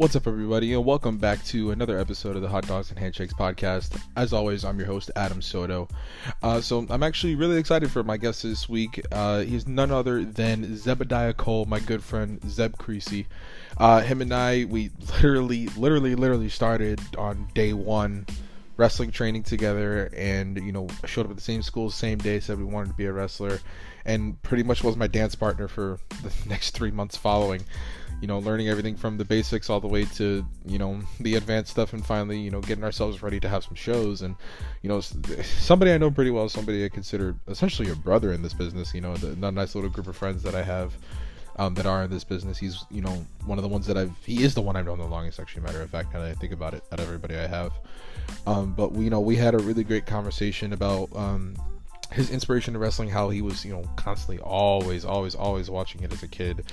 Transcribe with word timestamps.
What's 0.00 0.16
up, 0.16 0.26
everybody, 0.26 0.72
and 0.72 0.82
welcome 0.82 1.18
back 1.18 1.44
to 1.44 1.72
another 1.72 1.98
episode 1.98 2.34
of 2.34 2.40
the 2.40 2.48
Hot 2.48 2.66
Dogs 2.66 2.88
and 2.88 2.98
Handshakes 2.98 3.34
podcast. 3.34 4.00
As 4.16 4.32
always, 4.32 4.64
I'm 4.64 4.78
your 4.78 4.86
host, 4.86 5.10
Adam 5.14 5.42
Soto. 5.42 5.88
Uh, 6.42 6.62
so, 6.62 6.86
I'm 6.88 7.02
actually 7.02 7.34
really 7.34 7.58
excited 7.58 7.90
for 7.90 8.02
my 8.02 8.16
guest 8.16 8.42
this 8.42 8.66
week. 8.66 9.04
Uh, 9.12 9.40
he's 9.40 9.68
none 9.68 9.90
other 9.90 10.24
than 10.24 10.64
Zebadiah 10.64 11.36
Cole, 11.36 11.66
my 11.66 11.80
good 11.80 12.02
friend 12.02 12.40
Zeb 12.48 12.78
Creasy. 12.78 13.26
Uh, 13.76 14.00
him 14.00 14.22
and 14.22 14.32
I, 14.32 14.64
we 14.64 14.90
literally, 15.16 15.66
literally, 15.76 16.14
literally 16.14 16.48
started 16.48 16.98
on 17.18 17.48
day 17.52 17.74
one 17.74 18.24
wrestling 18.80 19.10
training 19.10 19.42
together, 19.42 20.10
and 20.16 20.56
you 20.56 20.72
know, 20.72 20.88
showed 21.04 21.26
up 21.26 21.30
at 21.30 21.36
the 21.36 21.42
same 21.42 21.62
school, 21.62 21.90
same 21.90 22.18
day, 22.18 22.40
said 22.40 22.58
we 22.58 22.64
wanted 22.64 22.88
to 22.88 22.94
be 22.94 23.04
a 23.06 23.12
wrestler, 23.12 23.60
and 24.04 24.40
pretty 24.42 24.62
much 24.62 24.82
was 24.82 24.96
my 24.96 25.06
dance 25.06 25.34
partner 25.34 25.68
for 25.68 25.98
the 26.22 26.32
next 26.48 26.70
three 26.70 26.90
months 26.90 27.16
following 27.16 27.62
you 28.20 28.26
know, 28.26 28.38
learning 28.38 28.68
everything 28.68 28.96
from 28.96 29.16
the 29.16 29.24
basics 29.24 29.70
all 29.70 29.80
the 29.80 29.88
way 29.88 30.04
to, 30.04 30.44
you 30.66 30.78
know, 30.78 31.00
the 31.20 31.36
advanced 31.36 31.70
stuff 31.70 31.94
and 31.94 32.04
finally, 32.04 32.38
you 32.38 32.50
know, 32.50 32.60
getting 32.60 32.84
ourselves 32.84 33.22
ready 33.22 33.40
to 33.40 33.48
have 33.48 33.64
some 33.64 33.74
shows. 33.74 34.20
And, 34.20 34.36
you 34.82 34.88
know, 34.88 35.00
somebody 35.00 35.92
I 35.92 35.98
know 35.98 36.10
pretty 36.10 36.30
well, 36.30 36.48
somebody 36.48 36.84
I 36.84 36.90
consider 36.90 37.34
essentially 37.48 37.90
a 37.90 37.96
brother 37.96 38.32
in 38.32 38.42
this 38.42 38.52
business, 38.52 38.94
you 38.94 39.00
know, 39.00 39.16
the, 39.16 39.28
the 39.28 39.50
nice 39.50 39.74
little 39.74 39.88
group 39.88 40.06
of 40.06 40.16
friends 40.16 40.42
that 40.42 40.54
I 40.54 40.62
have. 40.62 40.92
Um, 41.56 41.74
that 41.74 41.84
are 41.84 42.04
in 42.04 42.10
this 42.10 42.24
business. 42.24 42.56
He's, 42.56 42.86
you 42.90 43.02
know, 43.02 43.26
one 43.44 43.58
of 43.58 43.62
the 43.62 43.68
ones 43.68 43.86
that 43.86 43.96
I've. 43.98 44.12
He 44.24 44.44
is 44.44 44.54
the 44.54 44.62
one 44.62 44.76
I've 44.76 44.86
known 44.86 44.98
the 44.98 45.04
longest, 45.04 45.38
actually. 45.38 45.62
Matter 45.62 45.82
of 45.82 45.90
fact, 45.90 46.14
now 46.14 46.22
I 46.22 46.32
think 46.32 46.52
about 46.52 46.74
it, 46.74 46.84
out 46.90 47.00
of 47.00 47.06
everybody 47.06 47.36
I 47.36 47.46
have. 47.46 47.72
Um, 48.46 48.72
but 48.72 48.92
we, 48.92 49.04
you 49.04 49.10
know, 49.10 49.20
we 49.20 49.36
had 49.36 49.54
a 49.54 49.58
really 49.58 49.84
great 49.84 50.06
conversation 50.06 50.72
about 50.72 51.14
um, 51.14 51.56
his 52.12 52.30
inspiration 52.30 52.74
to 52.74 52.78
wrestling, 52.78 53.08
how 53.08 53.28
he 53.30 53.42
was, 53.42 53.64
you 53.64 53.72
know, 53.72 53.84
constantly, 53.96 54.38
always, 54.42 55.04
always, 55.04 55.34
always 55.34 55.70
watching 55.70 56.02
it 56.02 56.12
as 56.12 56.22
a 56.22 56.28
kid, 56.28 56.64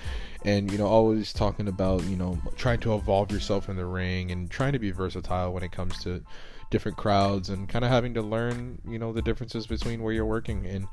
and 0.45 0.71
you 0.71 0.77
know, 0.77 0.87
always 0.87 1.33
talking 1.33 1.67
about, 1.67 2.03
you 2.05 2.15
know, 2.15 2.39
trying 2.55 2.79
to 2.79 2.95
evolve 2.95 3.31
yourself 3.31 3.69
in 3.69 3.75
the 3.75 3.85
ring 3.85 4.31
and 4.31 4.49
trying 4.49 4.73
to 4.73 4.79
be 4.79 4.91
versatile 4.91 5.53
when 5.53 5.63
it 5.63 5.71
comes 5.71 6.01
to 6.03 6.23
different 6.69 6.97
crowds 6.97 7.49
and 7.49 7.69
kind 7.69 7.85
of 7.85 7.91
having 7.91 8.13
to 8.13 8.21
learn, 8.21 8.79
you 8.87 8.99
know, 8.99 9.13
the 9.13 9.21
differences 9.21 9.67
between 9.67 10.01
where 10.01 10.13
you're 10.13 10.25
working 10.25 10.65
and 10.65 10.87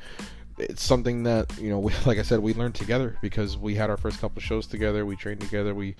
it's 0.58 0.82
something 0.82 1.22
that 1.24 1.58
you 1.58 1.70
know, 1.70 1.78
we, 1.78 1.92
like 2.06 2.18
I 2.18 2.22
said, 2.22 2.40
we 2.40 2.54
learned 2.54 2.74
together 2.74 3.16
because 3.20 3.56
we 3.56 3.74
had 3.74 3.90
our 3.90 3.96
first 3.96 4.20
couple 4.20 4.40
shows 4.40 4.66
together, 4.66 5.04
we 5.06 5.16
trained 5.16 5.40
together, 5.40 5.74
we 5.74 5.96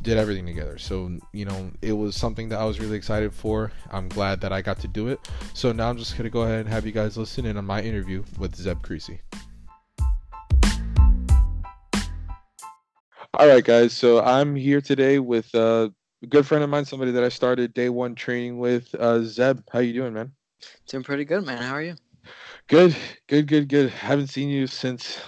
did 0.00 0.18
everything 0.18 0.46
together. 0.46 0.78
So, 0.78 1.18
you 1.32 1.44
know, 1.44 1.70
it 1.80 1.92
was 1.92 2.16
something 2.16 2.48
that 2.48 2.58
I 2.58 2.64
was 2.64 2.80
really 2.80 2.96
excited 2.96 3.32
for. 3.32 3.70
I'm 3.90 4.08
glad 4.08 4.40
that 4.40 4.52
I 4.52 4.62
got 4.62 4.80
to 4.80 4.88
do 4.88 5.08
it. 5.08 5.20
So 5.54 5.70
now 5.72 5.90
I'm 5.90 5.98
just 5.98 6.12
going 6.12 6.24
to 6.24 6.30
go 6.30 6.42
ahead 6.42 6.60
and 6.60 6.68
have 6.68 6.86
you 6.86 6.92
guys 6.92 7.16
listen 7.16 7.46
in 7.46 7.56
on 7.56 7.64
my 7.64 7.82
interview 7.82 8.24
with 8.38 8.56
Zeb 8.56 8.82
Creasy. 8.82 9.20
All 13.34 13.48
right, 13.48 13.64
guys. 13.64 13.92
So 13.92 14.20
I'm 14.22 14.56
here 14.56 14.80
today 14.80 15.18
with 15.18 15.54
uh, 15.54 15.88
a 16.22 16.26
good 16.26 16.46
friend 16.46 16.62
of 16.64 16.70
mine, 16.70 16.84
somebody 16.84 17.12
that 17.12 17.24
I 17.24 17.28
started 17.28 17.72
day 17.72 17.88
one 17.88 18.14
training 18.14 18.58
with. 18.58 18.94
Uh, 18.94 19.22
Zeb, 19.22 19.60
how 19.72 19.78
you 19.78 19.92
doing, 19.92 20.12
man? 20.12 20.32
Doing 20.88 21.02
pretty 21.02 21.24
good, 21.24 21.44
man. 21.44 21.62
How 21.62 21.74
are 21.74 21.82
you? 21.82 21.94
Good, 22.68 22.96
good, 23.26 23.46
good, 23.46 23.68
good. 23.68 23.90
Haven't 23.90 24.28
seen 24.28 24.48
you 24.48 24.66
since, 24.66 25.20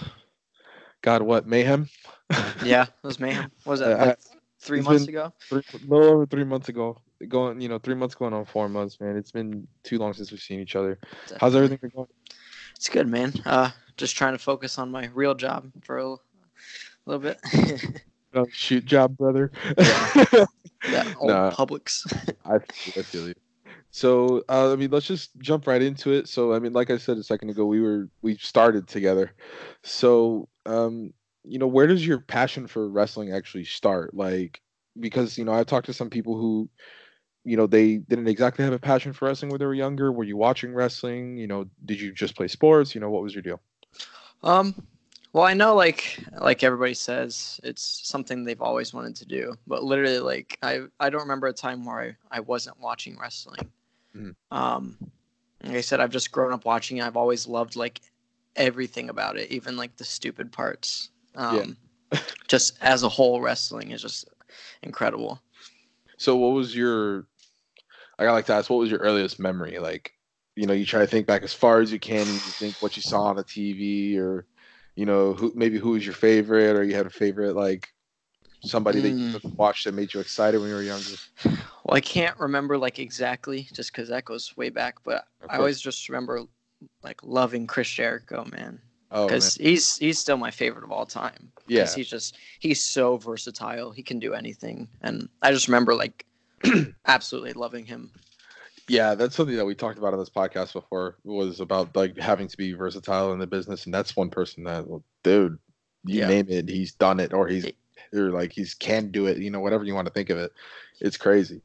God, 1.01 1.21
what 1.21 1.45
mayhem? 1.45 1.89
yeah, 2.63 2.83
it 2.83 2.89
was 3.03 3.19
mayhem. 3.19 3.51
What 3.63 3.71
was 3.71 3.79
that 3.81 3.99
like 3.99 4.19
three 4.59 4.81
months 4.81 5.07
ago? 5.07 5.33
Three, 5.49 5.61
a 5.73 5.77
little 5.87 6.13
over 6.13 6.25
three 6.25 6.43
months 6.43 6.69
ago. 6.69 6.97
Going, 7.27 7.61
you 7.61 7.69
know, 7.69 7.77
three 7.79 7.95
months 7.95 8.15
going 8.15 8.33
on 8.33 8.45
four 8.45 8.67
months, 8.67 8.99
man. 8.99 9.15
It's 9.15 9.31
been 9.31 9.67
too 9.83 9.97
long 9.97 10.13
since 10.13 10.31
we've 10.31 10.41
seen 10.41 10.59
each 10.59 10.75
other. 10.75 10.99
Definitely. 11.01 11.37
How's 11.39 11.55
everything 11.55 11.77
been 11.81 11.91
going? 11.95 12.07
It's 12.75 12.89
good, 12.89 13.07
man. 13.07 13.33
Uh, 13.45 13.71
just 13.97 14.15
trying 14.17 14.33
to 14.33 14.39
focus 14.39 14.77
on 14.77 14.91
my 14.91 15.09
real 15.13 15.33
job 15.33 15.71
for 15.83 15.97
a 15.97 16.15
little 17.05 17.21
bit. 17.21 17.39
oh, 18.33 18.47
shoot 18.51 18.85
job, 18.85 19.17
brother. 19.17 19.51
yeah, 19.77 20.25
yeah 20.89 21.13
old 21.17 21.29
nah, 21.29 21.51
Publix. 21.51 22.05
I 22.45 22.59
feel, 22.59 23.01
I 23.01 23.03
feel 23.03 23.27
you. 23.27 23.35
So 23.95 24.43
uh, 24.49 24.73
I 24.73 24.75
mean, 24.75 24.91
let's 24.91 25.05
just 25.05 25.29
jump 25.37 25.67
right 25.67 25.81
into 25.81 26.11
it. 26.11 26.27
So 26.27 26.53
I 26.53 26.59
mean, 26.59 26.73
like 26.73 26.89
I 26.89 26.97
said 26.97 27.17
a 27.17 27.23
second 27.23 27.49
ago, 27.49 27.65
we 27.65 27.79
were 27.79 28.09
we 28.21 28.35
started 28.35 28.89
together. 28.89 29.31
So 29.83 30.49
um, 30.65 31.13
you 31.45 31.59
know, 31.59 31.67
where 31.67 31.87
does 31.87 32.05
your 32.05 32.19
passion 32.19 32.67
for 32.67 32.89
wrestling 32.89 33.31
actually 33.31 33.63
start? 33.63 34.13
Like, 34.13 34.59
because 34.99 35.37
you 35.37 35.45
know, 35.45 35.53
I've 35.53 35.67
talked 35.67 35.85
to 35.85 35.93
some 35.93 36.09
people 36.09 36.37
who, 36.37 36.69
you 37.45 37.55
know, 37.55 37.67
they 37.67 37.99
didn't 37.99 38.27
exactly 38.27 38.65
have 38.65 38.73
a 38.73 38.79
passion 38.79 39.13
for 39.13 39.29
wrestling 39.29 39.49
when 39.49 39.59
they 39.59 39.65
were 39.65 39.73
younger. 39.73 40.11
Were 40.11 40.25
you 40.25 40.35
watching 40.35 40.73
wrestling? 40.73 41.37
You 41.37 41.47
know, 41.47 41.65
did 41.85 42.01
you 42.01 42.11
just 42.11 42.35
play 42.35 42.49
sports? 42.49 42.95
You 42.95 42.99
know, 42.99 43.09
what 43.09 43.23
was 43.23 43.33
your 43.33 43.43
deal? 43.43 43.61
Um, 44.43 44.75
well, 45.31 45.45
I 45.45 45.53
know, 45.53 45.73
like, 45.73 46.21
like 46.41 46.63
everybody 46.63 46.95
says, 46.95 47.61
it's 47.63 48.01
something 48.03 48.43
they've 48.43 48.61
always 48.61 48.93
wanted 48.93 49.15
to 49.15 49.25
do. 49.25 49.53
But 49.67 49.85
literally, 49.85 50.19
like, 50.19 50.57
I 50.61 50.81
I 50.99 51.09
don't 51.09 51.21
remember 51.21 51.47
a 51.47 51.53
time 51.53 51.85
where 51.85 52.17
I, 52.29 52.37
I 52.37 52.39
wasn't 52.41 52.77
watching 52.81 53.17
wrestling. 53.17 53.71
Mm-hmm. 54.15 54.57
Um, 54.57 54.97
like 55.63 55.77
I 55.77 55.81
said, 55.81 55.99
I've 55.99 56.11
just 56.11 56.31
grown 56.31 56.53
up 56.53 56.65
watching 56.65 56.97
it. 56.97 57.03
I've 57.03 57.17
always 57.17 57.47
loved 57.47 57.75
like 57.75 58.01
everything 58.55 59.09
about 59.09 59.37
it, 59.37 59.51
even 59.51 59.77
like 59.77 59.95
the 59.97 60.03
stupid 60.03 60.51
parts. 60.51 61.09
Um, 61.35 61.77
yeah. 62.11 62.19
just 62.47 62.77
as 62.81 63.03
a 63.03 63.09
whole, 63.09 63.41
wrestling 63.41 63.91
is 63.91 64.01
just 64.01 64.29
incredible. 64.83 65.41
So, 66.17 66.35
what 66.35 66.53
was 66.53 66.75
your? 66.75 67.27
I 68.17 68.29
like 68.29 68.45
to 68.45 68.53
ask, 68.53 68.69
what 68.69 68.77
was 68.77 68.89
your 68.89 69.01
earliest 69.01 69.39
memory? 69.39 69.77
Like, 69.79 70.13
you 70.55 70.65
know, 70.65 70.73
you 70.73 70.85
try 70.85 71.01
to 71.01 71.07
think 71.07 71.27
back 71.27 71.43
as 71.43 71.53
far 71.53 71.81
as 71.81 71.91
you 71.91 71.99
can. 71.99 72.25
You 72.25 72.39
think 72.39 72.75
what 72.81 72.95
you 72.95 73.01
saw 73.01 73.23
on 73.23 73.35
the 73.35 73.43
TV, 73.43 74.17
or 74.17 74.45
you 74.95 75.05
know, 75.05 75.33
who 75.33 75.51
maybe 75.55 75.77
who 75.77 75.91
was 75.91 76.05
your 76.05 76.15
favorite, 76.15 76.75
or 76.75 76.83
you 76.83 76.95
had 76.95 77.05
a 77.05 77.09
favorite 77.09 77.55
like 77.55 77.89
somebody 78.61 79.01
that 79.01 79.09
you 79.09 79.37
mm. 79.37 79.55
watched 79.55 79.85
that 79.85 79.93
made 79.93 80.13
you 80.13 80.19
excited 80.19 80.59
when 80.59 80.69
you 80.69 80.75
were 80.75 80.81
younger? 80.81 81.15
Well, 81.85 81.95
I 81.95 82.01
can't 82.01 82.37
remember 82.39 82.79
like 82.79 82.97
exactly, 82.97 83.67
just 83.71 83.91
because 83.91 84.09
that 84.09 84.25
goes 84.25 84.57
way 84.57 84.69
back. 84.69 84.95
But. 85.03 85.27
I 85.47 85.57
always 85.57 85.79
just 85.79 86.09
remember 86.09 86.41
like 87.03 87.21
loving 87.23 87.67
Chris 87.67 87.89
Jericho, 87.89 88.45
man. 88.51 88.79
Oh, 89.11 89.27
because 89.27 89.55
he's 89.55 89.95
he's 89.97 90.17
still 90.17 90.37
my 90.37 90.49
favorite 90.49 90.83
of 90.83 90.91
all 90.91 91.05
time. 91.05 91.51
Yeah, 91.67 91.87
he's 91.93 92.09
just 92.09 92.37
he's 92.59 92.81
so 92.81 93.17
versatile. 93.17 93.91
He 93.91 94.01
can 94.01 94.17
do 94.17 94.33
anything, 94.33 94.87
and 95.01 95.29
I 95.43 95.51
just 95.51 95.67
remember 95.67 95.93
like 95.93 96.25
absolutely 97.05 97.53
loving 97.53 97.85
him. 97.85 98.11
Yeah, 98.87 99.13
that's 99.13 99.35
something 99.35 99.55
that 99.55 99.65
we 99.65 99.75
talked 99.75 99.99
about 99.99 100.13
on 100.13 100.19
this 100.19 100.29
podcast 100.29 100.73
before. 100.73 101.17
Was 101.23 101.59
about 101.59 101.95
like 101.95 102.17
having 102.17 102.47
to 102.47 102.57
be 102.57 102.73
versatile 102.73 103.31
in 103.31 103.39
the 103.39 103.47
business, 103.47 103.85
and 103.85 103.93
that's 103.93 104.15
one 104.15 104.31
person 104.31 104.63
that, 104.63 104.87
well, 104.87 105.03
dude, 105.23 105.59
you 106.03 106.21
yeah. 106.21 106.27
name 106.27 106.47
it, 106.49 106.67
he's 106.67 106.93
done 106.93 107.19
it, 107.19 107.31
or 107.31 107.47
he's 107.47 107.67
or 108.11 108.31
like 108.31 108.51
he's 108.51 108.73
can 108.73 109.11
do 109.11 109.27
it. 109.27 109.37
You 109.37 109.51
know, 109.51 109.59
whatever 109.59 109.83
you 109.83 109.93
want 109.93 110.07
to 110.07 110.13
think 110.13 110.31
of 110.31 110.37
it, 110.37 110.51
it's 110.99 111.17
crazy. 111.17 111.61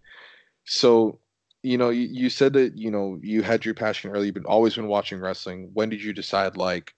So 0.65 1.21
you 1.63 1.77
know, 1.77 1.91
you, 1.91 2.09
you 2.11 2.31
said 2.31 2.53
that 2.55 2.77
you 2.77 2.91
know 2.91 3.19
you 3.23 3.43
had 3.43 3.65
your 3.65 3.75
passion 3.75 4.11
early. 4.11 4.27
You've 4.27 4.35
been 4.35 4.45
always 4.45 4.77
been 4.77 4.89
watching 4.89 5.21
wrestling. 5.21 5.71
When 5.75 5.89
did 5.89 6.03
you 6.03 6.13
decide 6.13 6.57
like 6.57 6.95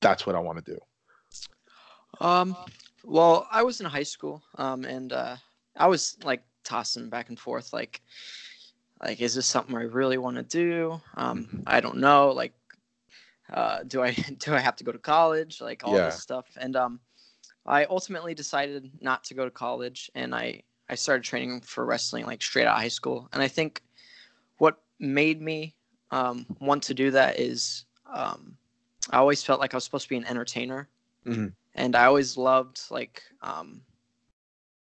that's 0.00 0.26
what 0.26 0.36
I 0.36 0.38
want 0.38 0.64
to 0.64 0.72
do? 0.72 0.78
Um, 2.20 2.56
well, 3.04 3.48
I 3.50 3.62
was 3.62 3.80
in 3.80 3.86
high 3.86 4.02
school, 4.04 4.42
um, 4.56 4.84
and 4.84 5.12
uh, 5.12 5.36
I 5.76 5.88
was 5.88 6.16
like 6.22 6.42
tossing 6.64 7.08
back 7.08 7.28
and 7.28 7.38
forth, 7.38 7.72
like, 7.72 8.00
like 9.02 9.20
is 9.20 9.34
this 9.34 9.46
something 9.46 9.76
I 9.76 9.82
really 9.82 10.18
want 10.18 10.36
to 10.36 10.42
do? 10.42 11.00
Um. 11.16 11.64
I 11.66 11.80
don't 11.80 11.98
know, 11.98 12.30
like, 12.30 12.52
uh, 13.52 13.82
do 13.82 14.02
I 14.02 14.12
do 14.38 14.54
I 14.54 14.60
have 14.60 14.76
to 14.76 14.84
go 14.84 14.92
to 14.92 14.98
college? 14.98 15.60
Like 15.60 15.82
all 15.84 15.94
yeah. 15.94 16.06
this 16.06 16.22
stuff, 16.22 16.46
and 16.56 16.76
um, 16.76 17.00
I 17.66 17.84
ultimately 17.86 18.34
decided 18.34 18.90
not 19.00 19.24
to 19.24 19.34
go 19.34 19.44
to 19.44 19.50
college, 19.50 20.08
and 20.14 20.32
I 20.32 20.62
I 20.88 20.94
started 20.94 21.24
training 21.24 21.60
for 21.62 21.84
wrestling 21.84 22.26
like 22.26 22.42
straight 22.42 22.66
out 22.66 22.76
of 22.76 22.82
high 22.82 22.88
school, 22.88 23.28
and 23.32 23.42
I 23.42 23.48
think 23.48 23.82
what 24.58 24.82
made 24.98 25.40
me 25.40 25.74
um, 26.10 26.46
want 26.60 26.82
to 26.84 26.94
do 26.94 27.10
that 27.12 27.38
is 27.40 27.84
um, 28.12 28.56
I 29.10 29.18
always 29.18 29.42
felt 29.42 29.60
like 29.60 29.74
I 29.74 29.76
was 29.76 29.84
supposed 29.84 30.04
to 30.04 30.10
be 30.10 30.16
an 30.16 30.26
entertainer, 30.26 30.88
mm-hmm. 31.26 31.48
and 31.74 31.96
I 31.96 32.04
always 32.04 32.36
loved 32.36 32.82
like 32.90 33.22
um, 33.40 33.82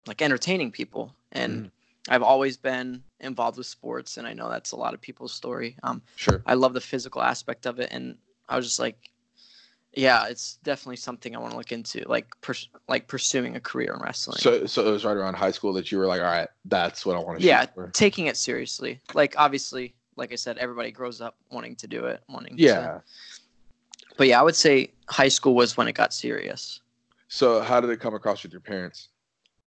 like 0.05 0.21
entertaining 0.21 0.71
people, 0.71 1.15
and 1.31 1.53
mm-hmm. 1.53 2.13
I've 2.13 2.23
always 2.23 2.57
been 2.57 3.03
involved 3.19 3.57
with 3.57 3.67
sports, 3.67 4.17
and 4.17 4.27
I 4.27 4.33
know 4.33 4.49
that's 4.49 4.73
a 4.73 4.77
lot 4.77 4.93
of 4.93 5.01
people's 5.01 5.33
story. 5.33 5.77
Um, 5.83 6.01
sure. 6.15 6.43
I 6.45 6.55
love 6.55 6.73
the 6.73 6.81
physical 6.81 7.21
aspect 7.21 7.65
of 7.65 7.79
it, 7.79 7.89
and 7.91 8.17
I 8.49 8.57
was 8.57 8.65
just 8.65 8.79
like, 8.79 9.09
yeah, 9.95 10.25
it's 10.27 10.55
definitely 10.63 10.95
something 10.95 11.35
I 11.35 11.39
want 11.39 11.51
to 11.51 11.57
look 11.57 11.71
into, 11.71 12.03
like 12.07 12.27
pers- 12.41 12.69
like 12.87 13.07
pursuing 13.07 13.55
a 13.55 13.59
career 13.59 13.93
in 13.93 14.01
wrestling. 14.01 14.37
So, 14.39 14.65
so 14.65 14.87
it 14.87 14.91
was 14.91 15.05
right 15.05 15.15
around 15.15 15.35
high 15.35 15.51
school 15.51 15.73
that 15.73 15.91
you 15.91 15.99
were 15.99 16.07
like, 16.07 16.21
all 16.21 16.27
right, 16.27 16.47
that's 16.65 17.05
what 17.05 17.15
I 17.15 17.19
want 17.19 17.39
to. 17.39 17.41
Do. 17.43 17.47
Yeah, 17.47 17.65
taking 17.93 18.25
it 18.25 18.37
seriously. 18.37 18.99
Like 19.13 19.35
obviously, 19.37 19.93
like 20.15 20.31
I 20.31 20.35
said, 20.35 20.57
everybody 20.57 20.91
grows 20.91 21.21
up 21.21 21.35
wanting 21.51 21.75
to 21.77 21.87
do 21.87 22.05
it, 22.05 22.21
wanting. 22.27 22.55
Yeah. 22.57 22.79
To, 22.81 23.03
but 24.17 24.27
yeah, 24.27 24.39
I 24.39 24.43
would 24.43 24.55
say 24.55 24.91
high 25.09 25.27
school 25.27 25.53
was 25.53 25.77
when 25.77 25.87
it 25.87 25.93
got 25.93 26.13
serious. 26.13 26.79
So 27.27 27.61
how 27.61 27.79
did 27.79 27.89
it 27.89 27.99
come 27.99 28.15
across 28.15 28.43
with 28.43 28.51
your 28.51 28.61
parents? 28.61 29.09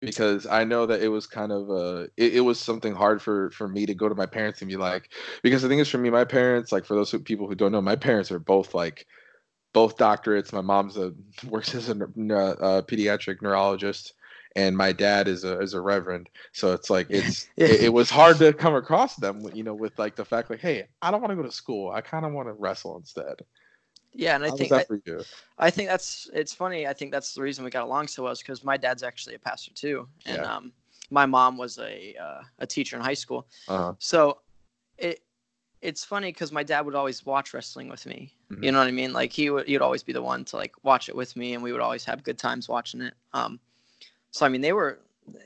Because 0.00 0.46
I 0.46 0.64
know 0.64 0.86
that 0.86 1.00
it 1.00 1.08
was 1.08 1.26
kind 1.26 1.52
of 1.52 1.70
a 1.70 2.08
it, 2.16 2.34
it 2.34 2.40
was 2.40 2.58
something 2.58 2.94
hard 2.94 3.22
for 3.22 3.50
for 3.50 3.68
me 3.68 3.86
to 3.86 3.94
go 3.94 4.08
to 4.08 4.16
my 4.16 4.26
parents 4.26 4.60
and 4.60 4.68
be 4.68 4.76
like 4.76 5.10
because 5.42 5.62
the 5.62 5.68
thing 5.68 5.78
is 5.78 5.88
for 5.88 5.98
me 5.98 6.10
my 6.10 6.24
parents 6.24 6.72
like 6.72 6.84
for 6.84 6.94
those 6.94 7.10
who, 7.10 7.20
people 7.20 7.46
who 7.46 7.54
don't 7.54 7.70
know 7.70 7.80
my 7.80 7.94
parents 7.94 8.32
are 8.32 8.40
both 8.40 8.74
like 8.74 9.06
both 9.72 9.96
doctorates 9.96 10.52
my 10.52 10.60
mom's 10.60 10.96
a 10.96 11.12
works 11.48 11.74
as 11.74 11.88
a, 11.88 11.92
a 11.92 12.82
pediatric 12.82 13.42
neurologist 13.42 14.14
and 14.56 14.76
my 14.76 14.92
dad 14.92 15.28
is 15.28 15.44
a 15.44 15.60
is 15.60 15.74
a 15.74 15.80
reverend. 15.80 16.28
So 16.52 16.72
it's 16.72 16.90
like 16.90 17.08
it's 17.10 17.48
Yeah. 17.56 17.66
it, 17.66 17.84
it 17.84 17.92
was 17.92 18.10
hard 18.10 18.38
to 18.40 18.52
come 18.52 18.74
across 18.74 19.16
them, 19.16 19.48
you 19.54 19.62
know, 19.64 19.74
with 19.74 19.98
like 19.98 20.16
the 20.16 20.24
fact 20.24 20.50
like, 20.50 20.60
hey, 20.60 20.86
I 21.00 21.10
don't 21.10 21.20
want 21.20 21.30
to 21.32 21.36
go 21.36 21.42
to 21.42 21.52
school. 21.52 21.90
I 21.90 22.00
kind 22.00 22.24
of 22.24 22.32
want 22.32 22.48
to 22.48 22.52
wrestle 22.52 22.96
instead. 22.96 23.36
Yeah, 24.12 24.34
and 24.34 24.44
I 24.44 24.50
How 24.50 24.56
think 24.56 24.72
I? 24.72 24.86
I 25.58 25.70
think 25.70 25.88
that's 25.88 26.30
it's 26.34 26.52
funny. 26.52 26.86
I 26.86 26.92
think 26.92 27.12
that's 27.12 27.34
the 27.34 27.42
reason 27.42 27.64
we 27.64 27.70
got 27.70 27.84
along 27.84 28.08
so 28.08 28.22
well 28.24 28.32
is 28.32 28.40
because 28.40 28.64
my 28.64 28.76
dad's 28.76 29.02
actually 29.02 29.34
a 29.36 29.38
pastor 29.38 29.72
too, 29.74 30.06
and 30.26 30.36
Yeah. 30.36 30.44
um, 30.44 30.72
my 31.10 31.24
mom 31.26 31.56
was 31.56 31.78
a 31.78 32.14
uh, 32.20 32.42
a 32.58 32.66
teacher 32.66 32.96
in 32.96 33.02
high 33.02 33.14
school. 33.14 33.46
Uh-huh. 33.68 33.94
So 33.98 34.38
it 34.98 35.20
it's 35.82 36.04
funny 36.04 36.28
because 36.28 36.52
my 36.52 36.62
dad 36.62 36.82
would 36.86 36.94
always 36.94 37.26
watch 37.26 37.52
wrestling 37.52 37.88
with 37.88 38.06
me. 38.06 38.32
Mhm. 38.50 38.64
You 38.64 38.72
know 38.72 38.78
what 38.78 38.88
I 38.88 38.92
mean? 38.92 39.12
Like 39.12 39.32
he 39.32 39.50
would 39.50 39.66
he'd 39.66 39.82
always 39.82 40.02
be 40.02 40.12
the 40.12 40.22
one 40.22 40.44
to 40.46 40.56
like 40.56 40.72
watch 40.82 41.08
it 41.08 41.16
with 41.16 41.36
me, 41.36 41.54
and 41.54 41.62
we 41.62 41.72
would 41.72 41.80
always 41.80 42.04
have 42.04 42.22
good 42.22 42.38
times 42.38 42.68
watching 42.68 43.02
it. 43.02 43.14
Um, 43.32 43.60
so 44.30 44.46
I 44.46 44.48
mean, 44.48 44.60
they 44.60 44.72
were. 44.72 45.00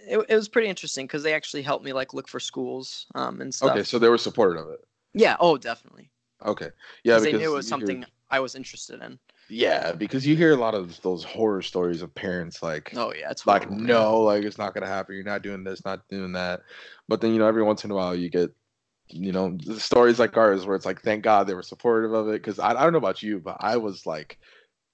It, 0.09 0.25
it 0.29 0.35
was 0.35 0.49
pretty 0.49 0.69
interesting 0.69 1.07
because 1.07 1.23
they 1.23 1.35
actually 1.35 1.63
helped 1.63 1.85
me 1.85 1.93
like 1.93 2.15
look 2.15 2.29
for 2.29 2.41
schools 2.41 3.07
um, 3.15 3.41
and 3.43 3.55
stuff. 3.55 3.73
Okay, 3.73 3.83
so 3.83 3.99
they 3.99 4.09
were 4.09 4.17
supportive 4.17 4.67
of 4.67 4.73
it. 4.73 4.81
Yeah. 5.13 5.37
Oh, 5.39 5.59
definitely. 5.59 6.11
Okay. 6.45 6.71
Yeah, 7.05 7.15
Because 7.19 7.25
they 7.25 7.33
knew 7.33 7.53
it 7.53 7.57
was 7.57 7.69
something 7.69 7.99
hear- 7.99 8.07
I 8.31 8.41
was 8.41 8.55
interested 8.55 9.03
in. 9.03 9.19
yeah, 9.49 9.93
because 9.93 10.27
you 10.27 10.35
hear 10.35 10.53
a 10.53 10.57
lot 10.57 10.75
of 10.75 11.01
those 11.03 11.25
horror 11.25 11.63
stories 11.63 12.03
of 12.03 12.15
parents 12.15 12.63
like 12.63 12.93
Oh 12.97 13.13
yeah, 13.13 13.31
it's 13.31 13.47
like 13.47 13.65
horrible, 13.65 13.85
no 13.85 14.21
like 14.21 14.45
it's 14.45 14.59
not 14.59 14.75
gonna 14.75 14.87
happen 14.87 15.15
you're 15.15 15.25
not 15.25 15.43
doing 15.43 15.63
this 15.63 15.85
not 15.85 16.09
doing 16.09 16.33
that 16.33 16.63
but 17.09 17.21
then 17.21 17.33
you 17.33 17.39
know 17.39 17.47
every 17.47 17.63
once 17.63 17.85
in 17.85 17.91
a 17.91 17.95
while 17.95 18.15
you 18.15 18.29
get 18.29 18.51
you 19.09 19.33
know 19.33 19.57
the 19.65 19.79
stories 19.79 20.19
like 20.19 20.37
ours 20.37 20.67
where 20.67 20.75
it's 20.77 20.87
like 20.87 21.01
thank 21.03 21.23
god 21.23 21.47
they 21.47 21.55
were 21.55 21.63
supportive 21.63 22.13
of 22.13 22.29
it 22.29 22.33
because 22.43 22.59
I, 22.59 22.71
I 22.71 22.83
don't 22.83 22.93
know 22.93 22.99
about 22.99 23.23
you 23.23 23.39
but 23.39 23.57
i 23.61 23.77
was 23.77 24.05
like 24.07 24.39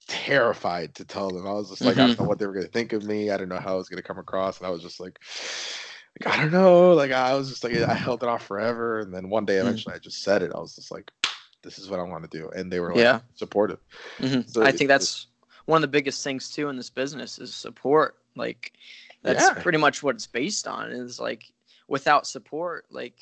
terrified 0.08 0.94
to 0.96 1.04
tell 1.04 1.30
them 1.30 1.46
i 1.46 1.52
was 1.52 1.70
just 1.70 1.82
like 1.82 1.96
i 1.96 2.02
Mhm. 2.02 2.06
don't 2.08 2.18
know 2.20 2.24
what 2.28 2.38
they 2.38 2.46
were 2.46 2.52
gonna 2.52 2.66
think 2.66 2.92
of 2.92 3.04
me 3.04 3.30
i 3.30 3.36
don't 3.36 3.48
know 3.48 3.58
how 3.60 3.74
i 3.74 3.76
was 3.76 3.88
gonna 3.88 4.02
come 4.02 4.18
across 4.18 4.58
and 4.58 4.66
i 4.66 4.70
was 4.70 4.82
just 4.82 5.00
like 5.00 5.18
like, 6.20 6.34
I 6.38 6.42
don't 6.42 6.52
know. 6.52 6.92
Like 6.92 7.10
I 7.10 7.32
was 7.34 7.48
just 7.48 7.64
like 7.64 7.72
I 7.74 7.94
held 7.94 8.22
it 8.22 8.28
off 8.28 8.44
forever, 8.44 9.00
and 9.00 9.14
then 9.14 9.30
one 9.30 9.46
day 9.46 9.54
Mm. 9.56 9.62
eventually 9.62 9.94
I 9.94 9.98
just 9.98 10.22
said 10.22 10.42
it. 10.42 10.52
I 10.54 10.58
was 10.60 10.74
just 10.76 10.90
like, 10.90 11.10
"This 11.62 11.78
is 11.78 11.88
what 11.88 12.00
I 12.00 12.02
want 12.02 12.30
to 12.30 12.38
do," 12.38 12.50
and 12.50 12.70
they 12.70 12.80
were 12.80 12.88
like 12.90 12.98
Yeah. 12.98 13.20
supportive. 13.34 13.78
Mhm. 14.18 14.46
So 14.46 14.62
I 14.62 14.68
it- 14.68 14.76
think 14.76 14.88
that's 14.88 15.28
one 15.64 15.78
of 15.78 15.80
the 15.80 15.88
biggest 15.88 16.22
things 16.22 16.50
too 16.50 16.68
in 16.68 16.76
this 16.76 16.90
business 16.90 17.38
is 17.38 17.54
support. 17.54 18.18
Like 18.36 18.74
that's 19.22 19.42
Yeah. 19.42 19.62
pretty 19.62 19.78
much 19.78 20.02
what 20.02 20.16
it's 20.16 20.26
based 20.26 20.68
on. 20.68 20.90
Is 20.92 21.18
like 21.18 21.50
without 21.88 22.26
support, 22.26 22.84
like 22.90 23.16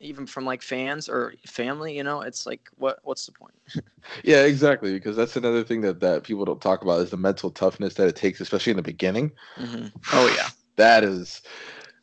even 0.00 0.26
from 0.26 0.44
like 0.44 0.62
fans 0.62 1.08
or 1.08 1.34
family, 1.46 1.96
you 1.96 2.04
know, 2.04 2.22
it's 2.22 2.46
like 2.46 2.68
what 2.76 2.98
what's 3.02 3.26
the 3.26 3.32
point? 3.32 3.54
Yeah, 4.24 4.44
exactly. 4.44 4.92
Because 4.92 5.16
that's 5.16 5.36
another 5.36 5.64
thing 5.64 5.80
that 5.82 6.00
that 6.00 6.24
people 6.24 6.44
don't 6.44 6.60
talk 6.60 6.82
about 6.82 7.00
is 7.00 7.10
the 7.10 7.16
mental 7.16 7.50
toughness 7.50 7.94
that 7.94 8.08
it 8.08 8.16
takes, 8.16 8.40
especially 8.40 8.70
in 8.72 8.76
the 8.76 8.82
beginning. 8.82 9.32
hmm 9.56 9.86
Oh 10.12 10.26
yeah. 10.28 10.50
That 10.76 11.04
is 11.04 11.42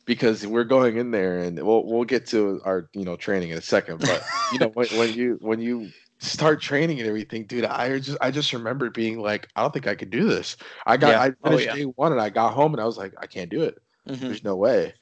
because 0.05 0.47
we're 0.47 0.65
going 0.65 0.97
in 0.97 1.11
there, 1.11 1.39
and 1.39 1.57
we'll 1.63 1.85
we'll 1.85 2.05
get 2.05 2.27
to 2.27 2.61
our 2.65 2.89
you 2.93 3.05
know 3.05 3.15
training 3.17 3.51
in 3.51 3.57
a 3.57 3.61
second. 3.61 4.03
But 4.03 4.25
you 4.49 4.59
know 4.59 4.69
when, 4.69 4.87
when 4.89 5.13
you 5.15 5.37
when 5.41 5.61
you 5.61 5.93
start 6.19 6.61
training 6.61 6.99
and 6.99 7.07
everything, 7.09 7.45
dude, 7.47 7.65
I 7.65 7.99
just 7.99 8.17
I 8.21 8.31
just 8.31 8.53
remember 8.53 8.89
being 8.91 9.19
like, 9.19 9.47
I 9.55 9.61
don't 9.61 9.73
think 9.73 9.87
I 9.87 9.95
could 9.95 10.11
do 10.11 10.25
this. 10.27 10.57
I 10.87 10.97
got 10.97 11.15
Yeah. 11.15 11.21
I 11.21 11.33
Oh, 11.43 11.57
finished 11.57 11.59
yeah. 11.59 11.77
day 11.77 11.83
one 11.85 12.11
and 12.13 12.21
I 12.21 12.29
got 12.31 12.53
home 12.53 12.73
and 12.73 12.81
I 12.81 12.85
was 12.85 12.97
like, 12.97 13.13
I 13.19 13.27
can't 13.27 13.51
do 13.51 13.63
it. 13.63 13.77
hmm 14.07 14.23
There's 14.27 14.43
no 14.43 14.55
way. 14.57 14.93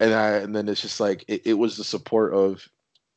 And 0.00 0.12
I 0.14 0.30
and 0.38 0.54
then 0.54 0.68
it's 0.68 0.82
just 0.82 1.00
like 1.00 1.24
it, 1.28 1.42
it 1.46 1.54
was 1.54 1.76
the 1.76 1.84
support 1.84 2.34
of 2.34 2.66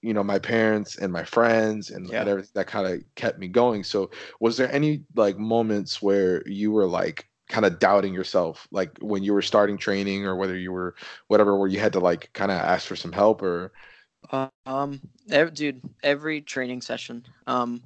you 0.02 0.14
know 0.14 0.24
my 0.24 0.40
parents 0.40 0.98
and 0.98 1.12
my 1.12 1.24
friends 1.24 1.90
and, 1.92 2.12
Yeah. 2.12 2.20
and 2.20 2.30
everything 2.30 2.52
that 2.56 2.68
kind 2.68 2.88
of 2.88 3.02
kept 3.16 3.40
me 3.40 3.48
going. 3.48 3.84
So 3.84 4.12
was 4.40 4.58
there 4.58 4.72
any 4.72 5.04
like 5.16 5.38
moments 5.38 6.02
where 6.02 6.48
you 6.48 6.72
were 6.72 6.86
like 6.86 7.28
kind 7.50 7.66
of 7.66 7.80
doubting 7.80 8.14
yourself, 8.14 8.68
like 8.72 8.92
when 9.02 9.24
you 9.24 9.34
were 9.34 9.42
starting 9.42 9.78
training 9.78 10.26
or 10.26 10.36
whether 10.36 10.56
you 10.58 10.72
were 10.72 10.96
whatever, 11.28 11.58
where 11.58 11.70
you 11.70 11.80
had 11.80 11.94
to 11.94 12.00
like 12.00 12.32
kind 12.34 12.52
of 12.52 12.58
ask 12.60 12.88
for 12.88 12.96
some 12.96 13.12
help 13.14 13.42
or 13.42 13.74
Um, 14.66 15.02
ev- 15.30 15.54
dude, 15.54 15.82
every 16.04 16.42
training 16.42 16.82
session, 16.82 17.26
um, 17.48 17.84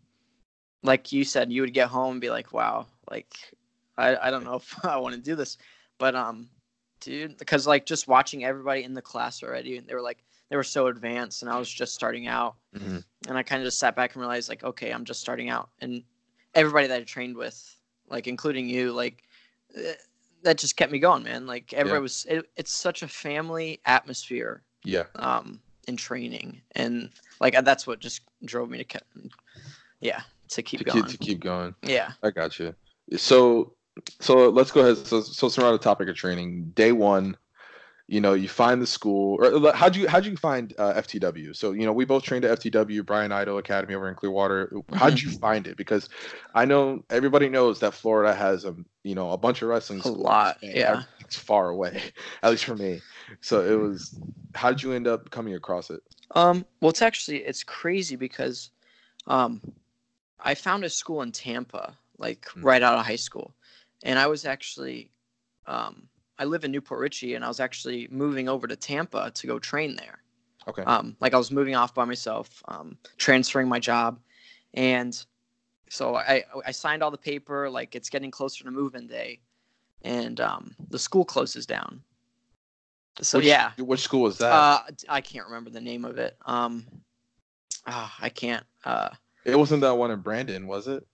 like 0.83 1.11
you 1.11 1.23
said, 1.23 1.51
you 1.51 1.61
would 1.61 1.73
get 1.73 1.89
home 1.89 2.13
and 2.13 2.21
be 2.21 2.29
like, 2.29 2.53
"Wow, 2.53 2.87
like, 3.09 3.33
I, 3.97 4.17
I 4.17 4.31
don't 4.31 4.43
know 4.45 4.55
if 4.55 4.73
I 4.85 4.97
want 4.97 5.15
to 5.15 5.21
do 5.21 5.35
this," 5.35 5.57
but 5.99 6.15
um, 6.15 6.49
dude, 7.01 7.37
because 7.37 7.67
like 7.67 7.85
just 7.85 8.07
watching 8.07 8.43
everybody 8.45 8.83
in 8.83 8.93
the 8.93 9.01
class 9.01 9.43
already, 9.43 9.77
and 9.77 9.87
they 9.87 9.93
were 9.93 10.01
like, 10.01 10.23
they 10.49 10.55
were 10.55 10.63
so 10.63 10.87
advanced, 10.87 11.41
and 11.41 11.51
I 11.51 11.57
was 11.59 11.69
just 11.69 11.93
starting 11.93 12.27
out, 12.27 12.55
Mhm. 12.75 13.03
and 13.27 13.37
I 13.37 13.43
kind 13.43 13.61
of 13.61 13.67
just 13.67 13.79
sat 13.79 13.95
back 13.95 14.13
and 14.13 14.21
realized, 14.21 14.49
like, 14.49 14.63
okay, 14.63 14.91
I'm 14.91 15.05
just 15.05 15.19
starting 15.21 15.49
out, 15.49 15.69
and 15.79 16.03
everybody 16.53 16.87
that 16.87 17.01
I 17.01 17.03
trained 17.03 17.35
with, 17.37 17.75
like, 18.09 18.27
including 18.27 18.69
you, 18.69 18.93
like. 18.93 19.23
eh, 19.75 19.93
That 20.43 20.57
just 20.57 20.75
kept 20.75 20.91
me 20.91 20.97
going, 20.97 21.21
man. 21.23 21.45
Like 21.45 21.71
everybody 21.71 21.99
Yeah. 21.99 22.01
was. 22.01 22.25
It, 22.27 22.49
it's 22.57 22.71
such 22.73 23.03
a 23.03 23.07
family 23.07 23.79
atmosphere 23.85 24.63
yeah. 24.83 25.05
um 25.15 25.61
in 25.87 25.95
training 25.95 26.61
and 26.71 27.11
like 27.39 27.53
that's 27.63 27.85
what 27.85 27.99
just 27.99 28.21
drove 28.45 28.67
me 28.69 28.79
to 28.79 28.83
ke- 28.83 29.03
yeah 29.99 30.21
to 30.49 30.63
keep 30.63 30.79
To 30.79 30.83
going 30.85 31.03
keep 31.03 31.11
to 31.11 31.17
keep 31.19 31.39
going. 31.41 31.75
yeah 31.83 32.13
I 32.23 32.31
got 32.31 32.57
you. 32.59 32.73
So, 33.17 33.75
so 34.19 34.49
let's 34.49 34.71
go 34.71 34.81
ahead. 34.81 34.97
So, 34.97 35.21
so 35.21 35.49
we're 35.61 35.67
on 35.67 35.73
the 35.73 35.79
topic 35.79 36.07
of 36.09 36.15
training, 36.15 36.71
day 36.75 36.91
one, 36.91 37.37
you 38.07 38.21
know, 38.21 38.33
you 38.33 38.47
find 38.49 38.81
the 38.81 38.87
school. 38.87 39.37
Or 39.41 39.73
how'd 39.73 39.95
you 39.95 40.07
how'd 40.07 40.25
you 40.25 40.35
find 40.37 40.73
uh, 40.77 40.93
FTW? 40.95 41.53
So, 41.53 41.71
you 41.71 41.85
know, 41.85 41.93
we 41.93 42.05
both 42.05 42.23
trained 42.23 42.45
at 42.45 42.51
FTW, 42.59 43.05
Brian 43.05 43.31
Idol 43.31 43.57
Academy 43.57 43.95
over 43.95 44.09
in 44.09 44.15
Clearwater. 44.15 44.71
How'd 44.93 45.19
you 45.19 45.29
find 45.31 45.67
it? 45.67 45.77
Because 45.77 46.09
I 46.53 46.65
know 46.65 47.03
everybody 47.09 47.49
knows 47.49 47.79
that 47.79 47.93
Florida 47.93 48.33
has 48.33 48.65
a 48.65 48.75
you 49.03 49.15
know 49.15 49.31
a 49.31 49.37
bunch 49.37 49.61
of 49.61 49.69
wrestling 49.69 50.01
a 50.05 50.09
lot 50.09 50.57
yeah 50.61 51.03
everything's 51.03 51.35
far 51.35 51.69
away, 51.69 52.01
at 52.43 52.51
least 52.51 52.65
for 52.65 52.75
me. 52.75 53.01
So 53.41 53.61
it 53.65 53.75
was. 53.75 54.19
How 54.53 54.69
did 54.69 54.83
you 54.83 54.91
end 54.93 55.07
up 55.07 55.29
coming 55.31 55.53
across 55.55 55.89
it? 55.89 56.01
um 56.35 56.65
well 56.81 56.89
it's 56.89 57.01
actually 57.01 57.37
it's 57.39 57.63
crazy 57.63 58.15
because 58.15 58.69
um 59.27 59.61
i 60.39 60.53
found 60.55 60.83
a 60.83 60.89
school 60.89 61.21
in 61.21 61.31
tampa 61.31 61.97
like 62.17 62.47
Hmm. 62.53 62.63
right 62.63 62.83
out 62.83 62.97
of 62.97 63.05
high 63.05 63.15
school 63.15 63.53
and 64.03 64.17
i 64.19 64.27
was 64.27 64.45
actually 64.45 65.11
um 65.67 66.03
i 66.39 66.45
live 66.45 66.63
in 66.63 66.71
New 66.71 66.81
Port 66.81 66.99
Richey 66.99 67.35
and 67.35 67.43
i 67.45 67.47
was 67.47 67.59
actually 67.59 68.07
moving 68.11 68.47
over 68.49 68.67
to 68.67 68.75
tampa 68.75 69.31
to 69.31 69.47
go 69.47 69.59
train 69.59 69.95
there 69.95 70.19
Okay. 70.67 70.83
um, 70.83 71.15
like 71.19 71.33
I 71.33 71.37
was 71.37 71.49
moving 71.49 71.73
off 71.75 71.95
by 71.95 72.05
myself, 72.05 72.61
um, 72.67 72.95
transferring 73.17 73.67
my 73.67 73.79
job, 73.79 74.19
and 74.75 75.19
so 75.89 76.15
I 76.15 76.43
I 76.67 76.69
signed 76.69 77.01
all 77.01 77.09
the 77.09 77.17
paper. 77.17 77.67
Like 77.67 77.95
it's 77.95 78.11
getting 78.11 78.29
closer 78.29 78.63
to 78.65 78.69
move-in 78.69 79.07
day, 79.07 79.39
and 80.03 80.39
um, 80.39 80.75
the 80.91 80.99
school 80.99 81.25
closes 81.25 81.65
down. 81.65 82.03
So 83.21 83.39
which, 83.39 83.47
yeah, 83.47 83.71
Which 83.79 84.01
school 84.01 84.21
was 84.21 84.37
that? 84.37 84.51
uh, 84.53 84.81
I 85.09 85.19
can't 85.19 85.47
remember 85.47 85.71
the 85.71 85.81
name 85.81 86.05
of 86.05 86.19
it. 86.19 86.37
Um, 86.45 86.85
ah, 87.87 88.15
I 88.21 88.29
can't. 88.29 88.63
Uh, 88.85 89.09
It 89.45 89.57
wasn't 89.57 89.81
that 89.81 89.97
one 89.97 90.11
in 90.11 90.19
Brandon, 90.19 90.67
was 90.67 90.87
it? 90.87 91.07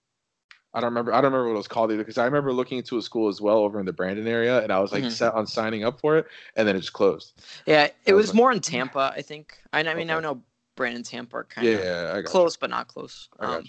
I 0.74 0.80
don't 0.80 0.90
remember. 0.90 1.12
I 1.12 1.16
don't 1.20 1.32
remember 1.32 1.48
what 1.48 1.54
it 1.54 1.56
was 1.58 1.68
called 1.68 1.90
either 1.90 2.02
because 2.02 2.18
I 2.18 2.24
remember 2.26 2.52
looking 2.52 2.78
into 2.78 2.98
a 2.98 3.02
school 3.02 3.28
as 3.28 3.40
well 3.40 3.58
over 3.58 3.80
in 3.80 3.86
the 3.86 3.92
Brandon 3.92 4.26
area, 4.26 4.62
and 4.62 4.70
I 4.72 4.78
was 4.80 4.92
like 4.92 5.04
Mhm. 5.04 5.10
set 5.12 5.32
on 5.34 5.46
signing 5.46 5.82
up 5.84 5.98
for 6.00 6.18
it, 6.18 6.26
and 6.56 6.68
then 6.68 6.76
it 6.76 6.80
just 6.80 6.92
closed. 6.92 7.32
yeah, 7.66 7.84
it 7.84 7.94
I 8.08 8.12
was 8.12 8.24
was 8.24 8.28
like- 8.30 8.36
more 8.36 8.52
in 8.52 8.60
Tampa, 8.60 9.12
I 9.16 9.22
think. 9.22 9.58
I, 9.72 9.80
I 9.80 9.94
mean, 9.94 10.10
I 10.10 10.14
Okay. 10.14 10.22
know 10.22 10.42
Brandon, 10.76 11.02
Tampa 11.02 11.38
are 11.38 11.44
kind 11.44 11.66
Yeah, 11.66 11.74
of 11.74 11.84
yeah, 11.84 12.14
I 12.18 12.22
close, 12.22 12.56
but 12.56 12.70
not 12.70 12.86
close. 12.86 13.28
Um, 13.40 13.64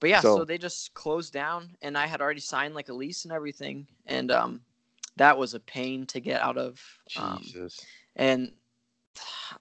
but 0.00 0.08
yeah, 0.10 0.20
So- 0.20 0.36
so, 0.38 0.44
they 0.44 0.56
just 0.56 0.94
closed 0.94 1.32
down, 1.32 1.76
and 1.82 1.98
I 1.98 2.06
had 2.06 2.20
already 2.20 2.40
signed 2.40 2.74
like 2.74 2.88
a 2.88 2.94
lease 2.94 3.24
and 3.24 3.32
everything, 3.32 3.86
and 4.06 4.30
um, 4.30 4.60
that 5.16 5.36
was 5.36 5.54
a 5.54 5.60
pain 5.60 6.06
to 6.06 6.20
get 6.20 6.40
out 6.40 6.56
of. 6.56 6.80
you. 7.10 7.22
Um, 7.22 7.42
Jesus. 7.42 7.84
and 8.14 8.52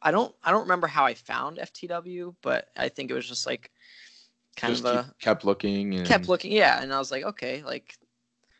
I 0.01 0.11
don't, 0.11 0.35
I 0.43 0.51
don't 0.51 0.61
remember 0.63 0.85
how 0.87 1.05
I 1.05 1.13
found 1.13 1.57
FTW, 1.57 2.35
but 2.41 2.69
I 2.77 2.89
think 2.89 3.09
it 3.09 3.13
was 3.13 3.27
just 3.27 3.45
like 3.47 3.71
kind 4.55 4.73
just 4.73 4.85
of 4.85 5.05
a 5.05 5.13
kept 5.19 5.45
looking 5.45 5.95
and 5.95 6.05
kept 6.05 6.27
looking, 6.27 6.51
yeah, 6.51 6.81
and 6.81 6.93
I 6.93 6.99
was 6.99 7.11
like, 7.11 7.23
okay, 7.23 7.63
like 7.63 7.95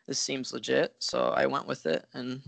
this 0.07 0.19
seems 0.19 0.53
legit, 0.53 0.95
so 0.99 1.29
I 1.29 1.45
went 1.45 1.67
with 1.67 1.85
it, 1.85 2.05
and 2.13 2.41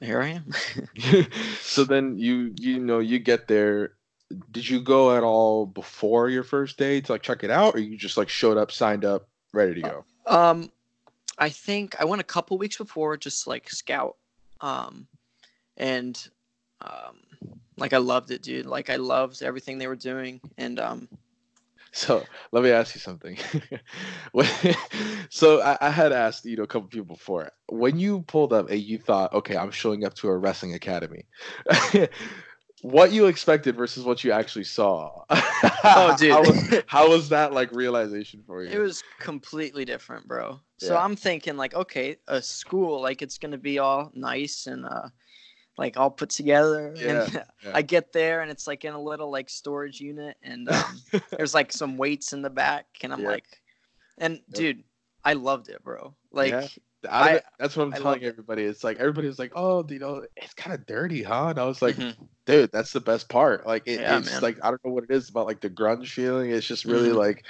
here 0.00 0.20
I 0.20 0.28
am. 0.28 0.52
so 1.60 1.84
then 1.84 2.18
you 2.18 2.54
you 2.58 2.78
know 2.78 2.98
you 2.98 3.18
get 3.18 3.48
there. 3.48 3.94
Did 4.50 4.68
you 4.68 4.80
go 4.82 5.16
at 5.16 5.22
all 5.22 5.64
before 5.64 6.28
your 6.28 6.42
first 6.42 6.76
day 6.76 7.00
to 7.00 7.12
like 7.12 7.22
check 7.22 7.44
it 7.44 7.50
out, 7.50 7.74
or 7.74 7.78
you 7.78 7.96
just 7.96 8.16
like 8.16 8.28
showed 8.28 8.58
up, 8.58 8.70
signed 8.70 9.04
up, 9.04 9.28
ready 9.52 9.74
to 9.74 9.80
go? 9.80 10.04
Um, 10.26 10.70
I 11.38 11.48
think 11.48 11.96
I 11.98 12.04
went 12.04 12.20
a 12.20 12.24
couple 12.24 12.58
weeks 12.58 12.76
before, 12.76 13.16
just 13.16 13.46
like 13.46 13.70
scout. 13.70 14.16
Um, 14.60 15.06
and 15.78 16.28
um, 16.82 17.16
like 17.78 17.92
I 17.92 17.98
loved 17.98 18.30
it, 18.30 18.42
dude. 18.42 18.66
Like 18.66 18.90
I 18.90 18.96
loved 18.96 19.42
everything 19.42 19.78
they 19.78 19.86
were 19.86 19.96
doing, 19.96 20.40
and 20.58 20.78
um, 20.78 21.08
So 21.92 22.28
let 22.52 22.62
me 22.62 22.70
ask 22.70 22.94
you 22.94 23.00
something. 23.00 23.38
When- 24.32 24.46
so 25.30 25.60
I, 25.62 25.78
I 25.80 25.90
had 25.90 26.12
asked 26.12 26.44
you 26.44 26.56
know 26.56 26.62
a 26.62 26.66
couple 26.66 26.88
people 26.88 27.16
before 27.16 27.50
when 27.68 27.98
you 27.98 28.22
pulled 28.22 28.52
up 28.52 28.70
and 28.70 28.80
you 28.80 28.98
thought, 28.98 29.32
okay, 29.32 29.56
I'm 29.56 29.70
showing 29.70 30.04
up 30.04 30.14
to 30.14 30.28
a 30.28 30.36
wrestling 30.36 30.74
academy. 30.74 31.24
what 32.82 33.12
you 33.12 33.26
expected 33.26 33.76
versus 33.76 34.04
what 34.04 34.22
you 34.24 34.32
actually 34.32 34.64
saw. 34.64 35.24
Oh, 35.84 36.16
dude. 36.16 36.30
how 36.30 36.42
was, 36.42 36.82
how 36.86 37.08
was 37.08 37.28
that 37.30 37.52
like 37.52 37.72
realization 37.72 38.42
for 38.46 38.62
you? 38.62 38.70
It 38.70 38.78
was 38.78 39.02
completely 39.20 39.84
different, 39.84 40.26
bro. 40.28 40.60
So 40.78 40.94
Yeah. 40.94 41.02
I'm 41.02 41.16
thinking 41.16 41.56
like, 41.56 41.74
okay, 41.74 42.16
a 42.28 42.40
school 42.42 43.00
like 43.00 43.22
it's 43.22 43.38
gonna 43.38 43.58
be 43.58 43.78
all 43.78 44.10
nice 44.14 44.66
and 44.66 44.84
uh, 44.84 45.08
like 45.78 45.96
all 45.96 46.10
put 46.10 46.28
together. 46.30 46.88
and 46.88 46.96
yeah. 47.32 47.44
I 47.72 47.80
get 47.82 48.12
there 48.12 48.42
and 48.42 48.50
it's 48.50 48.66
like 48.66 48.84
in 48.84 48.92
a 48.92 49.00
little 49.00 49.30
like 49.30 49.48
storage 49.48 50.00
unit 50.00 50.36
and 50.42 50.68
um, 50.72 51.00
there's 51.30 51.54
like 51.54 51.72
some 51.72 51.96
weights 51.96 52.32
in 52.34 52.42
the 52.42 52.50
back 52.50 52.86
and 53.02 53.12
I'm 53.12 53.20
Yeah. 53.22 53.28
like, 53.28 53.46
and 54.18 54.40
dude, 54.52 54.82
I 55.24 55.34
loved 55.34 55.68
it, 55.68 55.82
bro. 55.82 56.14
Like, 56.32 56.50
Yeah. 56.50 56.66
I- 57.08 57.34
it- 57.36 57.44
that's 57.60 57.76
what 57.76 57.84
I'm 57.84 57.94
I 57.94 57.98
telling 57.98 58.24
everybody. 58.24 58.64
It's 58.64 58.82
like 58.82 58.98
everybody 58.98 59.28
was 59.28 59.38
like, 59.38 59.52
"Oh, 59.54 59.86
you 59.88 60.00
know, 60.00 60.26
it's 60.36 60.52
kind 60.54 60.74
of 60.74 60.84
dirty, 60.84 61.22
huh?" 61.22 61.46
And 61.50 61.58
I 61.60 61.64
was 61.64 61.80
like, 61.80 61.94
mhm. 61.94 62.16
"Dude, 62.44 62.72
that's 62.72 62.92
the 62.92 62.98
best 63.00 63.28
part." 63.28 63.64
Like, 63.64 63.84
it, 63.86 64.00
Yeah, 64.00 64.18
it's 64.18 64.32
man. 64.32 64.42
like 64.42 64.58
I 64.64 64.70
don't 64.70 64.84
know 64.84 64.90
what 64.92 65.04
it 65.04 65.10
is 65.12 65.28
about 65.28 65.46
like 65.46 65.60
the 65.60 65.70
grunge 65.70 66.08
feeling. 66.08 66.50
It's 66.50 66.66
just 66.66 66.84
really 66.84 67.10
Mhm. 67.10 67.14
like 67.16 67.44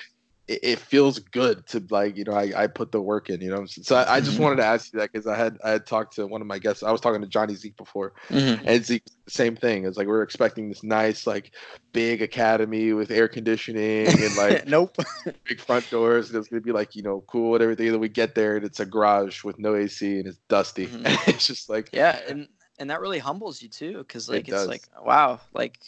it, 0.49 0.61
it 0.63 0.79
feels 0.81 1.19
good 1.19 1.67
to 1.69 1.85
like 1.91 2.17
you 2.17 2.25
know 2.25 2.33
I, 2.33 2.53
I 2.65 2.67
put 2.67 2.93
the 2.93 3.01
work 3.01 3.31
in. 3.31 3.41
You 3.41 3.51
know, 3.51 3.67
so 3.67 3.97
I, 3.97 4.17
I 4.17 4.21
just 4.21 4.39
Mhm. 4.39 4.41
wanted 4.41 4.57
to 4.57 4.65
ask 4.65 4.93
you 4.93 4.99
that 5.01 5.13
because 5.13 5.27
I 5.27 5.37
had 5.37 5.59
I 5.65 5.71
had 5.71 5.87
talked 5.87 6.17
to 6.17 6.27
one 6.27 6.41
of 6.41 6.47
my 6.47 6.59
guests. 6.59 6.83
I 6.83 6.91
was 6.93 7.01
talking 7.01 7.21
to 7.21 7.29
Johnny 7.29 7.55
Zeke 7.55 7.77
before, 7.77 8.13
Mhm. 8.31 8.63
and 8.65 8.85
Zeke 8.85 9.05
same 9.29 9.57
thing. 9.57 9.85
It's 9.85 9.97
like 9.97 10.07
we're 10.09 10.23
expecting 10.23 10.69
this 10.69 10.83
nice 10.83 11.27
like 11.27 11.55
big 11.93 12.23
academy 12.23 12.93
with 12.93 13.11
air 13.11 13.29
conditioning 13.29 14.23
and 14.23 14.35
like 14.35 14.65
nope. 14.67 14.97
big 15.49 15.61
front 15.61 15.89
doors. 15.91 16.31
And 16.31 16.39
it's 16.39 16.49
gonna 16.49 16.61
be 16.63 16.73
like 16.73 16.95
you 16.95 17.03
know 17.03 17.25
cool 17.29 17.55
and 17.55 17.63
everything. 17.63 17.87
And 17.87 17.95
then 17.95 18.01
we 18.01 18.09
get 18.09 18.35
there 18.35 18.57
and 18.57 18.65
it's 18.65 18.81
a 18.81 18.87
garage 18.87 19.45
with 19.45 19.59
no 19.59 19.75
AC 19.75 20.19
and 20.19 20.27
it's 20.27 20.39
dusty. 20.49 20.87
Mhm. 20.87 21.03
it's 21.29 21.47
just 21.47 21.69
like 21.69 21.91
yeah, 21.93 22.19
and 22.29 22.49
and 22.79 22.91
that 22.91 23.01
really 23.01 23.19
humbles 23.19 23.61
you 23.63 23.69
too, 23.69 23.99
because 23.99 24.29
It 24.29 24.33
like 24.33 24.49
it's 24.49 24.51
does. 24.51 24.69
like 24.69 24.83
wow, 25.05 25.41
like 25.53 25.79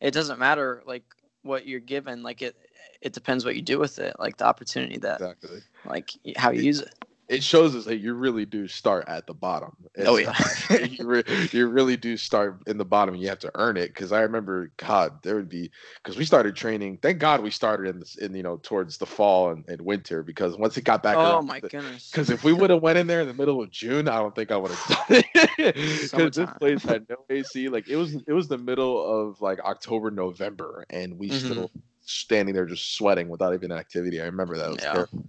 it 0.00 0.12
doesn't 0.12 0.38
matter 0.38 0.82
like 0.86 1.04
what 1.42 1.66
you're 1.66 1.80
given, 1.80 2.22
like 2.22 2.42
it 2.42 2.56
it 3.00 3.12
depends 3.12 3.44
what 3.44 3.56
you 3.56 3.62
do 3.62 3.78
with 3.78 3.98
it, 3.98 4.14
like 4.18 4.36
the 4.36 4.46
opportunity 4.46 4.98
that 4.98 5.20
exactly. 5.20 5.60
like 5.84 6.10
how 6.36 6.50
you 6.50 6.62
use 6.62 6.80
it. 6.80 6.94
It 7.28 7.42
shows 7.42 7.74
us 7.74 7.84
that 7.86 7.96
you 7.96 8.14
really 8.14 8.44
do 8.46 8.68
start 8.68 9.08
at 9.08 9.26
the 9.26 9.34
bottom. 9.34 9.72
It's 9.96 10.08
Oh, 10.08 10.16
yeah. 10.16 10.32
not- 10.70 10.80
you, 10.92 11.04
re- 11.04 11.48
you 11.50 11.66
really 11.66 11.96
do 11.96 12.16
start 12.16 12.60
in 12.68 12.78
the 12.78 12.84
bottom. 12.84 13.14
and 13.14 13.22
You 13.22 13.28
have 13.30 13.40
to 13.40 13.50
earn 13.56 13.76
it 13.76 13.88
because 13.88 14.12
I 14.12 14.20
remember, 14.20 14.70
God, 14.76 15.24
there 15.24 15.34
would 15.34 15.48
be 15.48 15.72
because 16.04 16.16
we 16.16 16.24
started 16.24 16.54
training. 16.54 16.98
Thank 17.02 17.18
God 17.18 17.42
we 17.42 17.50
started 17.50 17.88
in 17.88 17.98
this, 17.98 18.14
in 18.14 18.32
you 18.32 18.44
know, 18.44 18.58
towards 18.62 18.98
the 18.98 19.06
fall 19.06 19.50
and, 19.50 19.64
and 19.68 19.80
winter 19.80 20.22
because 20.22 20.56
once 20.56 20.76
it 20.76 20.82
got 20.84 21.02
back. 21.02 21.16
Oh 21.18 21.42
my 21.42 21.58
to- 21.58 21.68
goodness. 21.68 22.12
Because 22.12 22.30
if 22.30 22.44
we 22.44 22.52
would 22.52 22.70
have 22.70 22.80
went 22.80 22.96
in 22.96 23.08
there 23.08 23.22
in 23.22 23.26
the 23.26 23.34
middle 23.34 23.60
of 23.60 23.72
June, 23.72 24.06
I 24.06 24.18
don't 24.18 24.32
think 24.36 24.52
I 24.52 24.56
would 24.56 24.70
have 24.70 24.86
done 25.08 25.22
it. 25.58 25.74
Because 25.76 26.30
this 26.30 26.50
place 26.60 26.84
had 26.84 27.08
no 27.08 27.16
AC. 27.28 27.68
Like 27.70 27.88
it 27.88 27.96
was, 27.96 28.14
it 28.14 28.32
was 28.32 28.46
the 28.46 28.58
middle 28.58 29.04
of 29.04 29.40
like 29.40 29.58
October, 29.64 30.12
November, 30.12 30.84
and 30.90 31.18
we 31.18 31.30
Mhm. 31.30 31.40
still 31.40 31.70
standing 32.06 32.54
there 32.54 32.66
just 32.66 32.94
sweating 32.96 33.28
without 33.28 33.52
even 33.54 33.70
activity. 33.72 34.20
I 34.20 34.24
remember 34.24 34.56
that. 34.56 34.70
Was 34.70 34.82
Yeah. 34.82 34.92
terrible. 34.92 35.28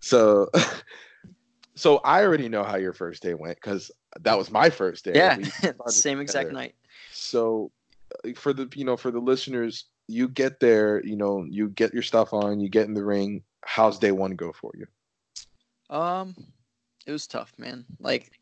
So, 0.00 0.50
so 1.74 1.98
I 1.98 2.22
already 2.24 2.48
know 2.48 2.64
how 2.64 2.76
your 2.76 2.92
first 2.92 3.22
day 3.22 3.34
went 3.34 3.56
because 3.56 3.90
that 4.20 4.36
was 4.36 4.50
my 4.50 4.70
first 4.70 5.04
day. 5.04 5.12
yeah, 5.14 5.36
same 5.88 6.20
exact 6.20 6.52
night. 6.52 6.74
So, 7.12 7.70
uh, 8.24 8.32
for 8.34 8.52
the 8.52 8.68
you 8.74 8.84
know 8.84 8.96
for 8.96 9.10
the 9.10 9.20
listeners, 9.20 9.86
you 10.08 10.28
get 10.28 10.60
there, 10.60 11.04
you 11.04 11.16
know, 11.16 11.44
you 11.48 11.68
get 11.68 11.92
your 11.92 12.02
stuff 12.02 12.32
on, 12.32 12.60
you 12.60 12.68
get 12.68 12.86
in 12.86 12.94
the 12.94 13.04
ring. 13.04 13.42
How's 13.64 13.98
day 13.98 14.12
one 14.12 14.36
go 14.36 14.52
for 14.52 14.72
you? 14.76 14.86
Um, 15.90 16.34
it 17.06 17.12
was 17.12 17.26
tough, 17.26 17.52
man. 17.58 17.84
Like, 18.00 18.32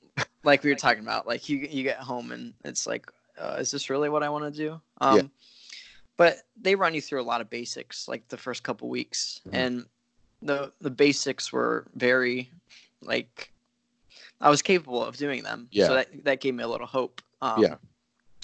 like 0.44 0.62
we 0.62 0.70
were 0.70 0.76
talking 0.76 1.02
about. 1.02 1.26
Like 1.26 1.48
you, 1.48 1.58
you 1.58 1.82
get 1.82 1.98
home 1.98 2.32
and 2.32 2.54
it's 2.64 2.86
like, 2.86 3.06
uh, 3.38 3.56
is 3.58 3.70
this 3.70 3.90
really 3.90 4.08
what 4.08 4.22
I 4.22 4.28
want 4.28 4.52
to 4.52 4.58
do? 4.58 4.80
Um, 5.00 5.16
Yeah. 5.16 5.22
But 6.16 6.38
they 6.60 6.74
run 6.74 6.94
you 6.94 7.00
through 7.00 7.20
a 7.20 7.24
lot 7.24 7.40
of 7.40 7.50
basics, 7.50 8.08
like 8.08 8.26
the 8.28 8.36
first 8.36 8.62
couple 8.62 8.88
weeks, 8.88 9.40
Mhm. 9.48 9.54
and 9.54 9.86
the 10.42 10.72
the 10.80 10.90
basics 10.90 11.52
were 11.52 11.86
very, 11.94 12.50
like, 13.00 13.50
I 14.40 14.50
was 14.50 14.62
capable 14.62 15.02
of 15.04 15.16
doing 15.16 15.42
them. 15.42 15.68
Yeah. 15.70 15.86
So 15.88 15.94
that 15.94 16.24
that 16.24 16.40
gave 16.40 16.54
me 16.54 16.62
a 16.64 16.68
little 16.68 16.86
hope. 16.86 17.20
Um, 17.42 17.62
Yeah. 17.62 17.76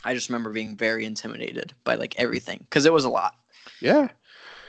I 0.05 0.15
just 0.15 0.31
remember 0.31 0.50
being 0.50 0.77
very 0.77 1.05
intimidated 1.05 1.75
by 1.85 1.95
like 1.97 2.19
everything 2.19 2.59
because 2.61 2.87
it 2.87 2.93
was 2.93 3.05
a 3.05 3.11
lot. 3.11 3.35
Yeah. 3.81 4.09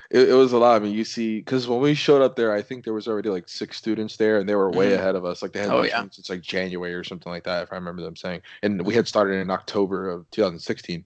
It, 0.09 0.27
it 0.27 0.33
was 0.33 0.51
a 0.51 0.57
lot. 0.57 0.75
I 0.75 0.79
mean, 0.83 0.93
you 0.93 1.05
see, 1.05 1.37
because 1.39 1.69
when 1.69 1.79
we 1.79 1.93
showed 1.93 2.21
up 2.21 2.35
there, 2.35 2.51
I 2.51 2.61
think 2.61 2.83
there 2.83 2.93
was 2.93 3.07
already 3.07 3.29
like 3.29 3.47
six 3.47 3.77
students 3.77 4.17
there, 4.17 4.39
and 4.39 4.49
they 4.49 4.55
were 4.55 4.69
way 4.69 4.89
Mhm. 4.91 4.95
ahead 4.95 5.15
of 5.15 5.23
us. 5.23 5.41
Like 5.41 5.53
they 5.53 5.61
had 5.61 5.69
Oh, 5.69 5.83
yeah. 5.83 6.01
since 6.11 6.29
like 6.29 6.41
January 6.41 6.93
or 6.93 7.05
something 7.05 7.31
like 7.31 7.45
that, 7.45 7.63
if 7.63 7.71
I 7.71 7.75
remember 7.75 8.01
them 8.01 8.17
saying. 8.17 8.41
And 8.61 8.85
we 8.85 8.93
had 8.93 9.07
started 9.07 9.35
in 9.35 9.49
October 9.49 10.09
of 10.09 10.29
2016, 10.31 11.05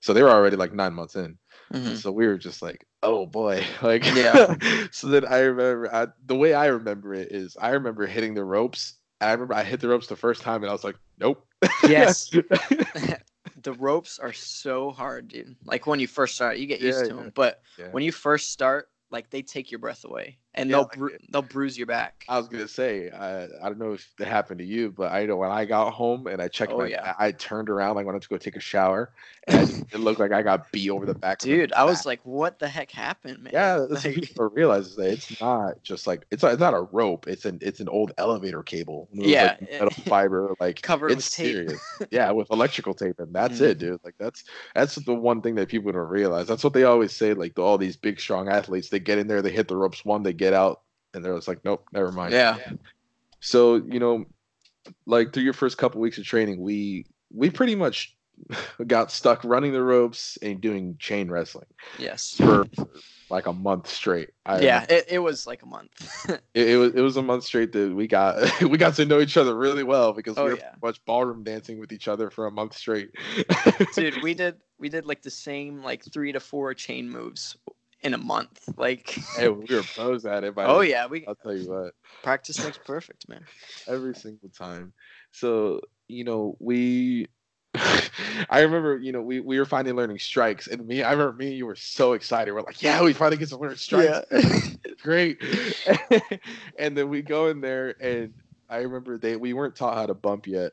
so 0.00 0.12
they 0.12 0.22
were 0.22 0.30
already 0.30 0.56
like 0.56 0.72
nine 0.72 0.94
months 0.94 1.16
in. 1.16 1.38
Mhm. 1.72 1.96
So 1.96 2.12
we 2.12 2.26
were 2.26 2.38
just 2.38 2.62
like, 2.62 2.86
oh 3.02 3.26
boy, 3.26 3.64
like 3.82 4.04
Yeah. 4.04 4.56
so 4.92 5.08
then 5.08 5.24
I 5.26 5.40
remember 5.40 5.94
I, 5.94 6.08
the 6.24 6.36
way 6.36 6.54
I 6.54 6.66
remember 6.66 7.14
it 7.14 7.32
is 7.32 7.56
I 7.60 7.70
remember 7.70 8.06
hitting 8.06 8.34
the 8.34 8.44
ropes. 8.44 8.98
I 9.20 9.32
remember 9.32 9.54
I 9.54 9.64
hit 9.64 9.80
the 9.80 9.88
ropes 9.88 10.06
the 10.08 10.16
first 10.16 10.42
time, 10.42 10.62
and 10.62 10.70
I 10.70 10.72
was 10.72 10.84
like, 10.84 10.96
nope. 11.18 11.44
Yes. 11.82 12.28
the 13.62 13.72
ropes 13.72 14.18
are 14.18 14.32
so 14.32 14.90
hard, 14.90 15.28
dude. 15.28 15.56
Like 15.64 15.86
when 15.86 16.00
you 16.00 16.06
first 16.06 16.34
start, 16.34 16.58
you 16.58 16.66
get 16.66 16.80
used 16.80 16.98
Yeah, 16.98 17.06
to 17.06 17.14
yeah. 17.14 17.14
them, 17.14 17.32
but 17.34 17.60
when 17.90 18.02
you 18.04 18.12
first 18.12 18.50
start, 18.50 18.88
like 19.10 19.30
they 19.30 19.42
take 19.42 19.70
your 19.70 19.80
breath 19.80 20.04
away 20.04 20.38
and 20.56 20.70
Yeah, 20.70 20.76
they'll 20.76 20.82
like 20.82 20.98
bru- 20.98 21.18
they'll 21.30 21.42
bruise 21.42 21.76
your 21.78 21.86
back. 21.86 22.26
I 22.28 22.38
was 22.38 22.48
gonna 22.48 22.66
say, 22.66 23.10
I, 23.10 23.44
I 23.44 23.68
don't 23.68 23.78
know 23.78 23.92
if 23.92 24.08
it 24.18 24.26
happened 24.26 24.58
to 24.58 24.64
you, 24.64 24.90
but 24.90 25.12
I 25.12 25.26
know 25.26 25.36
when 25.36 25.50
I 25.50 25.64
got 25.64 25.92
home 25.92 26.26
and 26.26 26.42
I 26.42 26.48
checked 26.48 26.72
Oh, 26.72 26.78
my, 26.78 26.88
yeah. 26.88 27.12
I, 27.18 27.28
I 27.28 27.32
turned 27.32 27.70
around 27.70 27.94
like 27.96 28.06
wanted 28.06 28.22
to 28.22 28.28
go 28.28 28.36
take 28.36 28.56
a 28.56 28.60
shower, 28.60 29.12
and 29.46 29.84
it 29.92 29.98
looked 29.98 30.18
like 30.18 30.32
I 30.32 30.42
got 30.42 30.72
beat 30.72 30.90
over 30.90 31.06
the 31.06 31.14
back. 31.14 31.42
of 31.44 31.50
the 31.50 31.56
Dude, 31.56 31.72
I 31.72 31.84
was 31.84 32.04
like, 32.04 32.20
what 32.24 32.58
the 32.58 32.68
heck 32.68 32.90
happened, 32.90 33.42
man? 33.44 33.52
yeah, 33.52 33.78
that's 33.88 34.04
what 34.04 34.14
people 34.14 34.48
realize 34.50 34.86
is 34.88 34.96
that 34.96 35.10
it's 35.12 35.40
not 35.40 35.82
just 35.82 36.06
like 36.06 36.26
it's 36.30 36.42
not, 36.42 36.52
it's 36.52 36.60
not 36.60 36.74
a 36.74 36.80
rope. 36.82 37.28
It's 37.28 37.44
an 37.44 37.58
it's 37.62 37.80
an 37.80 37.88
old 37.88 38.12
elevator 38.18 38.62
cable. 38.62 39.08
with, 39.12 39.40
like, 39.40 39.52
Yeah, 39.52 39.56
metal 39.78 39.94
fiber, 40.08 40.54
like 40.60 40.82
Covered 40.82 41.12
it's 41.12 41.16
with 41.16 41.30
tape. 41.30 41.58
yeah, 42.10 42.30
with 42.32 42.50
electrical 42.50 42.94
tape, 42.94 43.20
and 43.20 43.32
that's 43.34 43.60
Mhm. 43.60 43.60
it, 43.60 43.78
dude. 43.78 44.00
Like 44.04 44.14
that's 44.18 44.44
that's 44.74 44.96
the 44.96 45.14
one 45.14 45.42
thing 45.42 45.54
that 45.56 45.68
people 45.68 45.92
don't 45.92 46.08
realize. 46.08 46.48
That's 46.48 46.64
what 46.64 46.72
they 46.72 46.84
always 46.84 47.12
say. 47.14 47.34
Like 47.34 47.54
the, 47.54 47.62
all 47.62 47.78
these 47.78 47.96
big 47.96 48.18
strong 48.20 48.48
athletes, 48.48 48.88
they 48.88 48.98
get 49.00 49.18
in 49.18 49.28
there, 49.28 49.42
they 49.42 49.52
hit 49.52 49.68
the 49.68 49.76
ropes 49.76 50.04
one, 50.04 50.22
they 50.24 50.32
get 50.32 50.45
out, 50.54 50.82
and 51.14 51.24
they're 51.24 51.34
just 51.34 51.48
like, 51.48 51.64
nope, 51.64 51.86
never 51.92 52.12
mind. 52.12 52.32
yeah. 52.32 52.58
So 53.40 53.76
you 53.76 54.00
know, 54.00 54.24
like 55.06 55.32
through 55.32 55.44
your 55.44 55.52
first 55.52 55.78
couple 55.78 56.00
weeks 56.00 56.18
of 56.18 56.24
training, 56.24 56.60
we 56.60 57.06
we 57.32 57.50
pretty 57.50 57.74
much 57.74 58.16
got 58.86 59.10
stuck 59.10 59.42
running 59.44 59.72
the 59.72 59.82
ropes 59.82 60.38
and 60.42 60.60
doing 60.60 60.96
chain 60.98 61.30
wrestling 61.30 61.66
Yes. 61.98 62.34
for 62.36 62.66
like 63.30 63.46
a 63.46 63.52
month 63.52 63.88
straight. 63.88 64.30
I, 64.44 64.60
Yeah, 64.60 64.84
it, 64.88 65.06
it 65.08 65.18
was 65.18 65.46
like 65.46 65.62
a 65.62 65.66
month. 65.66 66.28
it, 66.54 66.68
it 66.68 66.76
was 66.76 66.94
it 66.94 67.00
was 67.00 67.16
a 67.16 67.22
month 67.22 67.44
straight 67.44 67.72
that 67.72 67.94
we 67.94 68.06
got 68.06 68.60
we 68.62 68.76
got 68.78 68.94
to 68.96 69.04
know 69.06 69.20
each 69.20 69.36
other 69.36 69.56
really 69.56 69.84
well 69.84 70.12
because 70.12 70.36
Oh, 70.38 70.44
we 70.44 70.50
were 70.52 70.56
yeah. 70.58 70.72
much 70.82 71.04
ballroom 71.06 71.42
dancing 71.44 71.78
with 71.80 71.92
each 71.92 72.08
other 72.08 72.30
for 72.30 72.46
a 72.46 72.50
month 72.50 72.76
straight. 72.76 73.10
Dude, 73.94 74.22
we 74.22 74.34
did 74.34 74.56
we 74.78 74.88
did 74.88 75.06
like 75.06 75.22
the 75.22 75.30
same 75.30 75.82
like 75.82 76.04
three 76.04 76.32
to 76.32 76.40
four 76.40 76.74
chain 76.74 77.08
moves 77.08 77.56
in 78.06 78.14
a 78.14 78.18
month. 78.18 78.68
Like 78.76 79.18
hey, 79.36 79.48
we 79.48 79.66
were 79.68 79.82
pros 79.82 80.24
at 80.24 80.44
it. 80.44 80.54
By 80.54 80.66
Oh 80.66 80.80
the- 80.80 80.88
yeah, 80.88 81.06
we 81.06 81.26
I'll 81.26 81.34
tell 81.34 81.54
you 81.54 81.68
what. 81.68 81.94
practice 82.22 82.62
makes 82.64 82.78
perfect, 82.78 83.28
man. 83.28 83.44
every 83.88 84.14
single 84.14 84.48
time. 84.48 84.92
So, 85.32 85.80
you 86.08 86.24
know, 86.24 86.56
we 86.60 87.26
I 88.50 88.60
remember, 88.60 88.98
you 88.98 89.12
know, 89.12 89.22
we, 89.22 89.40
we 89.40 89.58
were 89.58 89.66
finally 89.66 89.92
learning 89.92 90.18
strikes 90.18 90.66
and 90.66 90.86
me 90.86 91.02
I 91.02 91.12
remember 91.12 91.34
me 91.34 91.48
and 91.48 91.56
you 91.56 91.66
were 91.66 91.76
so 91.76 92.12
excited. 92.14 92.52
We're 92.52 92.62
like, 92.62 92.82
yeah, 92.82 93.02
we 93.02 93.12
finally 93.12 93.36
get 93.36 93.48
to 93.50 93.58
learn 93.58 93.76
strikes. 93.76 94.20
Yeah. 94.30 94.40
Great. 95.02 95.38
and 96.78 96.96
then 96.96 97.08
we 97.08 97.22
go 97.22 97.48
in 97.48 97.60
there 97.60 97.94
and 98.00 98.32
I 98.68 98.78
remember 98.78 99.18
they 99.18 99.36
we 99.36 99.52
weren't 99.52 99.76
taught 99.76 99.96
how 99.96 100.06
to 100.06 100.14
bump 100.14 100.46
yet. 100.46 100.72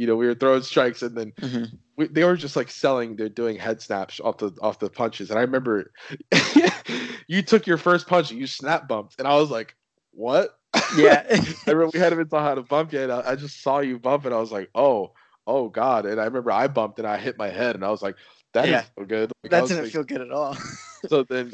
You 0.00 0.06
know, 0.06 0.16
we 0.16 0.26
were 0.26 0.34
throwing 0.34 0.62
strikes 0.62 1.02
and 1.02 1.14
then 1.14 1.32
Mhm. 1.42 1.78
we, 1.98 2.06
they 2.06 2.24
were 2.24 2.34
just 2.36 2.56
like 2.56 2.70
selling 2.70 3.16
they're 3.16 3.28
doing 3.28 3.56
head 3.58 3.82
snaps 3.82 4.18
off 4.18 4.38
the 4.38 4.50
off 4.62 4.78
the 4.78 4.88
punches 4.88 5.28
and 5.28 5.38
i 5.38 5.42
remember 5.42 5.92
you 7.28 7.42
took 7.42 7.66
your 7.66 7.76
first 7.76 8.06
punch 8.06 8.30
and 8.30 8.40
you 8.40 8.46
snap 8.46 8.88
bumped 8.88 9.16
and 9.18 9.28
i 9.28 9.34
was 9.36 9.50
like 9.50 9.76
what 10.12 10.56
Yeah. 10.96 11.24
I 11.30 11.70
remember 11.70 11.90
we 11.92 11.98
hadn't 11.98 12.18
even 12.18 12.28
taught 12.28 12.42
how 12.44 12.54
to 12.54 12.62
bump 12.62 12.92
yet. 12.92 13.10
I, 13.10 13.32
I 13.32 13.36
just 13.36 13.62
saw 13.62 13.80
you 13.80 13.98
bump 13.98 14.24
and 14.24 14.32
I 14.34 14.38
was 14.38 14.52
like, 14.52 14.70
oh, 14.74 15.12
oh 15.46 15.68
God. 15.68 16.06
And 16.06 16.20
I 16.20 16.24
remember 16.24 16.50
I 16.52 16.66
bumped 16.68 16.98
and 17.00 17.06
I 17.08 17.16
hit 17.16 17.36
my 17.38 17.48
head 17.48 17.74
and 17.74 17.84
I 17.84 17.90
was 17.90 18.02
like, 18.02 18.16
that 18.54 18.68
Yeah. 18.68 18.84
good. 19.06 19.32
Like, 19.42 19.50
that 19.50 19.66
didn't 19.68 19.84
like- 19.84 19.92
feel 19.92 20.04
good 20.04 20.20
at 20.20 20.30
all. 20.32 20.56
so 21.08 21.24
then 21.24 21.50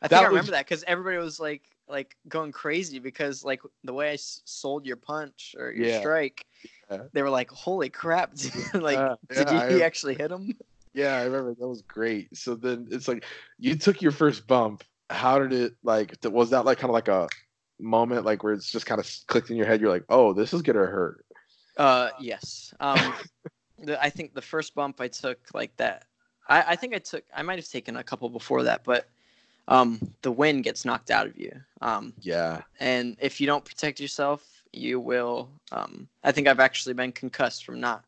I 0.00 0.08
think 0.08 0.12
I 0.12 0.20
was- 0.20 0.28
remember 0.28 0.52
that 0.52 0.64
because 0.66 0.84
everybody 0.86 1.16
was 1.18 1.38
like 1.40 1.62
like 1.88 2.16
going 2.28 2.52
crazy 2.52 2.98
because 3.00 3.44
like 3.44 3.60
the 3.84 3.92
way 3.92 4.10
I 4.10 4.14
s- 4.14 4.40
sold 4.44 4.86
your 4.86 4.96
punch 4.96 5.54
or 5.58 5.72
your 5.72 5.86
Yeah. 5.88 6.00
strike, 6.00 6.46
Yeah. 6.90 7.02
they 7.12 7.22
were 7.22 7.30
like, 7.30 7.50
"Holy 7.50 7.88
crap!" 7.88 8.34
dude." 8.36 8.52
like, 8.74 8.98
Yeah, 8.98 9.14
did 9.28 9.50
you 9.50 9.58
I- 9.58 9.80
actually 9.86 10.14
hit 10.14 10.30
him? 10.30 10.54
yeah, 10.94 11.16
I 11.16 11.24
remember 11.24 11.54
that 11.54 11.68
was 11.68 11.82
great. 11.82 12.36
So 12.36 12.54
then 12.54 12.88
it's 12.90 13.08
like 13.08 13.24
you 13.58 13.76
took 13.76 14.02
your 14.02 14.12
first 14.12 14.46
bump. 14.46 14.84
How 15.10 15.38
did 15.38 15.52
it 15.52 15.74
like 15.82 16.16
was 16.24 16.50
that 16.50 16.64
like 16.64 16.78
kind 16.78 16.90
of 16.90 16.94
like 16.94 17.08
a 17.08 17.28
moment 17.78 18.24
like 18.24 18.42
where 18.42 18.52
it's 18.52 18.70
just 18.70 18.86
kind 18.86 19.00
of 19.00 19.10
clicked 19.26 19.50
in 19.50 19.56
your 19.56 19.66
head? 19.66 19.80
You're 19.80 19.90
like, 19.90 20.04
oh, 20.08 20.32
this 20.32 20.52
is 20.52 20.62
gonna 20.62 20.80
hurt. 20.80 21.24
Uh, 21.76 22.10
yes. 22.20 22.74
Um, 22.80 23.14
the, 23.82 24.02
I 24.02 24.10
think 24.10 24.34
the 24.34 24.42
first 24.42 24.74
bump 24.74 25.00
I 25.00 25.08
took 25.08 25.38
like 25.54 25.74
that. 25.78 26.04
I, 26.48 26.62
I 26.68 26.76
think 26.76 26.94
I 26.94 26.98
took 26.98 27.24
I 27.34 27.42
might 27.42 27.58
have 27.58 27.68
taken 27.68 27.96
a 27.96 28.04
couple 28.04 28.28
before 28.28 28.62
that, 28.64 28.84
but 28.84 29.08
um, 29.68 30.00
the 30.22 30.32
wind 30.32 30.64
gets 30.64 30.84
knocked 30.84 31.10
out 31.10 31.26
of 31.26 31.38
you. 31.38 31.52
Um, 31.80 32.12
Yeah. 32.20 32.62
and 32.80 33.16
if 33.20 33.40
you 33.40 33.46
don't 33.46 33.64
protect 33.64 34.00
yourself, 34.00 34.61
you 34.72 35.00
will. 35.00 35.50
Um, 35.70 36.08
I 36.24 36.32
think 36.32 36.48
I've 36.48 36.60
actually 36.60 36.94
been 36.94 37.12
concussed 37.12 37.64
from 37.64 37.80
not 37.80 38.04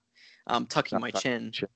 um, 0.47 0.66
tucking 0.66 0.97
Not 0.97 1.02
my 1.02 1.11
chin. 1.11 1.52
chin. 1.52 1.68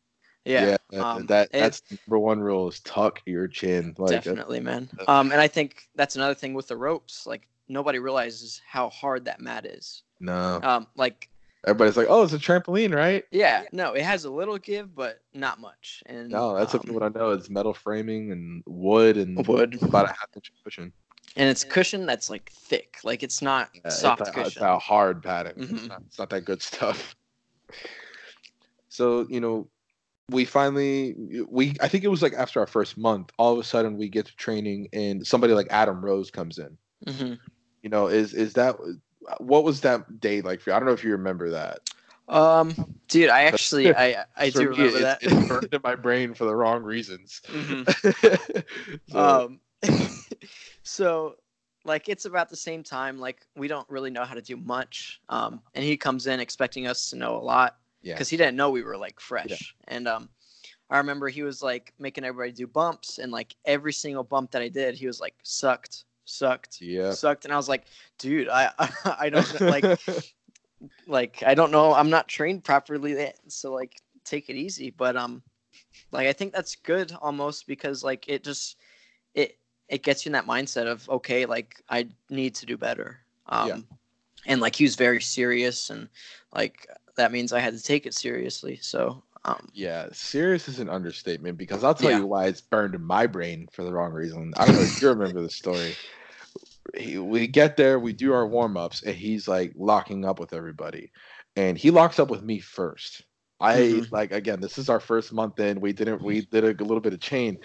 Yeah, 0.44 0.78
that, 0.90 1.04
um, 1.04 1.26
that 1.26 1.52
that's 1.52 1.80
the 1.80 1.98
number 2.06 2.18
one 2.18 2.40
rule 2.40 2.68
is 2.68 2.80
tuck 2.80 3.20
your 3.26 3.48
chin. 3.48 3.94
Like 3.98 4.22
definitely, 4.22 4.60
man. 4.60 4.88
Um, 5.06 5.30
and 5.30 5.40
I 5.40 5.48
think 5.48 5.88
that's 5.94 6.16
another 6.16 6.34
thing 6.34 6.54
with 6.54 6.68
the 6.68 6.76
ropes. 6.76 7.26
Like 7.26 7.46
nobody 7.68 7.98
realizes 7.98 8.62
how 8.66 8.88
hard 8.88 9.26
that 9.26 9.40
mat 9.40 9.66
is. 9.66 10.04
no. 10.20 10.60
Um, 10.62 10.86
like 10.96 11.28
Everybody's 11.66 11.96
like, 11.96 12.06
oh, 12.08 12.22
it's 12.22 12.32
a 12.32 12.38
trampoline, 12.38 12.94
right? 12.94 13.24
yeah, 13.32 13.64
no, 13.72 13.92
it 13.92 14.02
has 14.02 14.24
a 14.24 14.30
little 14.30 14.58
give, 14.58 14.94
but 14.94 15.20
not 15.34 15.60
much. 15.60 16.04
And 16.06 16.30
No, 16.30 16.56
that's 16.56 16.74
um, 16.74 16.80
what 16.86 17.02
I 17.02 17.08
know. 17.08 17.32
It's 17.32 17.50
metal 17.50 17.74
framing 17.74 18.30
and 18.30 18.62
wood 18.64 19.16
and 19.16 19.44
wood, 19.46 19.76
about 19.82 20.06
a 20.06 20.08
half 20.08 20.28
inch 20.36 20.52
cushion. 20.62 20.92
And 21.38 21.48
it's 21.48 21.64
cushion 21.64 22.06
that's 22.06 22.28
like 22.28 22.50
thick. 22.50 22.98
Like 23.04 23.22
it's 23.22 23.40
not 23.40 23.70
Yeah, 23.74 23.90
soft 23.90 24.20
it's, 24.22 24.28
a, 24.28 24.40
it's 24.40 24.48
cushion. 24.56 24.62
a 24.64 24.78
hard 24.78 25.22
padding. 25.22 25.54
It's, 25.56 25.72
Mhm. 25.72 25.88
not, 25.88 26.02
it's 26.06 26.18
not 26.18 26.30
that 26.30 26.44
good 26.44 26.62
stuff. 26.62 27.16
So 28.88 29.26
you 29.28 29.40
know, 29.40 29.68
we 30.30 30.44
finally 30.44 31.14
we 31.48 31.74
I 31.80 31.88
think 31.88 32.04
it 32.04 32.08
was 32.08 32.22
like 32.22 32.34
after 32.34 32.60
our 32.60 32.66
first 32.66 32.98
month, 32.98 33.30
all 33.38 33.52
of 33.52 33.58
a 33.58 33.64
sudden 33.64 33.96
we 33.96 34.08
get 34.08 34.26
to 34.26 34.36
training 34.36 34.88
and 34.92 35.26
somebody 35.26 35.52
like 35.54 35.68
Adam 35.70 36.04
Rose 36.04 36.30
comes 36.30 36.58
in. 36.58 36.76
hmm 37.06 37.34
You 37.82 37.90
know, 37.90 38.08
is 38.08 38.34
is 38.34 38.54
that 38.54 38.76
what 39.38 39.64
was 39.64 39.80
that 39.82 40.20
day 40.20 40.40
like 40.40 40.60
for 40.60 40.70
you? 40.70 40.76
I 40.76 40.78
don't 40.78 40.86
know 40.86 40.92
if 40.94 41.04
you 41.04 41.12
remember 41.12 41.50
that. 41.50 41.80
Um, 42.28 42.74
dude, 43.08 43.30
I 43.30 43.42
actually 43.44 43.94
I 43.94 44.24
I 44.36 44.50
do 44.50 44.68
remember 44.70 44.98
it- 44.98 45.02
that. 45.02 45.18
It's 45.22 45.48
burned 45.48 45.68
in 45.72 45.80
my 45.84 45.94
brain 45.94 46.34
for 46.34 46.44
the 46.44 46.54
wrong 46.54 46.82
reasons. 46.82 47.40
Mhm. 47.48 48.64
So, 49.08 49.46
um 49.46 49.60
so 50.88 51.36
like 51.84 52.08
it's 52.08 52.24
about 52.24 52.48
the 52.48 52.56
same 52.56 52.82
time 52.82 53.18
like 53.18 53.46
we 53.56 53.68
don't 53.68 53.88
really 53.90 54.10
know 54.10 54.24
how 54.24 54.34
to 54.34 54.40
do 54.40 54.56
much 54.56 55.20
um 55.28 55.60
and 55.74 55.84
he 55.84 55.96
comes 55.96 56.26
in 56.26 56.40
expecting 56.40 56.86
us 56.86 57.10
to 57.10 57.16
know 57.16 57.36
a 57.36 57.44
lot 57.44 57.76
yeah, 58.02 58.14
because 58.14 58.28
he 58.28 58.36
didn't 58.36 58.56
know 58.56 58.70
we 58.70 58.82
were 58.82 58.96
like 58.96 59.20
fresh 59.20 59.50
yeah. 59.50 59.94
and 59.94 60.08
um 60.08 60.28
i 60.90 60.96
remember 60.96 61.28
he 61.28 61.42
was 61.42 61.62
like 61.62 61.92
making 61.98 62.24
everybody 62.24 62.52
do 62.52 62.66
bumps 62.66 63.18
and 63.18 63.30
like 63.30 63.54
every 63.66 63.92
single 63.92 64.24
bump 64.24 64.50
that 64.50 64.62
i 64.62 64.68
did 64.68 64.94
he 64.94 65.06
was 65.06 65.20
like 65.20 65.34
sucked 65.42 66.04
sucked 66.24 66.80
yeah. 66.80 67.12
sucked 67.12 67.44
and 67.44 67.52
i 67.52 67.56
was 67.56 67.68
like 67.68 67.84
dude 68.18 68.48
i 68.48 68.70
i 69.18 69.28
don't 69.28 69.60
know, 69.60 69.68
like 69.68 70.00
like 71.06 71.42
i 71.46 71.54
don't 71.54 71.70
know 71.70 71.92
i'm 71.92 72.10
not 72.10 72.28
trained 72.28 72.64
properly 72.64 73.12
yet, 73.12 73.38
so 73.48 73.72
like 73.72 74.00
take 74.24 74.48
it 74.48 74.56
easy 74.56 74.90
but 74.90 75.16
um 75.16 75.42
like 76.12 76.26
i 76.26 76.32
think 76.32 76.52
that's 76.52 76.76
good 76.76 77.12
almost 77.20 77.66
because 77.66 78.02
like 78.02 78.26
it 78.28 78.42
just 78.42 78.76
it 79.34 79.58
it 79.88 80.02
gets 80.02 80.24
you 80.24 80.30
in 80.30 80.32
that 80.32 80.46
mindset 80.46 80.86
of 80.86 81.08
okay 81.08 81.46
like 81.46 81.82
i 81.88 82.06
need 82.30 82.54
to 82.54 82.66
do 82.66 82.76
better 82.76 83.18
um 83.48 83.68
Yeah. 83.68 83.96
and 84.46 84.60
like 84.60 84.76
he 84.76 84.84
was 84.84 84.96
very 84.96 85.20
serious 85.20 85.90
and 85.90 86.08
like 86.54 86.86
that 87.16 87.32
means 87.32 87.52
i 87.52 87.60
had 87.60 87.76
to 87.76 87.82
take 87.82 88.06
it 88.06 88.14
seriously 88.14 88.78
so 88.80 89.22
um 89.44 89.68
Yeah, 89.72 90.08
serious 90.12 90.68
is 90.68 90.80
an 90.80 90.88
understatement 90.88 91.58
because 91.58 91.84
I'll 91.84 91.94
tell 91.94 92.10
Yeah. 92.10 92.18
you 92.18 92.26
why 92.26 92.46
it's 92.46 92.60
burned 92.60 92.94
in 92.94 93.02
my 93.04 93.26
brain 93.26 93.68
for 93.72 93.84
the 93.84 93.92
wrong 93.92 94.12
reason. 94.12 94.52
I 94.56 94.66
don't 94.66 94.74
know 94.76 94.82
if 94.82 95.00
you 95.00 95.08
remember 95.08 95.42
the 95.42 95.50
story. 95.50 95.98
He, 96.96 97.18
we 97.18 97.46
get 97.46 97.76
there, 97.76 97.98
we 97.98 98.12
do 98.12 98.32
our 98.32 98.46
warm 98.46 98.76
ups, 98.76 99.02
and 99.02 99.14
he's 99.14 99.46
like 99.46 99.72
locking 99.76 100.24
up 100.24 100.40
with 100.40 100.52
everybody, 100.54 101.12
and 101.56 101.76
he 101.76 101.90
locks 101.90 102.18
up 102.18 102.30
with 102.30 102.42
me 102.42 102.60
first. 102.60 103.24
I 103.60 104.02
Mhm. 104.02 104.08
like 104.10 104.32
again, 104.32 104.60
this 104.60 104.78
is 104.78 104.88
our 104.88 105.00
first 105.00 105.32
month 105.32 105.60
in. 105.60 105.80
We 105.80 105.92
didn't, 105.92 106.22
we 106.22 106.42
did 106.42 106.64
a, 106.64 106.84
little 106.84 107.00
bit 107.00 107.12
of 107.12 107.20
chain, 107.20 107.58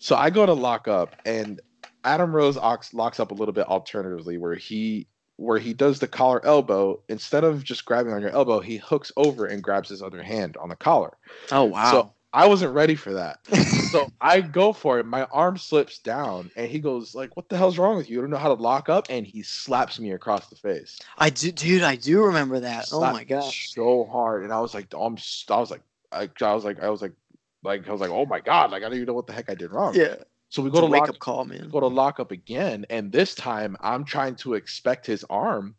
so 0.00 0.16
I 0.16 0.30
go 0.30 0.44
to 0.44 0.52
lock 0.52 0.88
up, 0.88 1.14
and 1.24 1.60
Adam 2.02 2.34
Rose 2.34 2.56
locks 2.56 3.20
up 3.20 3.30
a 3.30 3.34
little 3.34 3.54
bit 3.54 3.66
alternatively, 3.68 4.38
where 4.38 4.56
he 4.56 5.06
where 5.36 5.58
he 5.58 5.72
does 5.72 6.00
the 6.00 6.08
collar 6.08 6.44
elbow 6.44 7.00
instead 7.08 7.44
of 7.44 7.64
just 7.64 7.86
grabbing 7.86 8.12
on 8.12 8.20
your 8.20 8.30
elbow, 8.30 8.60
he 8.60 8.76
hooks 8.76 9.10
over 9.16 9.46
and 9.46 9.62
grabs 9.62 9.88
his 9.88 10.02
other 10.02 10.22
hand 10.22 10.56
on 10.58 10.68
the 10.68 10.76
collar. 10.76 11.16
oh 11.50 11.64
wow 11.64 11.90
So 11.90 12.14
I 12.32 12.46
wasn't 12.46 12.74
ready 12.74 12.94
for 12.94 13.14
that. 13.14 13.38
so 13.90 14.08
I 14.20 14.40
go 14.40 14.72
for 14.72 15.00
it. 15.00 15.06
My 15.06 15.24
arm 15.24 15.56
slips 15.58 15.98
down, 15.98 16.50
and 16.56 16.70
he 16.70 16.78
goes 16.78 17.14
like, 17.14 17.36
"What 17.36 17.48
the 17.48 17.56
hell's 17.56 17.78
wrong 17.78 17.96
with 17.96 18.08
you? 18.08 18.16
You 18.16 18.20
don't 18.22 18.30
know 18.30 18.36
how 18.36 18.54
to 18.54 18.62
lock 18.62 18.88
up?" 18.88 19.06
And 19.10 19.26
he 19.26 19.42
slaps 19.42 19.98
me 19.98 20.12
across 20.12 20.48
the 20.48 20.56
face. 20.56 21.00
i 21.18 21.30
do 21.30 21.50
dude 21.50 21.82
i 21.82 21.96
do 21.96 22.22
remember 22.22 22.60
that 22.60 22.88
oh 22.92 23.00
my 23.00 23.24
gosh 23.24 23.72
so 23.72 24.04
hard, 24.04 24.44
and 24.44 24.52
I 24.52 24.60
was 24.60 24.74
like, 24.74 24.94
"I'm," 24.94 25.16
I 25.48 25.58
was 25.58 25.70
like, 25.70 25.82
I, 26.12 26.28
I 26.42 26.54
was 26.54 26.64
like, 26.64 26.80
I 26.80 26.90
was 26.90 27.02
like, 27.02 27.12
like 27.62 27.88
I 27.88 27.92
was 27.92 28.00
like, 28.00 28.10
"Oh 28.10 28.26
my 28.26 28.40
god!" 28.40 28.70
Like 28.70 28.82
I 28.82 28.86
don't 28.86 28.94
even 28.94 29.06
know 29.06 29.14
what 29.14 29.26
the 29.26 29.32
heck 29.32 29.50
I 29.50 29.54
did 29.54 29.70
wrong. 29.70 29.94
yeah 29.94 30.16
So 30.48 30.62
we 30.62 30.70
go 30.70 30.78
a 30.78 30.82
to 30.82 30.86
wake 30.86 31.00
lock 31.00 31.08
up 31.10 31.18
call 31.18 31.44
man 31.44 31.68
go 31.70 31.80
to 31.80 31.86
lock 31.86 32.20
up 32.20 32.30
again, 32.30 32.86
and 32.90 33.12
this 33.12 33.34
time 33.34 33.76
I'm 33.80 34.04
trying 34.04 34.36
to 34.36 34.54
expect 34.54 35.06
his 35.06 35.24
arm, 35.30 35.74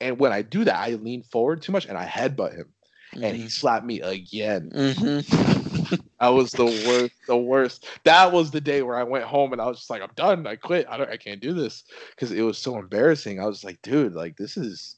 and 0.00 0.18
when 0.18 0.32
I 0.32 0.42
do 0.42 0.64
that, 0.64 0.76
I 0.76 0.94
lean 0.94 1.22
forward 1.22 1.62
too 1.62 1.72
much 1.72 1.86
and 1.86 1.96
I 1.98 2.06
headbutt 2.06 2.56
him, 2.56 2.72
and 3.14 3.36
he 3.36 3.48
slapped 3.48 3.86
me 3.86 4.00
again. 4.00 4.70
hmm 4.74 5.20
That 6.18 6.28
was 6.28 6.50
the 6.52 6.66
worst. 6.66 7.12
The 7.26 7.36
worst. 7.36 7.86
That 8.04 8.32
was 8.32 8.50
the 8.50 8.60
day 8.60 8.82
where 8.82 8.96
I 8.96 9.02
went 9.02 9.24
home 9.24 9.52
and 9.52 9.60
I 9.60 9.66
was 9.66 9.78
just 9.78 9.90
like, 9.90 10.00
I'm 10.00 10.10
done. 10.16 10.46
I 10.46 10.56
quit. 10.56 10.86
I 10.88 10.96
don't. 10.96 11.10
I 11.10 11.18
can't 11.18 11.42
do 11.42 11.52
this 11.52 11.84
because 12.10 12.32
it 12.32 12.40
was 12.40 12.56
so 12.56 12.78
embarrassing. 12.78 13.38
I 13.38 13.46
was 13.46 13.64
like, 13.64 13.80
dude, 13.82 14.14
like 14.14 14.36
this 14.36 14.56
is. 14.56 14.96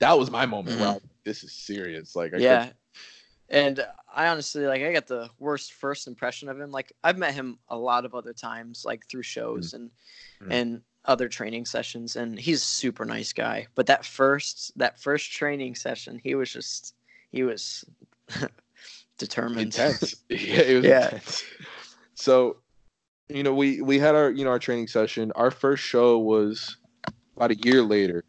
That 0.00 0.18
was 0.18 0.30
my 0.30 0.46
moment 0.46 0.78
where 0.78 0.90
I 0.90 0.98
this 1.24 1.44
is 1.44 1.52
serious. 1.54 2.14
Like, 2.16 2.32
I 2.34 2.36
Mm-hmm. 2.36 2.42
yeah 2.42 2.70
and 3.52 3.86
i 4.12 4.26
honestly 4.26 4.66
like 4.66 4.82
i 4.82 4.92
got 4.92 5.06
the 5.06 5.28
worst 5.38 5.72
first 5.74 6.08
impression 6.08 6.48
of 6.48 6.58
him 6.58 6.70
like 6.70 6.92
i've 7.04 7.18
met 7.18 7.34
him 7.34 7.58
a 7.68 7.76
lot 7.76 8.04
of 8.04 8.14
other 8.14 8.32
times 8.32 8.84
like 8.84 9.06
through 9.08 9.22
shows 9.22 9.74
and 9.74 9.90
Mhm. 10.42 10.52
and 10.52 10.82
other 11.04 11.28
training 11.28 11.64
sessions 11.64 12.16
and 12.16 12.38
he's 12.38 12.62
a 12.62 12.64
super 12.64 13.04
nice 13.04 13.32
guy 13.32 13.66
but 13.74 13.86
that 13.86 14.04
first 14.04 14.72
that 14.76 14.98
first 15.00 15.30
training 15.32 15.74
session 15.74 16.18
he 16.22 16.34
was 16.34 16.52
just 16.52 16.94
he 17.30 17.42
was 17.42 17.84
determined 19.18 19.74
intense. 19.74 20.14
yeah, 20.28 20.60
it 20.60 20.76
was 20.76 20.84
Yeah. 20.84 21.04
intense. 21.06 21.44
So, 22.14 22.58
you 23.28 23.42
know, 23.42 23.54
we 23.54 23.80
we 23.80 23.98
had 23.98 24.14
our 24.14 24.30
you 24.30 24.44
know 24.44 24.50
our 24.50 24.58
training 24.58 24.88
session. 24.88 25.32
Our 25.34 25.50
first 25.50 25.82
show 25.82 26.18
was 26.18 26.76
about 27.36 27.50
a 27.50 27.56
year 27.56 27.82
later. 27.82 28.24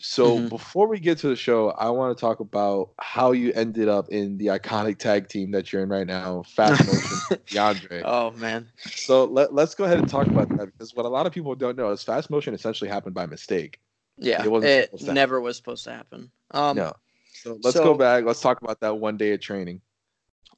So 0.00 0.40
Mhm. 0.40 0.48
before 0.48 0.88
we 0.88 0.98
get 1.00 1.18
to 1.18 1.28
the 1.28 1.36
show, 1.36 1.70
I 1.70 1.90
want 1.90 2.16
to 2.16 2.20
talk 2.20 2.40
about 2.40 2.92
how 3.00 3.32
you 3.32 3.52
ended 3.52 3.88
up 3.88 4.08
in 4.10 4.38
the 4.38 4.46
iconic 4.46 4.98
tag 4.98 5.28
team 5.28 5.52
that 5.52 5.72
you're 5.72 5.82
in 5.82 5.88
right 5.90 6.06
now, 6.06 6.42
Fast 6.42 6.84
Motion 6.84 7.22
DeAndre. 7.50 8.04
oh 8.04 8.30
man 8.32 8.68
So 8.98 9.24
let, 9.24 9.52
let's 9.54 9.74
go 9.74 9.84
ahead 9.84 9.98
and 9.98 10.08
talk 10.08 10.30
about 10.30 10.50
that 10.56 10.66
because 10.66 10.94
what 10.94 11.04
a 11.06 11.08
lot 11.08 11.26
of 11.26 11.32
people 11.32 11.54
don't 11.54 11.76
know 11.76 11.90
is 11.90 12.02
fast 12.02 12.30
motion 12.30 12.54
essentially 12.54 12.90
happened 12.90 13.14
by 13.14 13.26
mistake. 13.26 13.80
yeah 14.16 14.44
It 14.44 14.50
it, 14.60 14.90
never 15.00 15.40
was 15.40 15.56
supposed 15.56 15.84
to 15.84 15.92
happen 15.92 16.30
um 16.52 16.86
no. 16.86 16.92
So 17.32 17.58
let's 17.62 17.78
so- 17.78 17.82
go 17.82 17.94
back. 17.94 18.24
Let's 18.24 18.40
talk 18.40 18.60
about 18.60 18.80
that 18.80 18.96
one 18.98 19.16
day 19.16 19.32
of 19.32 19.40
training, 19.40 19.82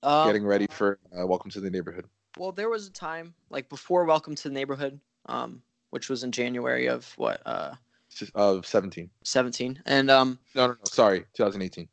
um, 0.03 0.37
getting 0.37 0.45
ready 0.47 0.67
for 0.71 0.99
uh, 1.19 1.27
Welcome 1.27 1.51
to 1.53 1.61
the 1.61 1.71
Neighborhood. 1.71 2.07
well 2.37 2.53
there 2.53 2.69
was 2.69 2.87
a 2.87 2.93
time 2.93 3.35
like 3.51 3.69
before 3.69 4.05
welcome 4.05 4.35
to 4.35 4.49
the 4.49 4.55
neighborhood 4.55 5.01
um 5.27 5.63
which 5.91 6.09
was 6.09 6.23
in 6.25 6.33
january 6.33 6.87
of 6.87 7.13
what 7.17 7.41
uh 7.47 7.75
Of 8.35 8.67
17. 8.67 9.09
17 9.25 9.83
and 9.87 10.11
um 10.11 10.39
No, 10.55 10.67
no, 10.67 10.73
no. 10.73 10.79
Sorry, 10.85 11.25
2018. 11.35 11.89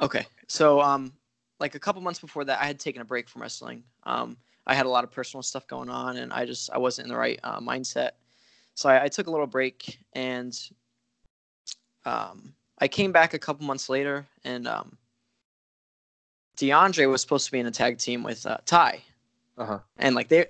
Okay. 0.00 0.26
So 0.48 0.80
um 0.80 1.12
like 1.58 1.74
a 1.74 1.78
couple 1.78 2.02
months 2.02 2.20
before 2.20 2.44
that 2.44 2.60
I 2.60 2.66
had 2.66 2.78
taken 2.78 3.02
a 3.02 3.04
break 3.04 3.28
from 3.28 3.42
wrestling. 3.42 3.82
Um 4.04 4.36
I 4.66 4.74
had 4.74 4.86
a 4.86 4.88
lot 4.88 5.04
of 5.04 5.10
personal 5.10 5.42
stuff 5.42 5.66
going 5.66 5.88
on 5.88 6.16
and 6.18 6.32
I 6.32 6.44
just 6.44 6.70
I 6.70 6.78
wasn't 6.78 7.06
in 7.06 7.12
the 7.12 7.18
right 7.18 7.38
uh, 7.44 7.60
mindset. 7.60 8.10
So 8.74 8.88
I, 8.88 9.04
I 9.04 9.08
took 9.08 9.28
a 9.28 9.30
little 9.30 9.46
break 9.46 9.98
and 10.12 10.58
um 12.04 12.52
I 12.78 12.88
came 12.88 13.12
back 13.12 13.32
a 13.32 13.38
couple 13.38 13.66
months 13.66 13.88
later 13.88 14.26
and 14.44 14.68
um 14.68 14.98
DeAndre 16.56 17.10
was 17.10 17.20
supposed 17.20 17.46
to 17.46 17.52
be 17.52 17.58
in 17.58 17.66
a 17.66 17.70
tag 17.70 17.98
team 17.98 18.22
with 18.22 18.46
uh, 18.46 18.56
Ty. 18.64 19.02
Uh 19.58 19.66
huh. 19.66 19.78
And 19.98 20.14
like 20.14 20.28
they 20.28 20.46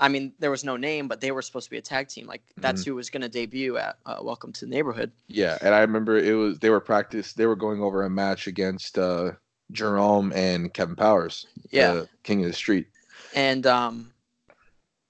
I 0.00 0.08
mean 0.08 0.32
there 0.38 0.50
was 0.50 0.64
no 0.64 0.76
name 0.76 1.06
but 1.06 1.20
they 1.20 1.30
were 1.30 1.42
supposed 1.42 1.66
to 1.66 1.70
be 1.70 1.78
a 1.78 1.82
tag 1.82 2.08
team. 2.08 2.26
Like 2.26 2.42
that's 2.56 2.84
who 2.84 2.94
was 2.94 3.10
going 3.10 3.22
to 3.22 3.28
debut 3.28 3.76
at 3.76 3.98
uh, 4.06 4.18
Welcome 4.22 4.52
to 4.54 4.64
the 4.64 4.70
Neighborhood. 4.70 5.12
Yeah, 5.28 5.58
and 5.60 5.74
I 5.74 5.80
remember 5.80 6.18
it 6.18 6.34
was 6.34 6.58
they 6.58 6.70
were 6.70 6.80
practice. 6.80 7.32
They 7.34 7.46
were 7.46 7.56
going 7.56 7.80
over 7.82 8.02
a 8.02 8.10
match 8.10 8.46
against 8.46 8.98
uh, 8.98 9.32
Jerome 9.70 10.32
and 10.34 10.72
Kevin 10.74 10.96
Powers. 10.96 11.46
Yeah. 11.70 11.92
the 11.92 12.08
King 12.24 12.42
of 12.42 12.50
the 12.50 12.56
Street. 12.56 12.88
and 13.34 13.66
um 13.66 14.12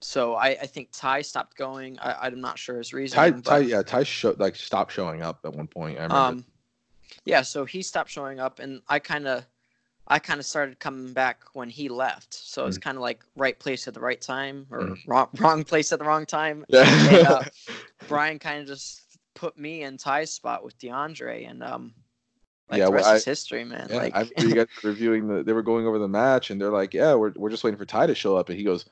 so 0.02 0.34
I, 0.34 0.48
I 0.48 0.66
think 0.66 0.88
Ty 0.92 1.22
stopped 1.22 1.56
going. 1.56 1.98
I, 1.98 2.26
I'm 2.26 2.40
not 2.40 2.58
sure 2.58 2.78
his 2.78 2.92
reason. 2.92 3.16
Ty, 3.16 3.30
but, 3.32 3.44
Ty, 3.44 3.58
yeah, 3.58 3.82
Ty 3.82 4.02
show, 4.04 4.34
like 4.38 4.56
stopped 4.56 4.92
showing 4.92 5.22
up 5.22 5.40
at 5.44 5.52
one 5.52 5.66
point. 5.66 5.98
I 5.98 6.04
remember. 6.04 6.16
um, 6.16 6.44
yeah, 7.24 7.42
so 7.42 7.64
he 7.64 7.82
stopped 7.82 8.10
showing 8.10 8.40
up, 8.40 8.60
and 8.60 8.80
I 8.88 8.98
kind 8.98 9.26
of, 9.26 9.44
I 10.10 10.18
kind 10.18 10.40
of 10.40 10.44
started 10.46 10.78
coming 10.80 11.12
back 11.12 11.44
when 11.54 11.70
he 11.70 11.88
left. 11.88 12.34
So 12.34 12.66
it's 12.66 12.78
Mhm. 12.78 12.82
kind 12.82 12.96
of 12.98 13.02
like 13.02 13.24
right 13.36 13.58
place 13.58 13.86
at 13.88 13.94
the 13.94 14.00
right 14.00 14.20
time, 14.20 14.66
or 14.70 14.80
Mhm. 14.80 14.98
wrong 15.06 15.28
wrong 15.38 15.64
place 15.64 15.92
at 15.92 15.98
the 16.00 16.04
wrong 16.04 16.26
time. 16.26 16.66
yeah. 16.68 16.82
and, 17.08 17.26
uh, 17.26 17.42
Brian 18.08 18.38
kind 18.38 18.60
of 18.60 18.66
just 18.66 19.02
put 19.34 19.56
me 19.56 19.82
in 19.84 19.96
Ty's 19.96 20.32
spot 20.32 20.64
with 20.64 20.76
DeAndre, 20.78 21.48
and 21.48 21.62
um, 21.62 21.94
Like 22.68 22.78
Yeah, 22.78 22.84
the 22.86 22.90
well, 22.92 22.98
rest 22.98 23.08
I- 23.08 23.16
is 23.16 23.24
history, 23.24 23.64
man. 23.64 23.88
Yeah, 23.90 23.96
like 23.96 24.14
I 24.16 24.26
you 24.40 24.54
guys 24.54 24.66
reviewing 24.82 25.26
the. 25.26 25.42
They 25.42 25.52
were 25.52 25.62
going 25.62 25.86
over 25.88 25.98
the 25.98 26.06
match, 26.08 26.50
and 26.50 26.60
they're 26.60 26.70
like, 26.70 26.94
"Yeah, 26.94 27.14
we're 27.14 27.32
we're 27.36 27.50
just 27.50 27.64
waiting 27.64 27.78
for 27.78 27.84
Ty 27.84 28.06
to 28.06 28.14
show 28.14 28.36
up." 28.36 28.48
And 28.48 28.56
he 28.58 28.62
goes, 28.64 28.84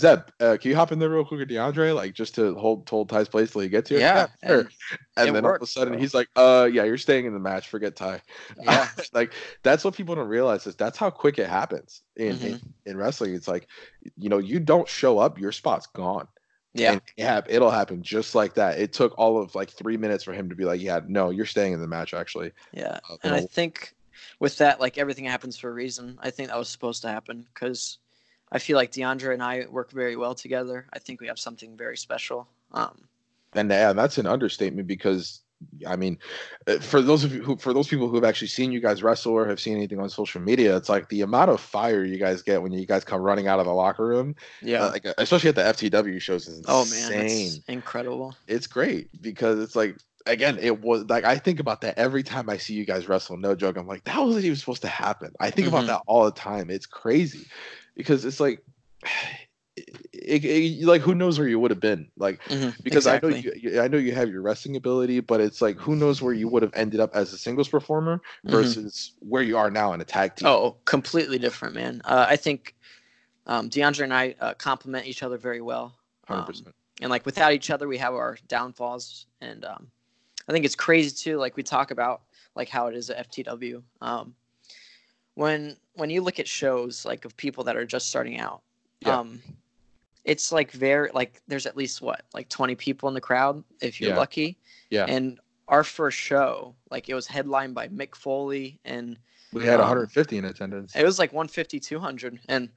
"Zeb, 0.00 0.20
uh, 0.40 0.56
can 0.60 0.70
you 0.70 0.76
hop 0.76 0.90
in 0.92 0.98
there 0.98 1.10
real 1.10 1.24
quick 1.24 1.40
with 1.40 1.48
DeAndre, 1.50 1.94
like 1.94 2.14
just 2.14 2.34
to 2.36 2.54
hold 2.54 2.88
hold 2.88 3.08
Ty's 3.08 3.28
place 3.28 3.50
till 3.50 3.60
he 3.60 3.68
gets 3.68 3.90
here?" 3.90 3.98
yeah, 4.00 4.26
sure. 4.46 4.60
and- 4.60 4.68
And, 5.16 5.36
then 5.36 5.44
all 5.44 5.54
of 5.54 5.60
a 5.62 5.66
sudden, 5.66 5.92
bro. 5.94 6.00
he's 6.00 6.14
like, 6.14 6.28
"Uh, 6.36 6.68
yeah, 6.72 6.84
you're 6.84 6.96
staying 6.98 7.26
in 7.26 7.34
the 7.34 7.38
match. 7.38 7.68
Forget 7.68 7.94
Ty." 7.96 8.22
yeah, 8.62 8.88
like 9.12 9.32
that's 9.62 9.84
what 9.84 9.94
people 9.94 10.14
don't 10.14 10.28
realize 10.28 10.66
is 10.66 10.74
that's 10.76 10.96
how 10.96 11.10
quick 11.10 11.38
it 11.38 11.48
happens 11.48 12.02
in, 12.16 12.26
in 12.40 12.54
Mhm. 12.54 12.60
in 12.86 12.96
wrestling. 12.96 13.34
It's 13.34 13.48
like, 13.48 13.66
you 14.16 14.28
know, 14.30 14.38
you 14.38 14.58
don't 14.60 14.88
show 14.88 15.18
up, 15.18 15.38
your 15.38 15.52
spot's 15.52 15.86
gone. 15.88 16.26
yeah. 16.74 16.98
And 17.18 17.44
it'll 17.50 17.70
happen 17.70 18.02
just 18.02 18.34
like 18.34 18.54
that. 18.54 18.78
It 18.80 18.94
took 18.94 19.12
all 19.18 19.40
of 19.42 19.54
like 19.54 19.68
three 19.70 19.98
minutes 19.98 20.24
for 20.24 20.32
him 20.32 20.48
to 20.48 20.54
be 20.56 20.64
like, 20.64 20.80
"Yeah, 20.80 21.00
no, 21.06 21.28
you're 21.28 21.44
staying 21.44 21.74
in 21.74 21.80
the 21.82 21.86
match." 21.86 22.14
Actually, 22.14 22.52
Yeah, 22.72 22.98
Uh, 23.10 23.16
and 23.22 23.34
I 23.34 23.42
think 23.42 23.94
with 24.40 24.56
that, 24.56 24.80
like 24.80 24.96
everything 24.96 25.26
happens 25.26 25.58
for 25.58 25.68
a 25.68 25.72
reason. 25.74 26.18
I 26.22 26.30
think 26.30 26.48
that 26.48 26.58
was 26.58 26.70
supposed 26.70 27.02
to 27.02 27.08
happen 27.08 27.46
because 27.52 27.98
I 28.52 28.58
feel 28.58 28.76
like 28.76 28.92
DeAndre 28.92 29.32
and 29.32 29.42
I 29.42 29.66
work 29.70 29.90
very 29.90 30.14
well 30.14 30.34
together. 30.34 30.86
I 30.92 30.98
think 30.98 31.20
we 31.20 31.26
have 31.26 31.38
something 31.38 31.76
very 31.76 31.96
special. 31.96 32.46
Um, 32.72 33.08
and 33.54 33.70
yeah, 33.70 33.94
that's 33.94 34.18
an 34.18 34.26
understatement 34.26 34.86
because 34.86 35.40
I 35.86 35.96
mean, 35.96 36.18
uh, 36.66 36.78
for 36.78 37.00
those 37.00 37.24
of 37.24 37.32
you 37.34 37.42
who, 37.42 37.56
for 37.56 37.72
those 37.72 37.88
people 37.88 38.08
who 38.08 38.16
have 38.16 38.24
actually 38.24 38.48
seen 38.48 38.72
you 38.72 38.80
guys 38.80 39.02
wrestle 39.02 39.32
or 39.32 39.46
have 39.46 39.60
seen 39.60 39.76
anything 39.76 40.00
on 40.00 40.10
social 40.10 40.40
media, 40.40 40.76
it's 40.76 40.88
like 40.88 41.08
the 41.08 41.22
amount 41.22 41.50
of 41.50 41.60
fire 41.60 42.04
you 42.04 42.18
guys 42.18 42.42
get 42.42 42.62
when 42.62 42.72
you 42.72 42.86
guys 42.86 43.04
come 43.04 43.20
running 43.20 43.46
out 43.48 43.58
of 43.58 43.66
the 43.66 43.72
locker 43.72 44.06
room, 44.06 44.34
yeah. 44.60 44.84
uh, 44.84 44.90
like 44.90 45.06
especially 45.18 45.48
at 45.50 45.54
the 45.54 45.62
FTW 45.62 46.20
shows, 46.20 46.48
is 46.48 46.58
insane. 46.58 46.64
oh 46.68 46.84
man, 47.14 47.24
it's 47.24 47.60
incredible. 47.68 48.34
it's 48.48 48.66
great 48.66 49.08
because 49.22 49.60
it's 49.60 49.76
like 49.76 49.96
again, 50.26 50.58
it 50.60 50.80
was 50.80 51.04
like 51.08 51.24
I 51.24 51.38
think 51.38 51.60
about 51.60 51.80
that 51.82 51.98
every 51.98 52.22
time 52.22 52.50
I 52.50 52.56
see 52.56 52.74
you 52.74 52.84
guys 52.84 53.08
wrestle. 53.08 53.36
No 53.36 53.54
joke, 53.54 53.76
I'm 53.76 53.86
like 53.86 54.04
that 54.04 54.20
wasn't 54.20 54.44
even 54.44 54.56
supposed 54.56 54.82
to 54.82 54.88
happen. 54.88 55.32
I 55.40 55.50
think 55.50 55.66
Mhm. 55.66 55.70
about 55.70 55.86
that 55.86 56.02
all 56.06 56.24
the 56.24 56.32
time. 56.32 56.70
It's 56.70 56.86
crazy 56.86 57.46
because 57.96 58.24
it's 58.24 58.40
like. 58.40 58.62
It, 60.12 60.44
it- 60.44 60.84
like 60.86 61.00
who 61.00 61.14
knows 61.14 61.38
where 61.38 61.48
you 61.48 61.58
would 61.58 61.70
have 61.70 61.80
been 61.80 62.10
like 62.18 62.42
Mhm, 62.44 62.74
because 62.82 63.06
I 63.06 63.18
know 63.20 63.28
you, 63.28 63.80
I 63.80 63.88
know 63.88 63.96
you 63.96 64.12
have 64.12 64.28
your 64.28 64.42
wrestling 64.42 64.76
ability, 64.76 65.20
but 65.20 65.40
it's 65.40 65.62
like 65.62 65.78
who 65.78 65.96
knows 65.96 66.20
where 66.20 66.34
you 66.34 66.46
would 66.48 66.62
have 66.62 66.74
ended 66.74 67.00
up 67.00 67.10
as 67.14 67.32
a 67.32 67.38
singles 67.38 67.68
performer 67.68 68.20
Mhm. 68.44 68.50
versus 68.50 69.12
where 69.20 69.42
you 69.42 69.56
are 69.56 69.70
now 69.70 69.94
in 69.94 70.00
a 70.02 70.04
tag 70.04 70.36
team. 70.36 70.48
Oh, 70.48 70.76
completely 70.84 71.38
different, 71.38 71.74
man. 71.74 72.02
Uh, 72.04 72.26
I 72.28 72.36
think 72.36 72.74
um, 73.46 73.70
DeAndre 73.70 74.02
and 74.04 74.14
I 74.14 74.34
uh, 74.40 74.54
complement 74.54 75.06
each 75.06 75.22
other 75.22 75.38
very 75.38 75.62
well. 75.62 75.96
100%. 76.28 76.66
Um, 76.66 76.74
and 77.00 77.10
like 77.10 77.24
without 77.24 77.52
each 77.54 77.70
other, 77.70 77.88
we 77.88 77.96
have 77.98 78.12
our 78.12 78.36
downfalls. 78.48 79.26
And 79.40 79.64
um, 79.64 79.90
I 80.46 80.52
think 80.52 80.66
it's 80.66 80.76
crazy 80.76 81.10
too. 81.16 81.38
Like 81.38 81.56
we 81.56 81.62
talk 81.62 81.90
about 81.90 82.20
like 82.54 82.68
how 82.68 82.88
it 82.88 82.94
is 82.94 83.08
at 83.08 83.30
FTW. 83.30 83.82
Um, 84.02 84.34
when 85.34 85.76
when 85.94 86.10
you 86.10 86.22
look 86.22 86.38
at 86.38 86.48
shows 86.48 87.04
like 87.04 87.24
of 87.24 87.36
people 87.36 87.64
that 87.64 87.76
are 87.76 87.84
just 87.84 88.08
starting 88.08 88.38
out, 88.38 88.62
Yeah. 89.00 89.18
um, 89.20 89.42
it's 90.24 90.52
like 90.52 90.70
very 90.72 91.10
like 91.12 91.42
there's 91.48 91.66
at 91.66 91.76
least 91.76 92.00
what 92.00 92.22
like 92.34 92.48
20 92.48 92.74
people 92.76 93.08
in 93.08 93.14
the 93.14 93.20
crowd 93.20 93.62
if 93.80 94.00
you're 94.00 94.10
Yeah. 94.10 94.18
lucky. 94.18 94.58
Yeah. 94.90 95.06
And 95.08 95.38
our 95.68 95.84
first 95.84 96.18
show, 96.18 96.74
like 96.90 97.08
it 97.08 97.14
was 97.14 97.26
headlined 97.26 97.74
by 97.74 97.88
Mick 97.88 98.14
Foley 98.14 98.78
and 98.84 99.18
we 99.52 99.64
had 99.64 99.74
um, 99.74 99.80
150 99.80 100.38
in 100.38 100.44
attendance. 100.46 100.94
it 100.96 101.04
was 101.04 101.18
like 101.18 101.32
150 101.32 101.78
200 101.80 102.40
and 102.48 102.68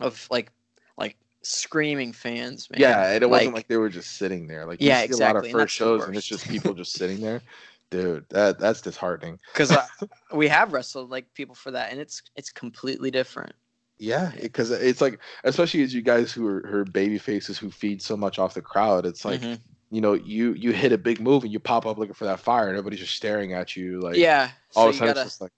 of 0.00 0.26
like 0.30 0.50
like 0.96 1.16
screaming 1.42 2.12
fans 2.12 2.68
man 2.70 2.80
yeah, 2.80 3.12
and 3.12 3.22
it 3.22 3.30
wasn't 3.30 3.54
like 3.54 3.68
they 3.68 3.76
were 3.76 3.88
just 3.88 4.16
sitting 4.16 4.46
there. 4.46 4.66
Like 4.66 4.80
you 4.80 4.88
Yeah, 4.88 4.98
see 5.06 5.12
a 5.12 5.16
lot 5.16 5.36
exactly, 5.36 5.50
of 5.50 5.52
first 5.52 5.74
shows, 5.74 6.04
and 6.04 6.16
it's 6.16 6.26
just 6.26 6.48
people 6.48 6.74
just 6.74 6.92
sitting 6.92 7.20
there. 7.20 7.40
Dude, 7.90 8.26
that 8.30 8.58
that's 8.58 8.80
disheartening. 8.80 9.38
because 9.52 9.72
we 10.34 10.48
have 10.48 10.72
wrestled 10.72 11.10
like 11.10 11.32
people 11.34 11.54
for 11.54 11.70
that 11.70 11.92
and 11.92 12.00
it's 12.00 12.22
it's 12.34 12.50
completely 12.50 13.10
different 13.10 13.52
Yeah, 13.98 14.32
because 14.42 14.70
it's 14.72 15.00
like, 15.00 15.20
especially 15.44 15.82
as 15.82 15.94
you 15.94 16.02
guys 16.02 16.32
who 16.32 16.46
are, 16.48 16.60
who 16.66 16.76
are 16.78 16.84
baby 16.84 17.18
faces 17.18 17.56
who 17.58 17.70
feed 17.70 18.02
so 18.02 18.16
much 18.16 18.38
off 18.38 18.54
the 18.54 18.60
crowd, 18.62 19.06
it's 19.06 19.24
like 19.24 19.40
Mhm. 19.40 19.60
you 19.90 20.00
know 20.00 20.14
you 20.14 20.52
you 20.54 20.72
hit 20.72 20.92
a 20.92 20.98
big 20.98 21.20
move 21.20 21.44
and 21.44 21.52
you 21.52 21.60
pop 21.60 21.86
up 21.86 21.96
looking 21.96 22.14
for 22.14 22.24
that 22.24 22.40
fire, 22.40 22.68
and 22.68 22.76
everybody's 22.76 23.00
just 23.00 23.14
staring 23.14 23.52
at 23.52 23.76
you 23.76 24.00
like 24.00 24.16
yeah 24.16 24.48
so 24.70 24.80
all 24.80 24.88
of 24.88 24.94
a 24.94 24.98
sudden 24.98 25.14
gotta 25.14 25.20
it's 25.20 25.30
just 25.30 25.40
like, 25.40 25.52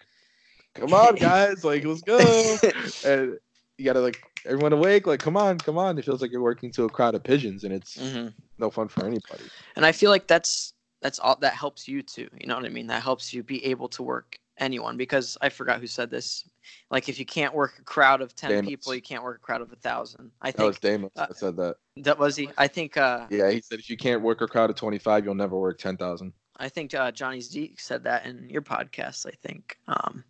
come 0.75 0.93
on 0.93 1.15
guys, 1.29 1.65
like 1.65 1.85
let's 1.85 2.03
go, 2.03 2.59
and 3.05 3.39
you 3.79 3.85
gotta 3.87 4.01
like 4.01 4.19
everyone 4.45 4.73
awake, 4.75 5.07
like 5.07 5.21
come 5.21 5.37
on, 5.37 5.59
come 5.59 5.79
on. 5.79 5.99
It 5.99 6.05
feels 6.05 6.21
like 6.21 6.31
you're 6.31 6.43
working 6.43 6.71
to 6.73 6.85
a 6.85 6.91
crowd 6.91 7.15
of 7.15 7.25
pigeons, 7.25 7.65
and 7.65 7.73
it's 7.73 7.97
Mhm. 7.97 8.35
no 8.59 8.71
fun 8.71 8.89
for 8.89 9.05
anybody. 9.07 9.49
and 9.77 9.87
i 9.87 9.93
feel 9.93 10.11
like 10.11 10.27
that's 10.27 10.75
that's 11.01 11.19
all 11.19 11.37
that 11.37 11.55
helps 11.55 11.87
you 11.89 12.03
too 12.03 12.29
you 12.41 12.47
know 12.47 12.57
what 12.57 12.65
i 12.65 12.69
mean 12.69 12.87
that 12.87 13.03
helps 13.03 13.33
you 13.33 13.43
be 13.43 13.65
able 13.65 13.89
to 13.89 14.03
work 14.03 14.39
anyone 14.59 14.97
because 14.97 15.37
i 15.41 15.49
forgot 15.49 15.81
who 15.81 15.87
said 15.87 16.11
this 16.11 16.49
like 16.91 17.09
if 17.09 17.19
you 17.19 17.25
can't 17.25 17.55
work 17.55 17.75
a 17.79 17.83
crowd 17.83 18.21
of 18.21 18.35
10 18.35 18.51
Damos. 18.51 18.67
people 18.69 18.95
you 18.95 19.01
can't 19.03 19.23
work 19.23 19.37
a 19.37 19.41
crowd 19.41 19.61
of 19.61 19.73
a 19.73 19.77
thousand 19.77 20.31
i 20.43 20.51
think 20.51 20.57
That 20.57 20.67
was 20.67 20.79
Damos 20.79 21.11
uh, 21.17 21.27
that 21.27 21.37
said 21.37 21.57
that. 21.57 21.77
that 21.99 22.19
was 22.19 22.35
he 22.37 22.51
i 22.59 22.67
think 22.67 22.97
uh 22.97 23.27
Yeah, 23.31 23.51
he 23.51 23.61
said 23.61 23.79
if 23.79 23.89
you 23.89 23.97
can't 23.97 24.23
work 24.23 24.41
a 24.41 24.49
crowd 24.49 24.71
of 24.71 24.77
25, 24.77 25.25
you'll 25.25 25.35
never 25.35 25.57
work 25.57 25.79
10,000. 25.79 26.33
i 26.57 26.69
think 26.69 26.93
uh 26.95 27.13
johnny 27.13 27.41
zeke 27.41 27.79
said 27.79 28.03
that 28.05 28.27
in 28.27 28.49
your 28.51 28.63
podcast 28.63 29.27
i 29.27 29.31
think 29.47 29.79
um 29.87 30.25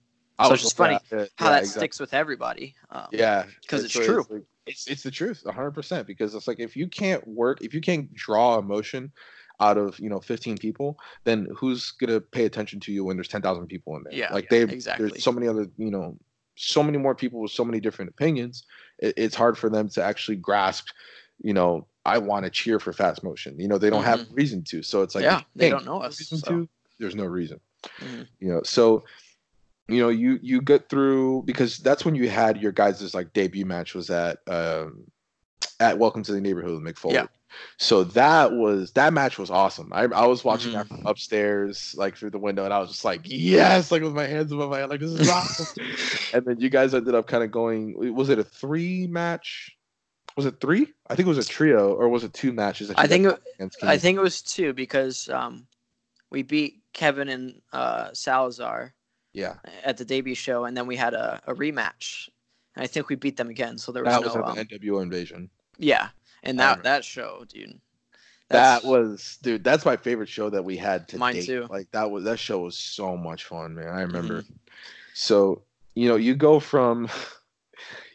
So 0.45 0.53
it's 0.53 0.63
just 0.63 0.77
funny 0.77 0.97
at 0.97 1.03
it. 1.13 1.31
how 1.37 1.47
Yeah, 1.47 1.51
that 1.53 1.59
exactly. 1.61 1.81
sticks 1.81 1.99
with 2.01 2.13
everybody 2.15 2.75
um, 2.91 3.07
yeah, 3.13 3.47
because 3.63 3.85
it's 3.85 3.97
like- 3.97 4.05
true. 4.05 4.25
like- 4.31 4.43
It's 4.67 4.87
it's 4.87 5.03
the 5.03 5.11
truth, 5.11 5.41
100 5.45 5.71
percent. 5.73 6.07
Because 6.07 6.35
it's 6.35 6.47
like 6.47 6.61
if 6.61 6.77
you 6.77 6.87
can't 6.89 7.27
work, 7.27 7.63
if 7.63 7.73
you 7.73 7.81
can't 7.81 8.13
draw 8.13 8.59
emotion 8.59 9.11
out 9.61 9.77
of 9.79 9.99
you 9.99 10.09
know 10.09 10.21
15 10.21 10.59
people, 10.59 10.99
then 11.25 11.49
who's 11.57 11.91
gonna 11.93 12.21
pay 12.21 12.45
attention 12.45 12.81
to 12.81 12.93
you 12.93 13.05
when 13.05 13.17
there's 13.17 13.29
10,000 13.29 13.67
people 13.67 13.97
in 13.97 14.05
there? 14.05 14.15
Yeah, 14.15 14.33
like 14.33 14.49
they 14.49 14.63
exactly. 14.63 15.09
there's 15.09 15.23
so 15.23 15.33
many 15.33 15.49
other 15.49 15.67
you 15.77 15.91
know 15.91 16.17
so 16.57 16.83
many 16.83 16.99
more 16.99 17.15
people 17.15 17.41
with 17.41 17.53
so 17.53 17.65
many 17.65 17.81
different 17.81 18.11
opinions. 18.11 18.65
It, 18.99 19.15
it's 19.17 19.37
hard 19.37 19.57
for 19.57 19.71
them 19.71 19.89
to 19.91 20.03
actually 20.03 20.37
grasp. 20.37 20.89
You 21.41 21.55
know, 21.55 21.87
I 22.05 22.19
want 22.19 22.45
to 22.45 22.51
cheer 22.51 22.81
for 22.81 22.93
fast 22.93 23.23
motion. 23.23 23.59
You 23.61 23.69
know, 23.69 23.79
they 23.79 23.91
don't 23.91 24.03
have 24.03 24.27
reason 24.33 24.65
to. 24.65 24.83
So 24.83 25.03
it's 25.03 25.15
like 25.15 25.25
Mm-hmm. 25.25 25.35
Yeah, 25.35 25.43
they 25.55 25.71
don't 25.71 25.85
know 25.85 26.01
us, 26.01 26.19
so. 26.19 26.39
to, 26.41 26.69
there's 26.99 27.15
no 27.15 27.25
reason. 27.25 27.61
Mhm. 28.01 28.27
You 28.41 28.49
know, 28.55 28.63
so 28.65 29.05
you 29.89 30.01
know 30.01 30.09
you 30.09 30.39
you 30.43 30.61
get 30.61 30.89
through 30.89 31.43
because 31.47 31.79
that's 31.79 32.05
when 32.05 32.15
you 32.15 32.29
had 32.29 32.61
your 32.61 32.73
guys' 32.73 33.15
like 33.15 33.33
debut 33.33 33.65
match 33.65 33.95
was 33.95 34.11
at 34.11 34.39
um 34.47 35.05
at 35.81 35.99
welcome 35.99 36.23
to 36.23 36.33
the 36.33 36.41
neighborhood 36.41 36.73
with 36.73 36.83
mick 36.83 36.99
foley 36.99 37.15
Yeah. 37.15 37.27
So 37.77 38.05
that 38.05 38.53
was 38.53 38.93
that 38.93 39.13
match 39.13 39.39
was 39.39 39.51
awesome. 39.51 39.91
I, 39.93 40.05
I 40.05 40.27
was 40.27 40.45
watching 40.45 40.73
that 40.73 40.87
Mhm. 40.87 40.89
from 40.99 41.07
upstairs 41.07 41.95
like 41.97 42.17
through 42.17 42.31
the 42.31 42.39
window 42.39 42.65
and 42.65 42.73
i 42.75 42.79
was 42.79 42.91
just 42.91 43.05
like 43.05 43.21
yes! 43.25 43.91
Like 43.93 44.03
with 44.03 44.15
my 44.15 44.27
hands 44.27 44.53
above 44.53 44.71
my 44.71 44.79
head 44.79 44.91
like 44.91 45.01
this 45.01 45.13
is 45.13 45.29
awesome. 45.29 45.85
And 46.35 46.45
then 46.45 46.61
you 46.61 46.69
guys 46.69 46.95
ended 46.95 47.15
up 47.15 47.27
kind 47.27 47.43
of 47.43 47.51
going 47.51 48.15
was 48.15 48.29
it 48.29 48.39
a 48.39 48.45
three 48.45 49.07
match? 49.07 49.75
Was 50.37 50.47
it 50.47 50.61
three? 50.61 50.87
I 51.09 51.15
think 51.17 51.27
it 51.27 51.35
was 51.35 51.39
a 51.39 51.49
trio 51.49 51.95
or 51.95 52.09
was 52.09 52.23
it 52.25 52.33
two 52.33 52.53
matches 52.53 52.89
that 52.89 52.99
I 52.99 53.07
think 53.07 53.25
it- 53.27 53.31
had 53.31 53.41
against 53.57 53.81
King? 53.81 53.89
I 53.89 53.99
think 53.99 54.19
it 54.19 54.23
was 54.23 54.43
two 54.43 54.73
because 54.73 55.29
um, 55.31 55.67
we 56.31 56.43
beat 56.43 56.81
Kevin 56.93 57.29
and 57.29 57.61
uh, 57.73 58.11
Salazar 58.13 58.95
yeah. 59.33 59.55
at 59.85 59.97
the 59.97 60.05
debut 60.05 60.35
show, 60.35 60.65
and 60.65 60.77
then 60.77 60.87
we 60.87 60.97
had 60.97 61.15
a, 61.15 61.41
a 61.47 61.55
rematch, 61.55 62.29
and 62.77 62.83
I 62.85 62.87
think 62.87 63.09
we 63.09 63.17
beat 63.17 63.37
them 63.37 63.49
again. 63.51 63.79
So 63.79 63.93
there 63.93 64.03
was 64.05 64.13
that 64.13 64.21
no, 64.21 64.27
was 64.27 64.37
at 64.37 64.45
um, 64.45 64.67
the 64.71 64.79
nwo 64.79 65.03
invasion. 65.03 65.49
Yeah, 65.79 66.09
and 66.43 66.59
that 66.61 66.83
that 66.85 67.05
show, 67.05 67.45
dude, 67.49 67.81
that 68.49 68.85
was 68.85 69.39
dude 69.43 69.63
that's 69.65 69.85
my 69.85 69.97
favorite 69.97 70.29
show 70.29 70.49
that 70.51 70.65
we 70.65 70.77
had 70.77 71.07
to 71.09 71.19
Mine 71.19 71.35
date. 71.35 71.47
too. 71.47 71.67
like 71.71 71.91
that 71.93 72.11
was 72.11 72.25
that 72.25 72.39
show 72.39 72.61
was 72.61 72.77
so 72.79 73.17
much 73.17 73.45
fun 73.45 73.75
man 73.75 73.89
i 73.89 74.01
remember 74.01 74.43
Mm-hmm. 74.43 74.53
so 75.13 75.63
you 75.95 76.09
know 76.09 76.17
you 76.17 76.35
go 76.35 76.59
from 76.61 77.09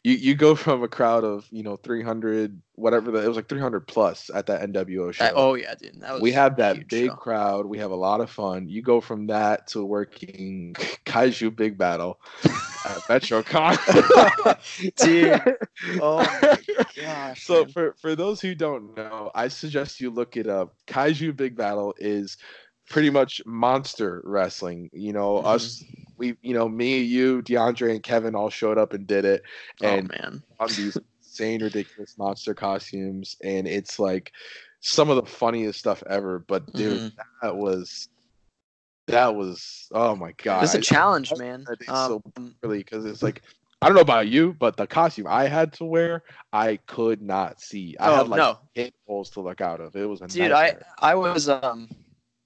you 0.04 0.14
you 0.16 0.36
go 0.36 0.54
from 0.56 0.84
a 0.84 0.88
crowd 0.88 1.24
of 1.24 1.48
you 1.52 1.64
know 1.64 1.78
300 1.78 2.62
whatever 2.76 3.12
the, 3.12 3.24
it 3.24 3.28
was 3.28 3.36
like 3.38 3.48
300 3.48 3.88
plus 3.88 4.30
at 4.34 4.48
that 4.48 4.62
nwo 4.70 5.14
show 5.14 5.24
that- 5.24 5.34
oh 5.36 5.54
yeah, 5.54 5.76
dude, 5.76 6.00
that 6.02 6.14
was 6.14 6.22
we 6.22 6.32
have 6.32 6.58
that 6.58 6.88
big 6.90 7.10
show. 7.12 7.16
crowd 7.16 7.66
we 7.66 7.78
have 7.78 7.92
a 7.92 7.96
lot 7.96 8.20
of 8.20 8.30
fun 8.30 8.68
you 8.68 8.82
go 8.82 9.00
from 9.00 9.28
that 9.28 9.68
to 9.68 9.84
working 9.86 10.76
kaiju 11.06 11.56
big 11.56 11.78
battle 11.78 12.20
at 12.44 12.98
metrocon 13.08 13.78
Dude. 14.98 15.56
Oh 16.02 16.18
my 16.18 16.58
gosh. 17.02 17.46
so 17.46 17.62
man. 17.64 17.70
for 17.70 17.96
for 18.02 18.16
those 18.16 18.42
who 18.42 18.56
don't 18.56 18.96
know, 18.98 19.32
I 19.36 19.48
suggest 19.48 20.02
you 20.02 20.10
look 20.10 20.36
it 20.38 20.48
up. 20.48 20.74
Kaiju 20.88 21.36
Big 21.36 21.56
Battle 21.56 21.94
is 21.98 22.38
pretty 22.90 23.10
much 23.10 23.42
monster 23.46 24.22
wrestling. 24.26 24.90
You 24.94 25.14
know, 25.14 25.36
Mhm. 25.42 25.46
us 25.46 25.84
we 26.18 26.36
you 26.42 26.54
know, 26.54 26.68
me, 26.70 27.00
you, 27.00 27.42
DeAndre 27.42 27.92
and 27.92 28.04
Kevin 28.04 28.36
all 28.36 28.50
showed 28.50 28.78
up 28.78 28.94
and 28.94 29.08
did 29.08 29.26
it 29.26 29.44
and 29.82 30.10
oh 30.12 30.16
man, 30.22 30.44
on 30.60 30.68
these 30.70 30.98
insane 31.22 31.64
ridiculous 31.64 32.18
monster 32.18 32.54
costumes 32.54 33.36
and 33.44 33.68
it's 33.68 33.98
like 34.00 34.32
some 34.82 35.10
of 35.10 35.16
the 35.16 35.26
funniest 35.26 35.80
stuff 35.80 36.04
ever. 36.10 36.40
But 36.40 36.72
dude, 36.74 37.00
Mhm. 37.02 37.12
that 37.42 37.56
was 37.56 38.10
that 39.08 39.36
was 39.36 39.88
oh 39.92 40.16
my 40.16 40.34
god. 40.44 40.64
it's 40.64 40.76
a 40.76 40.80
challenge, 40.82 41.32
I- 41.34 41.38
man. 41.38 41.66
Think 41.66 41.84
so. 41.86 42.22
Um, 42.38 42.56
really 42.62 42.80
because 42.80 43.06
it's 43.06 43.24
like 43.24 43.42
I 43.82 43.88
don't 43.88 43.96
know 43.96 44.02
about 44.02 44.30
you, 44.30 44.54
but 44.54 44.78
the 44.78 44.88
costume 44.88 45.28
I 45.28 45.46
had 45.46 45.74
to 45.74 45.84
wear, 45.84 46.24
I 46.54 46.78
could 46.88 47.22
not 47.22 47.60
see. 47.60 47.98
I 48.00 48.12
oh 48.12 48.16
had 48.16 48.30
like 48.30 48.38
no, 48.38 48.92
holes 49.06 49.30
to 49.32 49.42
look 49.42 49.60
out 49.60 49.82
of. 49.82 49.94
It 49.98 50.06
was 50.06 50.22
a 50.22 50.28
dude, 50.28 50.54
I. 50.54 50.78
I 51.00 51.16
was 51.16 51.50
um 51.50 51.90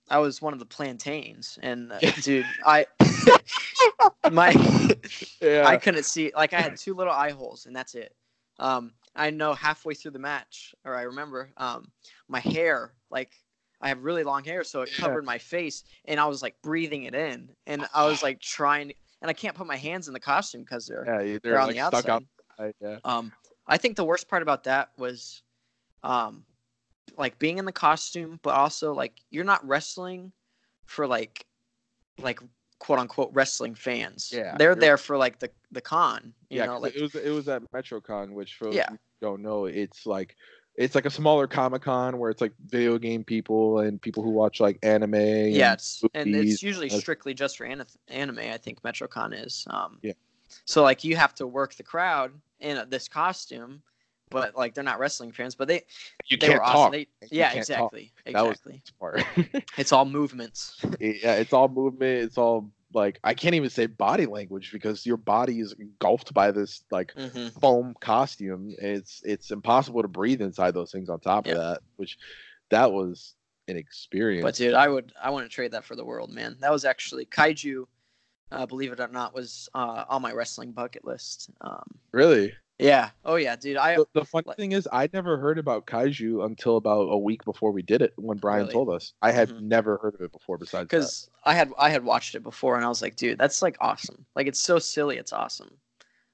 I 0.09 0.19
was 0.19 0.41
one 0.41 0.53
of 0.53 0.59
the 0.59 0.65
plantains, 0.65 1.59
and 1.61 1.91
uh, 1.91 1.99
dude, 2.21 2.45
I 2.65 2.85
my 4.31 4.53
Yeah. 5.41 5.63
I 5.65 5.77
couldn't 5.77 6.03
see 6.03 6.31
like 6.35 6.53
I 6.53 6.61
had 6.61 6.77
two 6.77 6.93
little 6.93 7.13
eye 7.13 7.31
holes, 7.31 7.65
and 7.65 7.75
that's 7.75 7.95
it. 7.95 8.15
Um, 8.59 8.93
I 9.15 9.29
know 9.29 9.53
halfway 9.53 9.93
through 9.93 10.11
the 10.11 10.19
match, 10.19 10.73
or 10.83 10.95
I 10.95 11.03
remember, 11.03 11.51
um, 11.57 11.91
my 12.27 12.39
hair 12.39 12.93
like 13.09 13.31
I 13.81 13.89
have 13.89 14.03
really 14.03 14.23
long 14.23 14.43
hair, 14.43 14.63
so 14.63 14.81
it 14.81 14.89
Yeah. 14.93 15.01
covered 15.01 15.25
my 15.25 15.37
face, 15.37 15.83
and 16.05 16.19
I 16.19 16.25
was 16.25 16.41
like 16.41 16.55
breathing 16.63 17.03
it 17.03 17.13
in, 17.13 17.49
and 17.67 17.85
I 17.93 18.05
was 18.05 18.23
like 18.23 18.39
trying, 18.39 18.93
and 19.21 19.29
I 19.29 19.33
can't 19.33 19.55
put 19.55 19.67
my 19.67 19.75
hands 19.77 20.07
in 20.07 20.13
the 20.13 20.19
costume 20.19 20.61
because 20.61 20.87
they're 20.87 21.05
yeah, 21.05 21.17
they're, 21.17 21.39
they're 21.43 21.59
on 21.59 21.67
like 21.67 21.75
the 21.75 21.81
outside. 21.81 22.01
stuck 22.03 22.23
outside. 22.59 22.73
Yeah. 22.81 22.97
Um, 23.03 23.31
I 23.67 23.77
think 23.77 23.95
the 23.95 24.05
worst 24.05 24.27
part 24.27 24.41
about 24.41 24.63
that 24.63 24.89
was, 24.97 25.43
um, 26.03 26.45
like 27.17 27.37
being 27.39 27.57
in 27.57 27.65
the 27.65 27.71
costume, 27.71 28.39
but 28.43 28.55
also 28.55 28.93
like 28.93 29.13
you're 29.29 29.43
not 29.45 29.65
wrestling 29.67 30.31
for 30.85 31.07
like, 31.07 31.45
like 32.19 32.39
quote 32.79 32.99
unquote 32.99 33.31
wrestling 33.33 33.75
fans. 33.75 34.31
Yeah, 34.33 34.55
they're 34.57 34.75
there 34.75 34.97
for 34.97 35.17
like 35.17 35.39
the 35.39 35.49
the 35.71 35.81
con. 35.81 36.33
You 36.49 36.57
yeah, 36.59 36.65
know, 36.65 36.79
like 36.79 36.95
it 36.95 37.01
was 37.01 37.15
it 37.15 37.29
was 37.31 37.47
at 37.47 37.63
MetroCon, 37.71 38.31
which 38.33 38.55
for 38.55 38.71
Yeah. 38.71 38.89
who 38.89 38.97
don't 39.21 39.41
know, 39.41 39.65
it's 39.65 40.05
like 40.05 40.35
it's 40.75 40.93
like 40.93 41.07
a 41.07 41.09
smaller 41.09 41.47
Comic 41.47 41.81
Con 41.81 42.19
where 42.19 42.29
it's 42.29 42.39
like 42.39 42.53
video 42.67 42.99
game 42.99 43.23
people 43.23 43.79
and 43.79 43.99
people 43.99 44.21
who 44.21 44.29
watch 44.29 44.59
like 44.59 44.77
anime. 44.83 45.15
yeah, 45.15 45.71
and 45.71 45.73
it's 45.73 46.03
and 46.13 46.35
it's 46.35 46.61
usually 46.61 46.87
That's- 46.87 47.01
strictly 47.01 47.33
just 47.33 47.57
for 47.57 47.63
an- 47.65 47.83
anime. 48.09 48.37
I 48.39 48.57
think 48.57 48.81
MetroCon 48.83 49.43
is. 49.45 49.65
Um, 49.71 49.97
Yeah. 50.03 50.13
So 50.65 50.83
like 50.83 51.03
you 51.03 51.15
have 51.15 51.33
to 51.35 51.47
work 51.47 51.73
the 51.75 51.83
crowd 51.83 52.31
in 52.59 52.87
this 52.89 53.07
costume, 53.07 53.81
but 54.29 54.55
like 54.55 54.73
they're 54.73 54.83
not 54.83 54.99
wrestling 54.99 55.31
fans, 55.31 55.55
but 55.55 55.67
they 55.67 55.83
you 56.27 56.37
they 56.37 56.47
can't 56.47 56.59
were 56.59 56.65
talk. 56.65 56.91
awesome. 56.91 56.91
They, 56.91 57.07
You 57.21 57.27
yeah, 57.31 57.51
can't 57.53 57.55
talk. 57.55 57.93
exactly, 57.93 58.11
That 58.31 58.41
was- 58.41 58.59
exactly. 58.65 58.81
It's 59.77 59.91
all 59.91 60.05
movements. 60.05 60.83
yeah, 60.99 61.35
it's 61.35 61.53
all 61.53 61.67
movement. 61.67 62.23
It's 62.23 62.37
all 62.37 62.69
like 62.93 63.19
I 63.23 63.33
can't 63.33 63.55
even 63.55 63.69
say 63.69 63.85
body 63.85 64.25
language 64.25 64.71
because 64.71 65.05
your 65.05 65.17
body 65.17 65.59
is 65.59 65.73
engulfed 65.79 66.33
by 66.33 66.51
this 66.51 66.83
like 66.91 67.13
hmm 67.15 67.47
foam 67.59 67.95
costume. 67.99 68.73
It's 68.79 69.21
it's 69.23 69.51
impossible 69.51 70.01
to 70.01 70.07
breathe 70.07 70.41
inside 70.41 70.73
those 70.73 70.91
things. 70.91 71.09
On 71.09 71.19
top 71.19 71.45
Yeah. 71.45 71.53
of 71.53 71.57
that, 71.59 71.79
which 71.97 72.17
that 72.69 72.91
was 72.91 73.35
an 73.67 73.77
experience. 73.77 74.43
But 74.43 74.55
dude, 74.55 74.73
I 74.73 74.87
would 74.87 75.13
I 75.21 75.29
want 75.29 75.45
to 75.45 75.49
trade 75.49 75.71
that 75.71 75.85
for 75.85 75.95
the 75.95 76.05
world, 76.05 76.31
man. 76.31 76.57
That 76.59 76.71
was 76.71 76.85
actually 76.85 77.25
kaiju. 77.25 77.85
Uh, 78.49 78.65
believe 78.65 78.93
it 78.93 78.99
or 79.01 79.07
not, 79.09 79.33
was 79.33 79.67
uh, 79.75 80.05
on 80.07 80.21
my 80.21 80.31
wrestling 80.31 80.71
bucket 80.71 81.03
list. 81.03 81.49
Um, 81.59 81.83
really, 82.13 82.53
yeah. 82.79 83.09
Oh 83.25 83.35
yeah, 83.35 83.55
dude. 83.55 83.77
I 83.77 83.95
the, 83.95 84.05
the 84.13 84.25
funny 84.25 84.43
like- 84.47 84.57
thing 84.57 84.71
is, 84.71 84.87
I 84.91 85.09
never 85.13 85.37
heard 85.37 85.57
about 85.57 85.85
kaiju 85.87 86.45
until 86.45 86.77
about 86.77 87.03
a 87.09 87.17
week 87.17 87.43
before 87.45 87.71
we 87.71 87.81
did 87.81 88.01
it. 88.01 88.13
When 88.17 88.37
Brian 88.37 88.61
Really? 88.63 88.73
told 88.73 88.89
us, 88.89 89.13
I 89.21 89.31
had 89.31 89.49
Mhm. 89.49 89.61
never 89.63 89.97
heard 89.97 90.15
of 90.15 90.21
it 90.21 90.31
before. 90.31 90.57
Besides, 90.57 90.87
because 90.89 91.29
I 91.43 91.53
had 91.53 91.71
I 91.77 91.89
had 91.89 92.03
watched 92.03 92.35
it 92.35 92.43
before 92.43 92.75
and 92.75 92.85
I 92.85 92.89
was 92.89 93.01
like, 93.01 93.15
dude, 93.15 93.37
that's 93.37 93.61
like 93.61 93.77
awesome. 93.81 94.25
Like 94.35 94.47
it's 94.47 94.59
so 94.59 94.79
silly, 94.79 95.17
it's 95.17 95.33
awesome. 95.33 95.71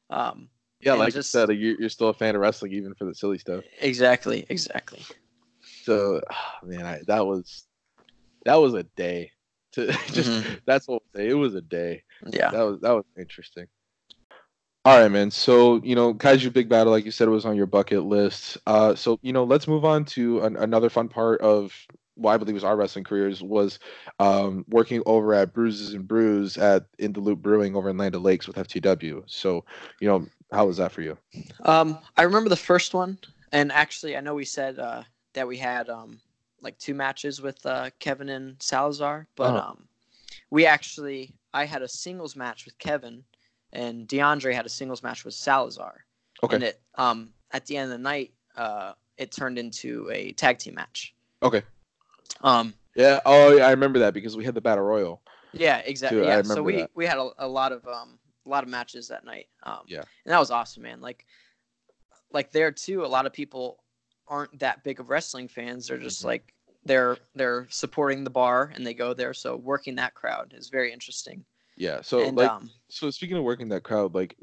Um, 0.10 0.50
yeah, 0.82 0.94
like 0.94 1.14
just- 1.14 1.34
you 1.34 1.40
said, 1.40 1.50
you're, 1.58 1.80
you're 1.80 1.90
still 1.90 2.10
a 2.10 2.14
fan 2.14 2.36
of 2.36 2.42
wrestling 2.42 2.74
even 2.74 2.94
for 2.96 3.06
the 3.06 3.16
silly 3.16 3.38
stuff. 3.38 3.64
exactly, 3.80 4.46
exactly. 4.50 5.02
So, 5.84 6.22
man, 6.62 6.86
I, 6.86 7.00
that 7.08 7.26
was 7.26 7.66
that 8.46 8.56
was 8.56 8.74
a 8.74 8.84
day. 8.84 9.32
To 9.74 9.88
just 10.12 10.30
Mhm. 10.30 10.60
that's 10.66 10.88
what. 10.88 11.02
It 11.16 11.34
was 11.34 11.56
a 11.56 11.62
day. 11.62 12.04
Yeah. 12.28 12.52
That 12.52 12.62
was 12.64 12.80
that 12.82 12.92
was 12.92 13.06
interesting. 13.18 13.66
All 14.86 15.00
right, 15.00 15.10
man. 15.12 15.32
So 15.32 15.82
you 15.84 15.96
know, 15.96 16.14
Kaiju 16.14 16.52
Big 16.52 16.68
Battle, 16.68 16.92
like 16.92 17.06
you 17.06 17.12
said, 17.12 17.30
was 17.30 17.46
on 17.46 17.56
your 17.56 17.66
bucket 17.66 18.04
list. 18.04 18.58
Uh, 18.68 18.96
so 18.96 19.18
you 19.22 19.32
know, 19.32 19.44
let's 19.44 19.68
move 19.68 19.86
on 19.86 20.04
to 20.06 20.42
an, 20.42 20.58
another 20.58 20.90
fun 20.90 21.08
part 21.08 21.40
of 21.42 21.74
what 22.16 22.34
I 22.34 22.38
believe 22.38 22.54
was 22.54 22.64
our 22.64 22.76
wrestling 22.76 23.04
careers 23.06 23.42
was 23.42 23.80
um, 24.20 24.66
working 24.70 25.02
over 25.06 25.34
at 25.34 25.54
Bruises 25.54 25.94
and 25.94 26.08
Brews 26.08 26.58
at 26.58 26.86
In 27.00 27.14
the 27.14 27.22
Loop 27.22 27.42
Brewing 27.42 27.76
over 27.76 27.90
in 27.90 27.98
Land 27.98 28.16
O' 28.16 28.20
Lakes 28.20 28.48
with 28.48 28.58
FTW. 28.58 29.24
So 29.28 29.64
you 30.00 30.08
know, 30.08 30.28
how 30.52 30.66
was 30.68 30.78
that 30.78 30.92
for 30.92 31.02
you? 31.02 31.18
Um, 31.64 31.98
I 32.18 32.24
remember 32.24 32.50
the 32.50 32.56
first 32.56 32.94
one, 32.94 33.18
and 33.52 33.72
actually, 33.72 34.16
I 34.18 34.22
know 34.22 34.36
we 34.36 34.46
said 34.46 34.80
uh, 34.80 35.04
that 35.34 35.48
we 35.48 35.58
had 35.58 35.90
um, 35.90 36.20
like 36.62 36.78
two 36.78 36.94
matches 36.94 37.42
with 37.42 37.66
uh, 37.66 37.90
Kevin 38.00 38.30
and 38.30 38.62
Salazar, 38.62 39.28
but 39.36 39.56
Uh-huh. 39.56 39.70
um, 39.72 39.88
we 40.50 40.66
actually 40.66 41.34
I 41.54 41.66
had 41.66 41.82
a 41.82 41.88
singles 41.88 42.36
match 42.36 42.66
with 42.66 42.78
Kevin, 42.78 43.24
and 43.74 44.08
DeAndre 44.08 44.54
had 44.54 44.66
a 44.66 44.70
singles 44.70 45.04
match 45.04 45.26
with 45.26 45.34
Salazar. 45.34 46.06
Okay. 46.44 46.56
And 46.56 46.64
it 46.64 46.82
um, 46.96 47.34
at 47.52 47.66
the 47.66 47.76
end 47.78 47.92
of 47.92 47.98
the 47.98 48.04
night, 48.04 48.32
uh, 48.56 48.94
it 49.18 49.32
turned 49.32 49.58
into 49.60 50.10
a 50.12 50.32
tag 50.34 50.58
team 50.60 50.76
match. 50.76 51.14
Okay. 51.42 51.64
Um, 52.42 52.74
Yeah. 52.96 53.20
Oh, 53.26 53.56
yeah, 53.58 53.68
I 53.68 53.72
remember 53.72 54.00
that 54.00 54.14
because 54.14 54.38
we 54.38 54.46
had 54.46 54.56
the 54.56 54.62
Battle 54.62 54.84
Royal. 54.84 55.22
yeah, 55.54 55.80
exactly. 55.80 56.20
Too, 56.22 56.26
Yeah, 56.26 56.42
so 56.44 56.64
we 56.64 56.78
that. 56.78 56.92
we 56.96 57.06
had 57.06 57.18
a, 57.18 57.30
a 57.40 57.48
lot 57.48 57.72
of 57.72 57.86
um 57.88 58.18
a 58.46 58.50
lot 58.50 58.64
of 58.64 58.70
matches 58.70 59.08
that 59.10 59.24
night. 59.26 59.48
Um, 59.64 59.82
Yeah. 59.88 60.00
and 60.26 60.32
that 60.34 60.40
was 60.40 60.52
awesome, 60.52 60.84
man. 60.84 61.02
Like 61.02 61.26
like 62.32 62.52
there 62.52 62.72
too, 62.72 63.06
a 63.06 63.08
lot 63.08 63.26
of 63.26 63.34
people 63.34 63.84
aren't 64.28 64.58
that 64.60 64.84
big 64.84 65.00
of 65.00 65.10
wrestling 65.10 65.48
fans. 65.48 65.88
They're 65.88 65.98
just 65.98 66.22
Mhm. 66.24 66.26
like 66.28 66.54
they're 66.86 67.18
they're 67.36 67.68
supporting 67.70 68.24
the 68.24 68.30
bar 68.30 68.72
and 68.76 68.86
they 68.86 68.94
go 68.94 69.14
there. 69.14 69.34
So 69.34 69.56
working 69.56 69.96
that 69.96 70.14
crowd 70.14 70.54
is 70.58 70.70
very 70.70 70.92
interesting. 70.92 71.46
Yeah. 71.78 72.02
So 72.02 72.24
and 72.24 72.38
like, 72.38 72.50
um, 72.50 72.70
so 72.90 73.10
speaking 73.10 73.38
of 73.38 73.44
working 73.44 73.70
that 73.70 73.84
crowd, 73.84 74.14
like 74.14 74.36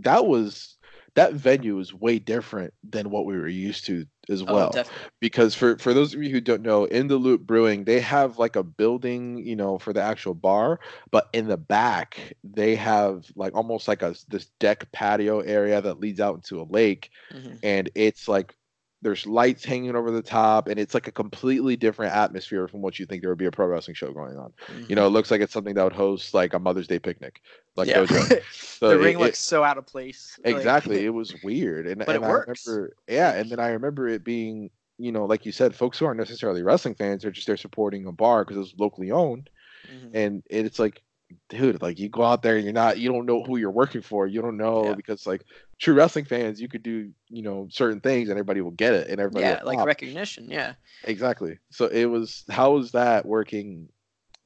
that 0.00 0.26
was 0.26 0.76
that 1.14 1.32
venue 1.32 1.78
is 1.78 1.94
way 1.94 2.18
different 2.18 2.74
than 2.88 3.10
what 3.10 3.24
we 3.24 3.36
were 3.36 3.48
used 3.48 3.86
to 3.86 4.06
as 4.28 4.42
oh, 4.42 4.52
well. 4.52 4.70
definitely. 4.70 5.10
because 5.18 5.54
for 5.54 5.78
for 5.78 5.94
those 5.94 6.14
of 6.14 6.22
you 6.22 6.30
who 6.30 6.40
don't 6.40 6.62
know, 6.62 6.84
in 6.84 7.08
the 7.08 7.16
Loop 7.16 7.42
Brewing, 7.42 7.84
they 7.84 8.00
have 8.00 8.38
like 8.38 8.54
a 8.54 8.62
building, 8.62 9.38
you 9.38 9.56
know, 9.56 9.78
for 9.78 9.92
the 9.92 10.02
actual 10.02 10.34
bar, 10.34 10.78
but 11.10 11.28
in 11.32 11.48
the 11.48 11.56
back 11.56 12.34
they 12.44 12.76
have 12.76 13.24
like 13.34 13.54
almost 13.54 13.88
like 13.88 14.02
a 14.02 14.14
this 14.28 14.46
deck 14.60 14.90
patio 14.92 15.40
area 15.40 15.80
that 15.80 16.00
leads 16.00 16.20
out 16.20 16.36
into 16.36 16.60
a 16.60 16.68
lake, 16.70 17.10
Mhm. 17.32 17.58
and 17.62 17.90
it's 17.94 18.28
like 18.28 18.54
there's 19.02 19.26
lights 19.26 19.64
hanging 19.64 19.94
over 19.94 20.10
the 20.10 20.22
top, 20.22 20.68
and 20.68 20.80
it's 20.80 20.94
like 20.94 21.06
a 21.06 21.12
completely 21.12 21.76
different 21.76 22.14
atmosphere 22.14 22.66
from 22.66 22.80
what 22.80 22.98
you 22.98 23.04
think 23.06 23.20
there 23.22 23.30
would 23.30 23.38
be 23.38 23.44
a 23.46 23.50
pro 23.50 23.66
wrestling 23.66 23.94
show 23.94 24.10
going 24.12 24.36
on. 24.38 24.52
Mhm. 24.68 24.88
You 24.88 24.96
know, 24.96 25.06
it 25.06 25.10
looks 25.10 25.30
like 25.30 25.40
it's 25.42 25.52
something 25.52 25.74
that 25.74 25.84
would 25.84 25.92
host 25.92 26.32
like 26.34 26.54
a 26.54 26.58
Mother's 26.58 26.86
Day 26.88 26.98
picnic, 26.98 27.42
like 27.76 27.88
yeah. 27.88 28.06
So 28.52 28.88
the 28.88 28.94
it- 28.98 29.04
ring 29.04 29.16
it- 29.16 29.20
looks 29.20 29.38
so 29.38 29.62
out 29.62 29.76
of 29.78 29.86
place. 29.86 30.38
Like- 30.44 30.56
exactly 30.56 31.04
it 31.04 31.10
was 31.14 31.34
weird 31.44 31.86
and, 31.86 31.98
But 31.98 32.14
and 32.16 32.24
it 32.24 32.26
i 32.26 32.30
works. 32.30 32.66
remember 32.66 32.96
yeah 33.08 33.32
and 33.34 33.50
then 33.50 33.60
i 33.60 33.68
remember 33.68 34.08
it 34.08 34.24
being 34.24 34.70
you 34.98 35.12
know 35.12 35.24
like 35.26 35.44
you 35.46 35.52
said 35.52 35.74
folks 35.74 35.98
who 35.98 36.06
aren't 36.06 36.18
necessarily 36.18 36.62
wrestling 36.62 36.94
fans 36.94 37.22
they're 37.22 37.30
just 37.30 37.46
there 37.46 37.56
supporting 37.56 38.06
a 38.06 38.12
bar 38.12 38.44
because 38.44 38.56
it's 38.70 38.78
locally 38.78 39.10
owned 39.10 39.50
Mhm. 39.92 40.10
and 40.14 40.42
it's 40.48 40.78
like 40.78 41.02
dude 41.48 41.82
like 41.82 41.98
you 41.98 42.08
go 42.08 42.22
out 42.22 42.42
there 42.42 42.54
and 42.56 42.64
you're 42.64 42.72
not 42.72 42.98
you 42.98 43.10
don't 43.12 43.26
know 43.26 43.42
who 43.42 43.56
you're 43.56 43.70
working 43.70 44.00
for 44.02 44.26
you 44.26 44.40
don't 44.40 44.56
know 44.56 44.84
Yeah. 44.86 44.94
because 44.94 45.26
like 45.26 45.42
true 45.78 45.94
wrestling 45.94 46.24
fans 46.24 46.60
you 46.60 46.68
could 46.68 46.82
do 46.82 47.10
you 47.28 47.42
know 47.42 47.68
certain 47.70 48.00
things 48.00 48.28
and 48.28 48.38
everybody 48.38 48.60
will 48.60 48.70
get 48.70 48.94
it 48.94 49.08
and 49.08 49.20
everybody 49.20 49.48
yeah, 49.48 49.60
like 49.64 49.78
recognition. 49.84 50.50
Yeah. 50.50 50.74
exactly 51.04 51.58
so 51.70 51.86
it 51.86 52.06
was 52.06 52.44
how 52.50 52.72
was 52.72 52.92
that 52.92 53.24
working 53.26 53.88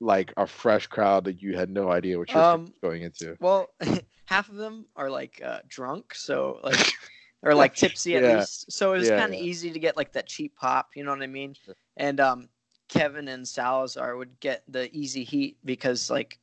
like 0.01 0.33
a 0.37 0.47
fresh 0.47 0.87
crowd 0.87 1.25
that 1.25 1.41
you 1.43 1.57
had 1.57 1.71
no 1.71 1.91
idea 1.91 2.19
what 2.19 2.35
you're 2.35 2.45
Um, 2.45 2.73
going 2.83 3.03
into 3.03 3.37
Well, 3.41 3.71
half 4.27 4.49
of 4.49 4.57
them 4.57 4.87
are 4.97 5.11
like 5.11 5.41
uh, 5.45 5.61
drunk, 5.69 6.15
so 6.15 6.61
like 6.63 6.93
or 7.43 7.55
like 7.55 7.75
tipsy 7.75 8.17
at 8.17 8.23
Yeah. 8.23 8.29
least. 8.29 8.71
So 8.73 8.93
it 8.95 8.99
was 8.99 9.09
Yeah, 9.09 9.17
kind 9.19 9.33
of 9.33 9.39
yeah. 9.39 9.45
easy 9.45 9.71
to 9.73 9.79
get 9.79 9.97
like 9.97 10.13
that 10.13 10.27
cheap 10.27 10.57
pop. 10.57 10.91
You 10.97 11.05
know 11.05 11.11
what 11.11 11.23
I 11.23 11.27
mean? 11.27 11.57
And 11.97 12.21
um, 12.21 12.49
Kevin 12.89 13.29
and 13.29 13.47
Salazar 13.47 14.17
would 14.17 14.41
get 14.41 14.63
the 14.69 14.95
easy 14.97 15.25
heat 15.25 15.59
because 15.65 16.11
like 16.11 16.39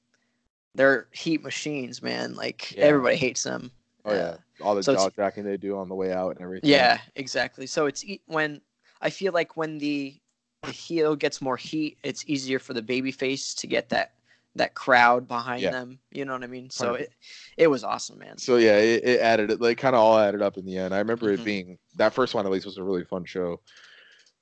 they're 0.76 1.08
heat 1.12 1.44
machines, 1.44 2.02
man. 2.02 2.36
Like 2.36 2.76
everybody 2.80 3.16
hates 3.18 3.44
them. 3.44 3.72
oh 4.06 4.14
yeah 4.14 4.38
all 4.62 4.76
the 4.76 4.84
so 4.84 4.94
jaw 4.96 5.10
jacking 5.16 5.44
they 5.44 5.58
do 5.58 5.78
on 5.78 5.90
the 5.90 5.96
way 5.96 6.12
out 6.12 6.32
and 6.32 6.42
everything 6.42 6.70
Yeah, 6.70 6.98
exactly. 7.16 7.68
So 7.68 7.86
it's 7.86 8.04
e- 8.04 8.22
when 8.28 8.62
I 9.02 9.10
feel 9.10 9.34
like 9.34 9.56
when 9.58 9.78
the 9.78 10.16
the 10.64 10.72
heel 10.72 11.16
gets 11.16 11.42
more 11.42 11.56
heat, 11.58 11.98
it's 12.04 12.24
easier 12.28 12.60
for 12.60 12.74
the 12.74 12.82
baby 12.82 13.12
face 13.12 13.54
to 13.56 13.68
get 13.68 13.90
that 13.90 14.14
that 14.56 14.74
crowd 14.74 15.28
behind 15.28 15.62
Yeah. 15.62 15.72
them. 15.72 16.00
You 16.12 16.26
know 16.26 16.34
what 16.34 16.44
I 16.44 16.48
mean? 16.48 16.70
So 16.70 16.88
100. 16.88 17.04
it 17.04 17.14
it 17.58 17.68
was 17.68 17.84
awesome, 17.84 18.20
man. 18.20 18.38
So 18.38 18.58
yeah, 18.58 18.78
it, 18.78 19.04
it 19.04 19.20
added 19.20 19.52
it 19.52 19.62
like 19.62 19.78
kind 19.78 19.96
of 19.96 20.02
all 20.02 20.18
added 20.18 20.42
up 20.42 20.58
in 20.58 20.66
the 20.66 20.78
end. 20.78 20.94
I 20.94 21.00
remember 21.00 21.28
Mhm. 21.28 21.34
it 21.36 21.46
being 21.46 21.78
that 21.96 22.14
first 22.14 22.34
one 22.34 22.46
at 22.46 22.52
least 22.52 22.66
was 22.66 22.78
a 22.78 22.84
really 22.84 23.04
fun 23.04 23.26
show. 23.26 23.62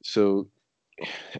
So 0.03 0.47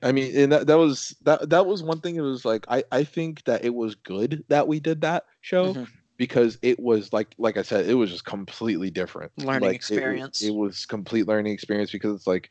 I 0.04 0.12
mean, 0.12 0.38
and 0.38 0.52
that, 0.52 0.68
that 0.68 0.78
was 0.78 1.16
that 1.24 1.50
that 1.50 1.66
was 1.66 1.82
one 1.84 2.02
thing. 2.02 2.16
It 2.16 2.22
was 2.22 2.44
like 2.46 2.66
I 2.70 2.84
I 2.92 3.04
think 3.04 3.44
that 3.46 3.64
it 3.64 3.74
was 3.74 3.96
good 3.96 4.44
that 4.50 4.68
we 4.68 4.80
did 4.80 5.02
that 5.02 5.24
show 5.42 5.74
Mhm. 5.74 5.88
Because 6.18 6.58
it 6.62 6.80
was 6.80 7.12
like 7.12 7.36
like 7.38 7.58
I 7.58 7.62
said, 7.62 7.90
it 7.90 7.94
was 7.94 8.12
just 8.12 8.26
completely 8.26 8.90
different 8.90 9.32
Learning 9.38 9.62
Like, 9.62 9.74
it- 9.74 9.76
experience. 9.76 10.42
It, 10.42 10.54
was 10.54 10.86
complete 10.86 11.28
learning 11.28 11.54
experience 11.54 11.92
because 11.92 12.16
it's 12.16 12.28
like 12.28 12.50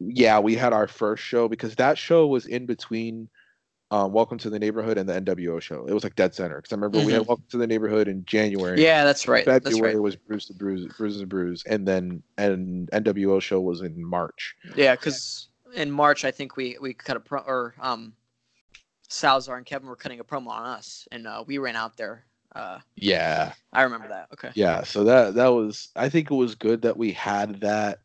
yeah, 0.00 0.40
we 0.40 0.56
had 0.56 0.72
our 0.72 0.88
first 0.88 1.22
show 1.22 1.48
because 1.48 1.76
that 1.76 1.96
show 1.96 2.26
was 2.26 2.46
in 2.46 2.66
between 2.66 3.28
um, 3.92 4.12
Welcome 4.12 4.38
to 4.38 4.50
the 4.50 4.58
Neighborhood 4.58 4.96
and 4.96 5.06
the 5.06 5.20
NWO 5.20 5.60
show. 5.60 5.86
It 5.86 5.92
was 5.92 6.02
like 6.02 6.16
dead 6.16 6.34
center 6.34 6.56
because 6.56 6.72
I 6.72 6.76
remember 6.76 7.04
we 7.04 7.12
had 7.12 7.26
Welcome 7.26 7.44
to 7.50 7.58
the 7.58 7.66
Neighborhood 7.66 8.08
in 8.08 8.24
January. 8.24 8.78
Mm-hmm. 8.78 8.84
Yeah, 8.84 9.04
that's 9.04 9.28
right. 9.28 9.44
That's 9.44 9.64
February 9.66 9.94
right. 9.94 10.02
was 10.02 10.16
Bruce 10.16 10.48
the 10.48 10.54
Bruise, 10.54 10.90
Bruises 10.96 11.20
and 11.20 11.28
Brews, 11.28 11.62
and 11.66 11.86
then 11.86 12.22
and 12.38 12.90
NWO 12.90 13.40
show 13.40 13.60
was 13.60 13.82
in 13.82 14.02
March. 14.02 14.54
Yeah, 14.74 14.96
because 14.96 15.48
in 15.74 15.90
March 15.90 16.24
I 16.24 16.30
think 16.30 16.56
we 16.56 16.78
we 16.80 16.94
cut 16.94 17.18
a 17.18 17.20
pro 17.20 17.40
or 17.40 17.74
um 17.80 18.14
Salazar 19.08 19.58
and 19.58 19.66
Kevin 19.66 19.88
were 19.88 19.96
cutting 19.96 20.20
a 20.20 20.24
promo 20.24 20.48
on 20.48 20.64
us, 20.64 21.06
and 21.12 21.26
uh, 21.26 21.44
we 21.46 21.58
ran 21.58 21.76
out 21.76 21.98
there. 21.98 22.24
Uh, 22.54 22.78
Yeah, 22.96 23.52
I 23.72 23.82
remember 23.82 24.08
that. 24.08 24.28
Okay. 24.32 24.50
yeah. 24.54 24.82
So 24.84 25.04
that 25.04 25.34
that 25.34 25.48
was. 25.48 25.88
I 25.96 26.08
think 26.08 26.30
it 26.30 26.34
was 26.34 26.54
good 26.54 26.82
that 26.82 26.96
we 26.96 27.12
had 27.12 27.60
that 27.62 28.00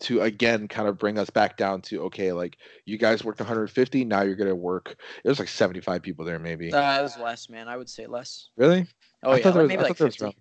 to 0.00 0.20
again 0.20 0.68
kind 0.68 0.86
of 0.86 0.98
bring 0.98 1.18
us 1.18 1.30
back 1.30 1.56
down 1.56 1.80
to 1.80 2.02
okay, 2.04 2.32
like 2.32 2.58
you 2.84 2.98
guys 2.98 3.24
worked 3.24 3.40
150, 3.40 4.04
now 4.04 4.20
you're 4.22 4.36
gonna 4.36 4.54
work. 4.54 4.96
It 5.24 5.28
was 5.28 5.38
like 5.38 5.48
75 5.48 6.02
people 6.02 6.24
there, 6.26 6.38
maybe. 6.38 6.72
Uh, 6.72 6.98
it 6.98 7.02
was 7.02 7.16
less, 7.18 7.48
man. 7.48 7.68
I 7.68 7.76
would 7.76 7.88
say 7.88 8.06
less. 8.06 8.50
really? 8.56 8.86
Oh 9.22 9.32
I 9.32 9.38
yeah, 9.38 9.44
like, 9.46 9.54
was- 9.54 9.68
maybe 9.68 9.82
like 9.82 9.88
thought 9.88 9.98
there 9.98 10.08
50. 10.08 10.24
around- 10.24 10.34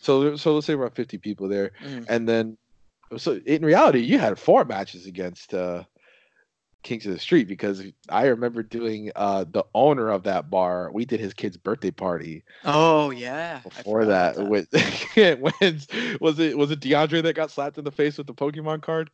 So 0.00 0.36
so 0.36 0.54
let's 0.54 0.66
say 0.66 0.72
around 0.74 0.92
50 0.96 1.18
people 1.18 1.48
there, 1.48 1.70
Mhm. 1.80 2.06
and 2.08 2.28
then 2.28 2.58
so 3.16 3.40
in 3.46 3.64
reality, 3.64 4.00
you 4.00 4.18
had 4.18 4.38
four 4.38 4.64
matches 4.64 5.06
against 5.06 5.54
uh 5.54 5.84
Kings 6.82 7.06
of 7.06 7.12
the 7.12 7.18
Street 7.18 7.48
because 7.48 7.82
I 8.08 8.26
remember 8.26 8.62
doing 8.62 9.10
uh 9.16 9.44
the 9.50 9.64
owner 9.74 10.08
of 10.10 10.24
that 10.24 10.50
bar. 10.50 10.90
We 10.92 11.04
did 11.04 11.20
his 11.20 11.34
kid's 11.34 11.56
birthday 11.56 11.90
party 11.90 12.44
Oh 12.64 13.10
yeah. 13.10 13.60
Before 13.60 14.02
forgot 14.02 14.36
that. 14.36 14.46
With 14.48 14.68
when 15.60 15.80
was 16.20 16.38
it 16.38 16.58
was 16.58 16.70
it 16.70 16.80
DeAndre 16.80 17.22
that 17.22 17.34
got 17.34 17.50
slapped 17.50 17.78
in 17.78 17.84
the 17.84 17.90
face 17.90 18.18
with 18.18 18.26
the 18.26 18.34
Pokemon 18.34 18.82
card? 18.82 19.10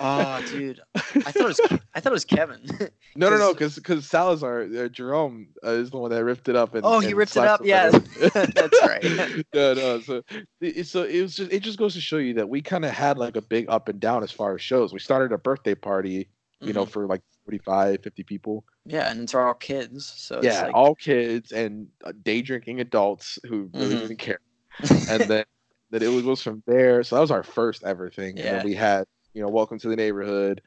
Oh, 0.00 0.44
dude. 0.50 0.80
I 0.94 1.00
thought 1.00 1.36
it 1.36 1.44
was 1.44 1.60
I 1.94 2.00
thought 2.00 2.12
it 2.12 2.14
was 2.14 2.24
Kevin. 2.24 2.60
no, 3.16 3.30
no, 3.30 3.36
no, 3.36 3.52
because 3.52 3.74
because 3.74 4.06
Salazar 4.06 4.62
uh, 4.62 4.88
Jerome 4.88 5.48
uh, 5.64 5.70
is 5.70 5.90
the 5.90 5.98
one 5.98 6.10
that 6.10 6.24
ripped 6.24 6.48
it 6.48 6.56
up. 6.56 6.74
And, 6.74 6.84
Oh, 6.84 7.00
he 7.00 7.08
and 7.08 7.16
ripped 7.16 7.36
it 7.36 7.44
up? 7.44 7.64
Yeah, 7.64 7.90
that's 7.90 8.80
right. 8.82 9.02
no, 9.54 9.74
no. 9.74 10.00
So, 10.00 10.22
it, 10.60 10.86
so 10.86 11.02
it 11.02 11.22
was 11.22 11.34
just 11.34 11.52
it 11.52 11.60
just 11.60 11.78
goes 11.78 11.94
to 11.94 12.00
show 12.00 12.18
you 12.18 12.34
that 12.34 12.48
we 12.48 12.62
kind 12.62 12.84
of 12.84 12.92
had 12.92 13.18
like 13.18 13.36
a 13.36 13.42
big 13.42 13.66
up 13.68 13.88
and 13.88 13.98
down 14.00 14.22
as 14.22 14.30
far 14.30 14.54
as 14.54 14.62
shows. 14.62 14.92
We 14.92 15.00
started 15.00 15.32
a 15.32 15.38
birthday 15.38 15.74
party, 15.74 16.28
you 16.64 16.72
know, 16.72 16.84
Mhm. 16.84 16.90
for 16.90 17.06
like 17.06 17.22
45, 17.44 18.02
50 18.02 18.24
people. 18.24 18.64
Yeah, 18.84 19.10
and 19.10 19.22
it's 19.22 19.34
all 19.34 19.54
kids, 19.54 20.06
so 20.06 20.40
it's 20.40 20.54
yeah, 20.54 20.62
like, 20.62 20.74
all 20.74 20.94
kids 20.94 21.52
and 21.52 21.88
uh, 22.04 22.12
day 22.22 22.42
drinking 22.42 22.80
adults 22.80 23.38
who 23.48 23.70
really 23.74 23.96
Mhm. 23.96 23.98
didn't 23.98 24.18
care. 24.18 24.38
And 25.08 25.28
then 25.28 25.44
that 25.90 26.02
it 26.02 26.08
was 26.08 26.42
from 26.42 26.62
there. 26.66 27.02
So 27.02 27.16
that 27.16 27.22
was 27.22 27.30
our 27.30 27.42
first 27.44 27.84
ever 27.84 28.10
thing. 28.10 28.40
And 28.40 28.44
Yeah. 28.44 28.52
then 28.52 28.62
we 28.62 28.74
had, 28.74 29.04
you 29.34 29.42
know, 29.42 29.48
welcome 29.48 29.78
to 29.80 29.88
the 29.88 29.96
neighborhood, 29.96 30.62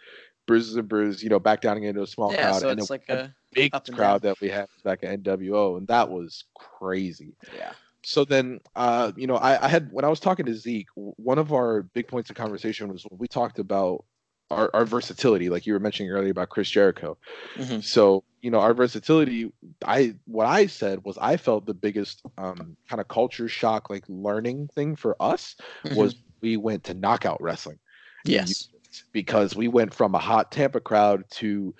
Bruises 0.47 0.75
and 0.75 0.87
Brews, 0.89 1.23
you 1.23 1.29
know, 1.29 1.39
back 1.39 1.61
down 1.61 1.83
into 1.83 2.01
a 2.03 2.07
small 2.07 2.33
yeah, 2.33 2.51
crowd. 2.51 2.61
so 2.61 2.69
and 2.69 2.79
it's 2.79 2.89
like 2.89 3.09
a 3.09 3.33
big 3.53 3.73
and 3.87 3.95
crowd 3.95 4.23
that 4.23 4.37
we 4.41 4.49
had 4.49 4.67
back 4.83 5.03
at 5.03 5.11
NWO, 5.23 5.77
and 5.77 5.87
that 5.87 6.09
was 6.09 6.45
crazy. 6.55 7.35
yeah. 7.51 7.73
So 8.03 8.25
then, 8.25 8.59
uh, 8.75 9.11
you 9.15 9.27
know, 9.27 9.35
I, 9.35 9.65
I 9.65 9.67
had 9.67 9.91
when 9.91 10.05
I 10.05 10.09
was 10.09 10.19
talking 10.19 10.45
to 10.47 10.55
Zeke, 10.55 10.87
one 10.95 11.37
of 11.37 11.53
our 11.53 11.83
big 11.83 12.07
points 12.07 12.29
of 12.29 12.35
conversation 12.35 12.87
was 12.91 13.03
when 13.09 13.19
we 13.19 13.27
talked 13.27 13.59
about 13.59 14.05
our, 14.51 14.69
our 14.73 14.85
versatility, 14.85 15.49
like 15.49 15.65
you 15.65 15.73
were 15.73 15.79
mentioning 15.79 16.11
earlier 16.11 16.31
about 16.31 16.49
Chris 16.49 16.69
Jericho. 16.69 17.17
Mhm. 17.57 17.83
So, 17.83 18.23
you 18.41 18.51
know, 18.51 18.59
our 18.59 18.73
versatility, 18.73 19.51
I 19.85 20.15
what 20.25 20.45
I 20.47 20.67
said 20.67 21.03
was 21.03 21.17
I 21.19 21.37
felt 21.37 21.65
the 21.65 21.73
biggest 21.73 22.21
um, 22.37 22.75
kind 22.89 22.99
of 22.99 23.07
culture 23.07 23.47
shock, 23.47 23.89
like 23.89 24.03
learning 24.07 24.67
thing 24.75 24.95
for 24.95 25.15
us 25.21 25.55
was 25.95 26.15
we 26.41 26.57
went 26.57 26.83
to 26.85 26.93
knockout 26.93 27.41
wrestling 27.41 27.79
Mm-hmm. 28.25 28.33
yes. 28.33 28.67
because 29.13 29.55
we 29.55 29.67
went 29.67 29.93
from 29.93 30.13
a 30.15 30.19
hot 30.19 30.51
Tampa 30.51 30.79
crowd 30.79 31.23
to 31.31 31.73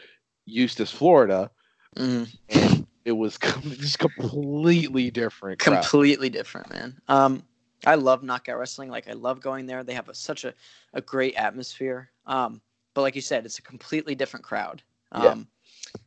Eustis, 0.48 0.92
Florida, 0.92 1.52
Mhm. 1.98 2.28
and 2.50 2.88
it 3.06 3.12
was 3.12 3.38
just 3.78 4.00
completely 4.00 5.12
different. 5.12 5.60
crowd. 5.60 5.82
completely 5.82 6.30
different 6.30 6.70
man 6.70 7.02
um 7.08 7.44
i 7.86 7.96
love 7.96 8.22
knockout 8.24 8.58
wrestling 8.60 8.90
like 8.90 9.10
i 9.10 9.14
love 9.14 9.42
going 9.42 9.66
there 9.66 9.84
they 9.84 9.94
have 9.94 10.08
a, 10.10 10.14
such 10.14 10.46
a, 10.46 10.54
a 10.94 11.02
great 11.02 11.34
atmosphere 11.36 12.11
um 12.26 12.62
but 12.94 13.02
like 13.02 13.16
you 13.16 13.22
said 13.22 13.46
it's 13.46 13.60
a 13.60 13.62
completely 13.62 14.16
different 14.16 14.44
crowd. 14.46 14.82
Um 15.12 15.24
Yeah. 15.24 16.02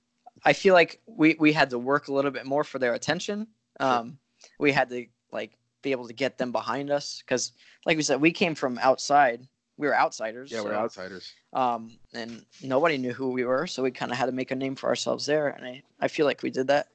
i 0.44 0.52
feel 0.52 0.74
like 0.74 1.00
we 1.06 1.36
we 1.38 1.52
had 1.52 1.70
to 1.70 1.78
work 1.78 2.08
a 2.08 2.12
little 2.12 2.30
bit 2.30 2.46
more 2.46 2.64
for 2.64 2.78
their 2.78 2.94
attention. 2.94 3.46
Um 3.80 4.18
we 4.58 4.72
had 4.72 4.88
to 4.90 5.06
like 5.32 5.58
be 5.82 5.90
able 5.92 6.06
to 6.08 6.14
get 6.14 6.38
them 6.38 6.52
behind 6.52 6.90
us 6.90 7.22
because 7.24 7.52
like 7.86 7.96
we 7.96 8.02
said 8.02 8.20
we 8.20 8.32
came 8.32 8.54
from 8.54 8.78
outside. 8.78 9.46
We 9.76 9.88
were 9.88 9.96
outsiders 9.96 10.50
Yeah, 10.52 10.62
we're 10.62 10.74
outsiders. 10.74 11.32
um 11.52 11.98
and 12.12 12.44
nobody 12.62 12.96
knew 12.98 13.12
who 13.12 13.30
we 13.30 13.44
were 13.44 13.66
so 13.66 13.82
we 13.82 13.90
kind 13.90 14.12
of 14.12 14.18
had 14.18 14.26
to 14.26 14.32
make 14.32 14.50
a 14.52 14.54
name 14.54 14.76
for 14.76 14.88
ourselves 14.88 15.26
there 15.26 15.48
and 15.48 15.66
i 15.66 15.82
i 16.00 16.08
feel 16.08 16.26
like 16.26 16.42
we 16.42 16.50
did 16.50 16.68
that. 16.68 16.88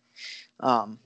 Um 0.62 1.00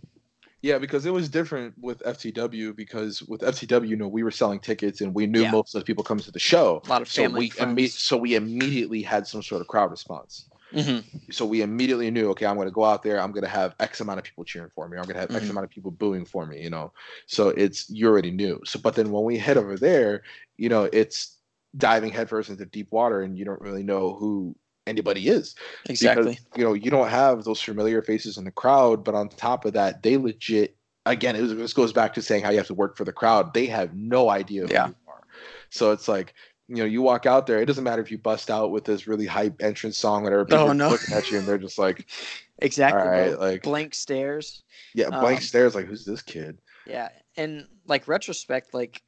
Yeah, 0.63 0.77
because 0.77 1.05
it 1.05 1.11
was 1.11 1.27
different 1.27 1.75
with 1.77 2.01
FTW 2.03 2.73
because 2.73 3.21
with 3.23 3.41
FTW, 3.41 3.85
you 3.85 3.97
know, 3.97 4.07
we 4.07 4.23
were 4.23 4.31
selling 4.31 4.59
tickets 4.61 5.01
and 5.01 5.13
we 5.13 5.27
knew 5.27 5.41
Yeah. 5.41 5.51
most 5.51 5.75
of 5.75 5.81
the 5.81 5.85
people 5.85 6.05
coming 6.05 6.23
to 6.23 6.31
the 6.31 6.39
show. 6.39 6.81
a 6.85 6.89
lot 6.89 7.01
of 7.01 7.09
So 7.09 7.23
family 7.23 7.39
we 7.39 7.49
imme- 7.51 7.89
so 7.91 8.15
we 8.15 8.35
immediately 8.35 9.01
had 9.01 9.27
some 9.27 9.43
sort 9.43 9.59
of 9.59 9.67
crowd 9.67 9.91
response. 9.91 10.45
Mhm. 10.71 11.03
So 11.33 11.45
we 11.45 11.61
immediately 11.61 12.09
knew, 12.11 12.29
okay, 12.29 12.45
I'm 12.45 12.55
going 12.55 12.69
to 12.69 12.71
go 12.73 12.85
out 12.85 13.03
there. 13.03 13.19
I'm 13.19 13.33
going 13.33 13.43
to 13.43 13.49
have 13.49 13.75
X 13.81 13.99
amount 13.99 14.19
of 14.19 14.23
people 14.23 14.45
cheering 14.45 14.71
for 14.73 14.87
me. 14.87 14.97
I'm 14.97 15.03
going 15.03 15.15
to 15.15 15.19
have 15.19 15.35
X 15.35 15.45
Mhm. 15.47 15.49
amount 15.49 15.65
of 15.65 15.69
people 15.69 15.91
booing 15.91 16.23
for 16.25 16.45
me. 16.45 16.63
You 16.63 16.69
know, 16.69 16.93
so 17.27 17.49
it's 17.49 17.89
you 17.89 18.07
already 18.07 18.31
knew. 18.31 18.61
So, 18.63 18.79
but 18.79 18.95
then 18.95 19.11
when 19.11 19.25
we 19.25 19.37
head 19.37 19.57
over 19.57 19.75
there, 19.77 20.23
you 20.55 20.69
know, 20.69 20.85
it's 20.93 21.37
diving 21.75 22.11
headfirst 22.13 22.49
into 22.49 22.65
deep 22.65 22.89
water, 22.91 23.21
and 23.21 23.37
you 23.37 23.43
don't 23.43 23.59
really 23.59 23.83
know 23.83 24.13
who 24.13 24.55
anybody 24.87 25.27
is. 25.29 25.55
exactly 25.89 26.39
Because, 26.39 26.45
you 26.55 26.63
know, 26.63 26.73
you 26.73 26.91
don't 26.91 27.09
have 27.09 27.43
those 27.43 27.61
familiar 27.61 28.01
faces 28.01 28.37
in 28.37 28.45
the 28.45 28.51
crowd, 28.51 29.03
but 29.03 29.15
on 29.15 29.29
top 29.29 29.65
of 29.65 29.73
that, 29.73 30.03
they 30.03 30.17
legit 30.17 30.75
again, 31.05 31.35
it 31.35 31.41
was, 31.41 31.55
this 31.55 31.73
goes 31.73 31.91
back 31.93 32.13
to 32.13 32.21
saying 32.21 32.43
how 32.43 32.49
you 32.51 32.57
have 32.57 32.67
to 32.67 32.73
work 32.73 32.95
for 32.97 33.03
the 33.03 33.11
crowd. 33.11 33.53
They 33.53 33.65
have 33.67 33.93
no 33.93 34.29
idea 34.29 34.67
who 34.67 34.73
Yeah. 34.73 34.87
you 34.87 34.95
are. 35.07 35.23
So 35.69 35.91
it's 35.91 36.07
like, 36.07 36.33
you 36.69 36.77
know, 36.77 36.85
you 36.85 37.01
walk 37.01 37.25
out 37.25 37.45
there, 37.45 37.59
it 37.61 37.65
doesn't 37.65 37.83
matter 37.83 38.01
if 38.01 38.11
you 38.11 38.17
bust 38.17 38.49
out 38.49 38.71
with 38.71 38.85
this 38.85 39.07
really 39.07 39.25
hype 39.25 39.61
entrance 39.61 39.97
song, 39.97 40.23
whatever, 40.23 40.45
people 40.45 40.69
Oh, 40.69 40.71
are 40.71 40.73
no. 40.73 40.89
looking 40.89 41.13
at 41.13 41.29
you 41.29 41.37
and 41.39 41.47
they're 41.47 41.57
just 41.57 41.77
like, 41.77 42.09
Exactly. 42.59 43.09
right, 43.09 43.37
like 43.37 43.63
blank 43.63 43.93
stares. 43.93 44.63
yeah, 44.93 45.09
blank 45.09 45.37
um, 45.37 45.41
stares 45.41 45.75
like 45.75 45.85
who's 45.87 46.05
this 46.05 46.21
kid? 46.21 46.59
Yeah, 46.85 47.09
and 47.37 47.67
like 47.87 48.07
retrospect, 48.07 48.73
like 48.73 49.01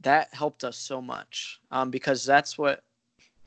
that 0.00 0.32
helped 0.34 0.64
us 0.64 0.76
so 0.76 1.00
much 1.00 1.60
um, 1.70 1.90
because 1.90 2.24
that's 2.24 2.56
what 2.58 2.82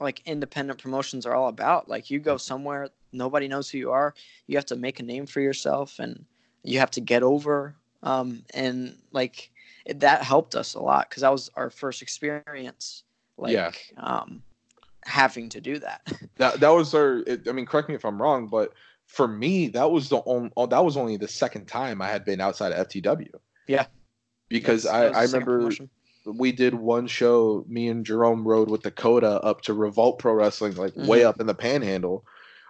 like 0.04 0.22
independent 0.26 0.82
promotions 0.82 1.26
are 1.26 1.34
all 1.34 1.48
about. 1.48 1.90
Like 1.90 2.12
you 2.12 2.20
go 2.20 2.38
somewhere, 2.38 2.90
nobody 3.12 3.48
knows 3.48 3.70
who 3.70 3.78
you 3.78 3.92
are. 3.92 4.14
You 4.48 4.58
have 4.58 4.66
to 4.68 4.76
make 4.76 5.00
a 5.00 5.04
name 5.04 5.26
for 5.26 5.42
yourself, 5.42 6.00
and 6.00 6.26
you 6.64 6.80
have 6.80 6.92
to 6.92 7.02
get 7.02 7.24
over. 7.24 7.76
Um, 8.04 8.44
and 8.54 8.98
like 9.12 9.50
it, 9.86 10.02
that 10.02 10.22
helped 10.24 10.56
us 10.56 10.76
a 10.76 10.80
lot 10.82 11.10
because 11.10 11.22
that 11.22 11.32
was 11.32 11.50
our 11.56 11.70
first 11.70 12.02
experience. 12.02 13.04
Like 13.38 13.54
Yeah. 13.54 13.72
um, 13.98 14.44
having 15.06 15.50
to 15.50 15.62
do 15.62 15.80
that. 15.80 16.02
That 16.38 16.60
that 16.60 16.70
was 16.70 16.94
our 16.94 17.24
it, 17.28 17.48
I 17.48 17.52
mean, 17.52 17.66
correct 17.66 17.90
me 17.90 17.96
if 17.96 18.04
I'm 18.06 18.22
wrong, 18.22 18.48
but 18.48 18.74
for 19.06 19.28
me, 19.28 19.68
that 19.70 19.92
was 19.92 20.10
the 20.10 20.22
only 20.26 20.52
that 20.70 20.84
was 20.84 20.98
only 20.98 21.18
the 21.18 21.28
second 21.28 21.68
time 21.68 22.02
I 22.02 22.10
had 22.10 22.26
been 22.26 22.42
outside 22.42 22.72
of 22.72 22.88
FTW. 22.88 23.30
Yeah. 23.68 23.86
Because 24.50 24.84
That 24.84 25.16
I, 25.16 25.20
I 25.20 25.24
remember 25.24 25.58
promotion. 25.60 25.90
We 26.26 26.52
did 26.52 26.74
one 26.74 27.08
show, 27.08 27.66
me 27.68 27.88
and 27.88 28.06
Jerome 28.06 28.48
rode 28.48 28.70
with 28.70 28.84
Dakota 28.84 29.42
up 29.42 29.62
to 29.62 29.74
Revolt 29.74 30.20
Pro 30.20 30.34
Wrestling, 30.34 30.76
like 30.76 30.96
way 30.96 31.22
Mhm. 31.22 31.26
up 31.26 31.40
in 31.42 31.48
the 31.48 31.54
panhandle. 31.54 32.26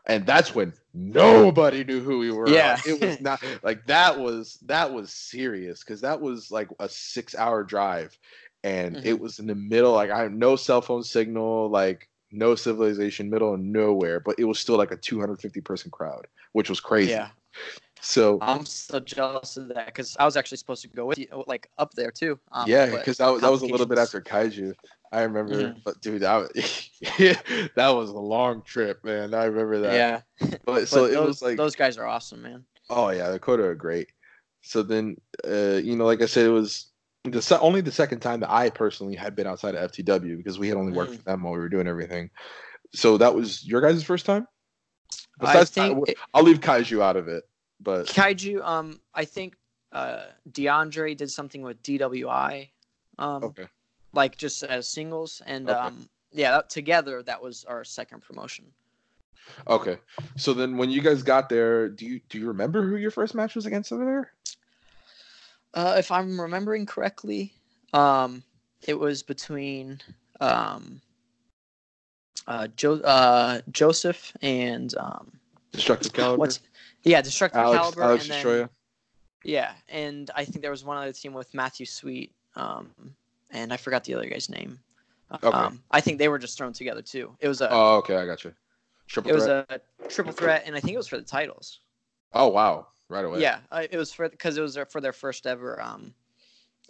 And 0.05 0.25
that's 0.25 0.53
when 0.53 0.73
nobody 0.93 1.83
knew 1.83 2.01
who 2.01 2.19
we 2.19 2.31
were. 2.31 2.49
Yeah. 2.49 2.73
Like, 2.73 2.87
it 2.87 3.01
was 3.01 3.21
not 3.21 3.41
like 3.63 3.85
that 3.85 4.19
was 4.19 4.57
that 4.65 4.93
was 4.93 5.11
serious 5.13 5.83
because 5.83 6.01
that 6.01 6.19
was 6.19 6.51
like 6.51 6.67
a 6.79 6.89
six 6.89 7.35
hour 7.35 7.63
drive. 7.63 8.17
And 8.65 8.97
Mhm. 8.97 9.05
it 9.05 9.19
was 9.19 9.39
in 9.39 9.47
the 9.47 9.55
middle, 9.55 9.93
like 9.93 10.09
I 10.09 10.21
have 10.21 10.31
no 10.33 10.55
cell 10.55 10.81
phone 10.81 11.03
signal, 11.03 11.69
like 11.69 12.09
no 12.31 12.55
civilization, 12.55 13.29
middle 13.29 13.53
of 13.53 13.59
nowhere, 13.59 14.19
but 14.19 14.35
it 14.39 14.45
was 14.45 14.59
still 14.59 14.77
like 14.77 14.91
a 14.91 14.97
250 14.97 15.61
person 15.61 15.91
crowd, 15.91 16.27
which 16.53 16.69
was 16.69 16.79
crazy. 16.79 17.11
Yeah. 17.11 17.29
So 18.05 18.37
I'm 18.41 18.65
so 18.65 18.99
jealous 18.99 19.55
of 19.55 19.69
that 19.69 19.85
because 19.85 20.17
I 20.19 20.25
was 20.25 20.35
actually 20.35 20.57
supposed 20.57 20.81
to 20.81 20.89
go 20.89 21.05
with 21.05 21.17
you, 21.17 21.27
like 21.47 21.69
up 21.77 21.93
there 21.93 22.11
too. 22.11 22.37
Um, 22.51 22.69
yeah, 22.69 22.87
because 22.87 23.17
that, 23.17 23.29
was- 23.29 23.41
that 23.41 23.49
was 23.49 23.61
a 23.61 23.65
little 23.65 23.85
bit 23.85 23.97
after. 23.97 24.19
Kaiju. 24.19 24.73
I 25.13 25.21
remember, 25.21 25.69
Mhm. 25.73 25.81
but 25.85 26.01
dude, 26.01 26.21
that 26.23 26.35
was, 26.35 26.89
that 27.75 27.89
was 27.89 28.09
a 28.09 28.19
long 28.19 28.61
trip, 28.63 29.03
man. 29.05 29.33
I 29.33 29.45
remember 29.45 29.79
that. 29.81 29.93
Yeah, 29.93 30.21
but 30.65 30.87
so 30.89 31.03
but 31.03 31.11
it 31.11 31.13
those, 31.13 31.27
was 31.27 31.41
like, 31.41 31.55
those 31.57 31.75
guys 31.75 31.97
are 31.97 32.05
awesome, 32.05 32.41
man. 32.41 32.65
oh 32.89 33.09
yeah, 33.09 33.27
the 33.27 33.33
Dakota 33.33 33.63
are 33.63 33.75
great. 33.75 34.09
So 34.63 34.81
then, 34.83 35.15
uh, 35.47 35.79
you 35.83 35.95
know, 35.95 36.05
like 36.05 36.21
I 36.21 36.25
said, 36.25 36.45
it 36.45 36.49
was 36.49 36.91
the 37.25 37.41
se- 37.41 37.59
only 37.61 37.79
the 37.81 37.91
second 37.91 38.19
time 38.19 38.41
that 38.41 38.51
I 38.51 38.69
personally 38.69 39.15
had 39.15 39.33
been 39.35 39.47
outside 39.47 39.75
of 39.75 39.91
FTW 39.91 40.35
because 40.35 40.59
we 40.59 40.67
had 40.67 40.77
only 40.77 40.91
worked 40.91 41.13
Mhm. 41.13 41.17
for 41.17 41.23
them 41.23 41.43
while 41.43 41.53
we 41.53 41.59
were 41.59 41.69
doing 41.69 41.87
everything. 41.87 42.31
So 42.93 43.17
that 43.19 43.33
was 43.33 43.65
your 43.65 43.79
guys' 43.81 44.03
first 44.03 44.25
time. 44.25 44.45
I 45.39 45.63
think 45.63 46.09
it- 46.09 46.17
I'll 46.33 46.43
leave 46.43 46.59
Kaiju 46.59 47.01
out 47.01 47.15
of 47.17 47.27
it, 47.27 47.43
but 47.83 48.07
Kaiju. 48.07 48.63
Um, 48.63 48.99
I 49.13 49.25
think 49.25 49.55
uh, 49.91 50.23
DeAndre 50.51 51.15
did 51.15 51.29
something 51.29 51.61
with 51.61 51.81
DWI. 51.83 52.69
Um, 53.19 53.43
okay. 53.43 53.67
like 54.13 54.37
just 54.37 54.63
as 54.63 54.87
singles, 54.87 55.41
and 55.45 55.69
Okay. 55.69 55.79
um, 55.79 56.09
yeah, 56.31 56.51
that, 56.51 56.69
together 56.69 57.21
that 57.23 57.41
was 57.41 57.63
our 57.65 57.83
second 57.83 58.21
promotion. 58.21 58.65
Okay. 59.67 59.97
So 60.35 60.53
then 60.53 60.77
when 60.77 60.89
you 60.89 61.01
guys 61.01 61.21
got 61.21 61.49
there, 61.49 61.89
do 61.89 62.05
you 62.05 62.21
do 62.29 62.39
you 62.39 62.47
remember 62.47 62.87
who 62.87 62.95
your 62.95 63.11
first 63.11 63.35
match 63.35 63.55
was 63.55 63.65
against 63.65 63.91
over 63.91 64.05
there? 64.05 64.31
Uh, 65.73 65.95
if 65.97 66.11
I'm 66.11 66.39
remembering 66.39 66.85
correctly, 66.85 67.53
um, 67.93 68.43
it 68.87 68.97
was 68.97 69.23
between 69.23 69.99
um, 70.39 71.01
uh, 72.47 72.67
jo- 72.75 73.01
uh, 73.01 73.61
Joseph 73.71 74.35
and 74.41 74.93
um, 74.97 75.31
Destructive 75.71 76.13
Caliber. 76.13 76.37
What's 76.39 76.59
yeah, 77.03 77.21
Destructive 77.21 77.59
Alex, 77.61 77.79
Caliber, 77.79 78.03
Alex 78.03 78.23
and 78.23 78.31
then 78.31 78.37
Destroyer. 78.37 78.69
yeah, 79.43 79.73
and 79.89 80.29
I 80.35 80.45
think 80.45 80.61
there 80.61 80.71
was 80.71 80.83
one 80.83 80.97
other 80.97 81.11
team 81.13 81.33
with 81.33 81.53
Matthew 81.53 81.85
Sweet, 81.85 82.31
um, 82.55 82.89
and 83.51 83.71
I 83.73 83.77
forgot 83.77 84.03
the 84.03 84.13
other 84.15 84.27
guy's 84.27 84.49
name. 84.49 84.79
Okay. 85.33 85.47
Um, 85.47 85.81
I 85.91 85.99
think 86.01 86.19
they 86.19 86.27
were 86.29 86.37
just 86.39 86.57
thrown 86.57 86.73
together 86.73 87.01
too. 87.01 87.35
It 87.39 87.47
was 87.47 87.61
a 87.61 87.69
Oh, 87.71 87.95
okay, 87.97 88.15
I 88.17 88.25
got 88.25 88.43
you. 88.43 88.53
Triple 89.07 89.31
it 89.31 89.33
was 89.33 89.47
a 89.47 89.65
triple 90.09 90.31
threat, 90.33 90.63
and 90.65 90.75
I 90.75 90.79
think 90.79 90.93
it 90.93 90.97
was 90.97 91.07
for 91.07 91.17
the 91.17 91.23
titles. 91.23 91.79
oh 92.33 92.47
wow, 92.49 92.87
right 93.09 93.25
away. 93.25 93.41
Yeah, 93.41 93.59
uh, 93.71 93.85
it 93.89 93.97
was 93.97 94.13
for 94.13 94.29
because 94.29 94.57
it 94.57 94.61
was 94.61 94.77
for 94.89 95.01
their 95.01 95.13
first 95.13 95.45
ever. 95.47 95.81
Um, 95.81 96.13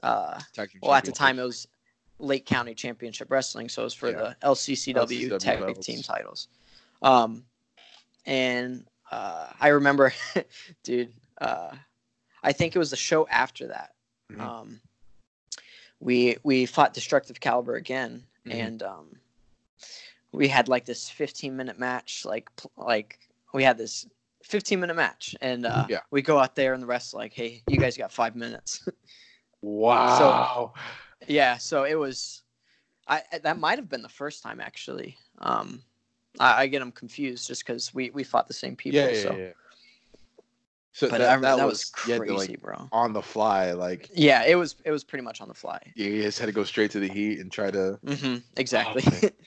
uh, 0.01 0.39
well, 0.82 0.93
at 0.93 1.05
the 1.05 1.11
time 1.11 1.39
it 1.39 1.43
was 1.43 1.68
Lake 2.20 2.45
County 2.45 2.74
Championship 2.74 3.32
Wrestling, 3.32 3.70
so 3.70 3.82
it 3.82 3.86
was 3.86 3.93
for 3.93 4.09
Yeah. 4.11 4.18
the 4.18 4.47
LCCW, 4.47 5.30
LCCW 5.32 5.39
tag 5.39 5.82
team 5.82 6.01
titles. 6.01 6.47
Um, 7.01 7.45
and 8.26 8.86
uh, 9.14 9.47
I 9.59 9.68
remember, 9.70 10.11
dude, 10.84 11.14
uh, 11.39 11.76
I 12.41 12.51
think 12.51 12.76
it 12.76 12.80
was 12.80 12.89
the 12.89 12.95
show 12.97 13.28
after 13.28 13.68
that. 13.68 13.93
Mhm. 14.32 14.41
Um, 14.41 14.82
we 15.99 16.38
we 16.43 16.66
fought 16.66 16.93
Destructive 16.93 17.39
Caliber 17.39 17.76
again, 17.76 18.26
Mhm. 18.45 18.51
and 18.66 18.84
um, 18.84 19.20
we 20.32 20.47
had 20.47 20.68
like 20.68 20.86
this 20.86 21.09
15 21.09 21.55
minute 21.55 21.78
match, 21.80 22.26
like 22.26 22.49
like 22.76 23.20
we 23.53 23.64
had 23.64 23.78
this 23.78 24.07
15 24.43 24.80
minute 24.80 24.95
match, 24.95 25.36
and 25.41 25.66
uh, 25.66 25.86
Yeah. 25.89 26.01
we 26.11 26.22
go 26.22 26.38
out 26.39 26.55
there 26.55 26.74
and 26.74 26.82
the 26.84 26.88
rest 26.88 27.14
like, 27.14 27.34
hey, 27.34 27.64
you 27.68 27.78
guys 27.78 27.95
got 27.97 28.11
five 28.11 28.36
minutes. 28.36 28.88
Wow. 29.66 30.18
So, 30.18 31.28
Yeah, 31.30 31.57
so 31.57 31.86
it 31.86 31.95
was. 31.95 32.43
I 33.07 33.22
that 33.43 33.57
might 33.57 33.80
have 33.80 33.88
been 33.88 34.01
the 34.01 34.09
first 34.09 34.43
time 34.43 34.59
actually. 34.59 35.18
Um, 35.39 35.82
I, 36.40 36.64
I 36.64 36.68
get 36.68 36.80
them 36.80 36.92
confused 36.92 37.48
just 37.48 37.66
because 37.66 37.94
we 37.94 38.10
we 38.12 38.24
fought 38.24 38.48
the 38.48 38.54
same 38.54 38.76
people. 38.76 39.00
yeah, 39.00 39.10
yeah, 39.10 39.22
so, 39.22 39.38
yeah. 39.38 39.52
So 40.94 41.10
but 41.10 41.18
that, 41.20 41.30
I, 41.30 41.42
that, 41.42 41.58
that, 41.58 41.68
was, 41.68 41.92
you 42.08 42.18
crazy, 42.18 42.28
to, 42.28 42.34
like, 42.34 42.62
bro. 42.62 42.90
on 42.92 43.14
the 43.14 43.22
fly, 43.22 43.72
like 43.72 44.10
Yeah, 44.14 44.44
it 44.44 44.56
was 44.56 44.76
it 44.86 44.92
was 44.92 45.04
pretty 45.04 45.24
much 45.24 45.42
on 45.42 45.48
the 45.48 45.54
fly. 45.54 45.80
you 45.96 46.22
just 46.22 46.40
had 46.40 46.46
to 46.46 46.52
go 46.52 46.64
straight 46.64 46.92
to 46.92 47.00
the 47.00 47.08
heat 47.08 47.40
and 47.40 47.52
try 47.52 47.72
to. 47.72 48.00
hmm 48.06 48.38
exactly. 48.58 49.04
Okay. 49.08 49.32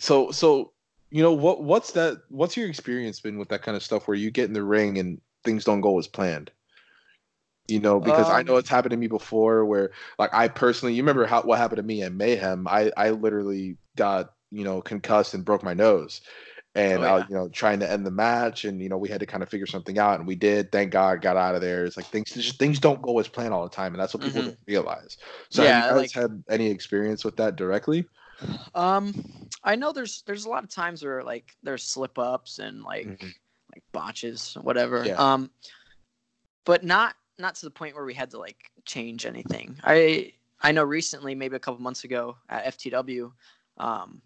So, 0.00 0.30
so 0.30 0.72
you 1.10 1.22
know 1.22 1.32
what? 1.32 1.64
What's 1.64 1.92
that? 1.92 2.18
What's 2.28 2.56
your 2.56 2.68
experience 2.68 3.20
been 3.20 3.36
with 3.36 3.48
that 3.48 3.62
kind 3.62 3.76
of 3.76 3.82
stuff 3.82 4.06
where 4.06 4.16
you 4.16 4.30
get 4.30 4.46
in 4.46 4.52
the 4.52 4.62
ring 4.62 4.98
and 4.98 5.20
things 5.44 5.64
don't 5.64 5.80
go 5.80 5.98
as 5.98 6.06
planned? 6.06 6.52
You 7.66 7.80
know, 7.80 7.98
because 7.98 8.30
I 8.30 8.42
know 8.42 8.52
Um, 8.52 8.60
it's 8.60 8.68
happened 8.68 8.92
to 8.92 8.96
me 8.96 9.08
before. 9.08 9.64
Where, 9.64 9.90
like, 10.18 10.32
I 10.32 10.48
personally, 10.48 10.94
you 10.94 11.02
remember 11.02 11.26
how 11.26 11.42
what 11.42 11.58
happened 11.58 11.78
to 11.78 11.82
me 11.82 12.02
at 12.02 12.12
Mayhem? 12.12 12.68
I 12.68 12.92
I 12.96 13.10
literally 13.10 13.76
got 13.96 14.32
you 14.50 14.64
know 14.64 14.80
concussed 14.80 15.34
and 15.34 15.44
broke 15.44 15.62
my 15.62 15.74
nose, 15.74 16.20
and 16.74 17.00
Oh, 17.00 17.02
I 17.02 17.06
yeah. 17.06 17.14
was 17.16 17.24
you 17.28 17.34
know 17.36 17.48
trying 17.48 17.80
to 17.80 17.90
end 17.90 18.06
the 18.06 18.10
match, 18.10 18.64
and 18.64 18.80
you 18.82 18.88
know 18.88 18.98
we 18.98 19.08
had 19.08 19.20
to 19.20 19.26
kind 19.26 19.42
of 19.42 19.48
figure 19.48 19.66
something 19.66 19.98
out, 19.98 20.18
and 20.18 20.26
we 20.26 20.34
did. 20.34 20.72
Thank 20.72 20.90
God, 20.92 21.20
got 21.22 21.36
out 21.36 21.54
of 21.54 21.60
there. 21.60 21.84
It's 21.84 21.96
like 21.96 22.06
things 22.06 22.30
just 22.30 22.58
things 22.58 22.78
don't 22.78 23.02
go 23.02 23.18
as 23.18 23.28
planned 23.28 23.52
all 23.54 23.62
the 23.64 23.68
time, 23.74 23.92
and 23.94 24.00
that's 24.00 24.14
what 24.14 24.22
people 24.22 24.42
Mhm. 24.42 24.46
don't 24.46 24.58
realize. 24.66 25.16
So, 25.50 25.62
Yeah, 25.64 25.80
have 25.82 25.84
you 25.84 25.90
guys 26.02 26.14
like- 26.16 26.22
had 26.22 26.44
any 26.48 26.68
experience 26.70 27.24
with 27.24 27.36
that 27.36 27.56
directly? 27.56 28.06
um, 28.74 29.12
I 29.64 29.74
know 29.74 29.92
there's 29.92 30.22
there's 30.22 30.44
a 30.44 30.48
lot 30.48 30.62
of 30.64 30.70
times 30.70 31.02
where 31.04 31.22
like 31.24 31.56
there's 31.62 31.82
slip 31.82 32.18
ups 32.18 32.58
and 32.60 32.82
like 32.84 33.06
Mhm. 33.06 33.34
like 33.74 33.82
botches, 33.92 34.54
whatever. 34.62 35.04
Yeah. 35.04 35.14
Um, 35.16 35.50
but 36.64 36.84
not 36.84 37.16
not 37.38 37.54
to 37.56 37.66
the 37.66 37.70
point 37.70 37.94
where 37.94 38.04
we 38.04 38.14
had 38.14 38.30
to 38.30 38.38
like 38.38 38.70
change 38.84 39.26
anything. 39.26 39.78
I 39.84 40.32
I 40.60 40.72
know 40.72 40.84
recently, 40.84 41.34
maybe 41.34 41.54
a 41.56 41.60
couple 41.60 41.80
months 41.80 42.04
ago 42.04 42.36
at 42.48 42.64
FTW, 42.66 43.32
um, 43.78 44.20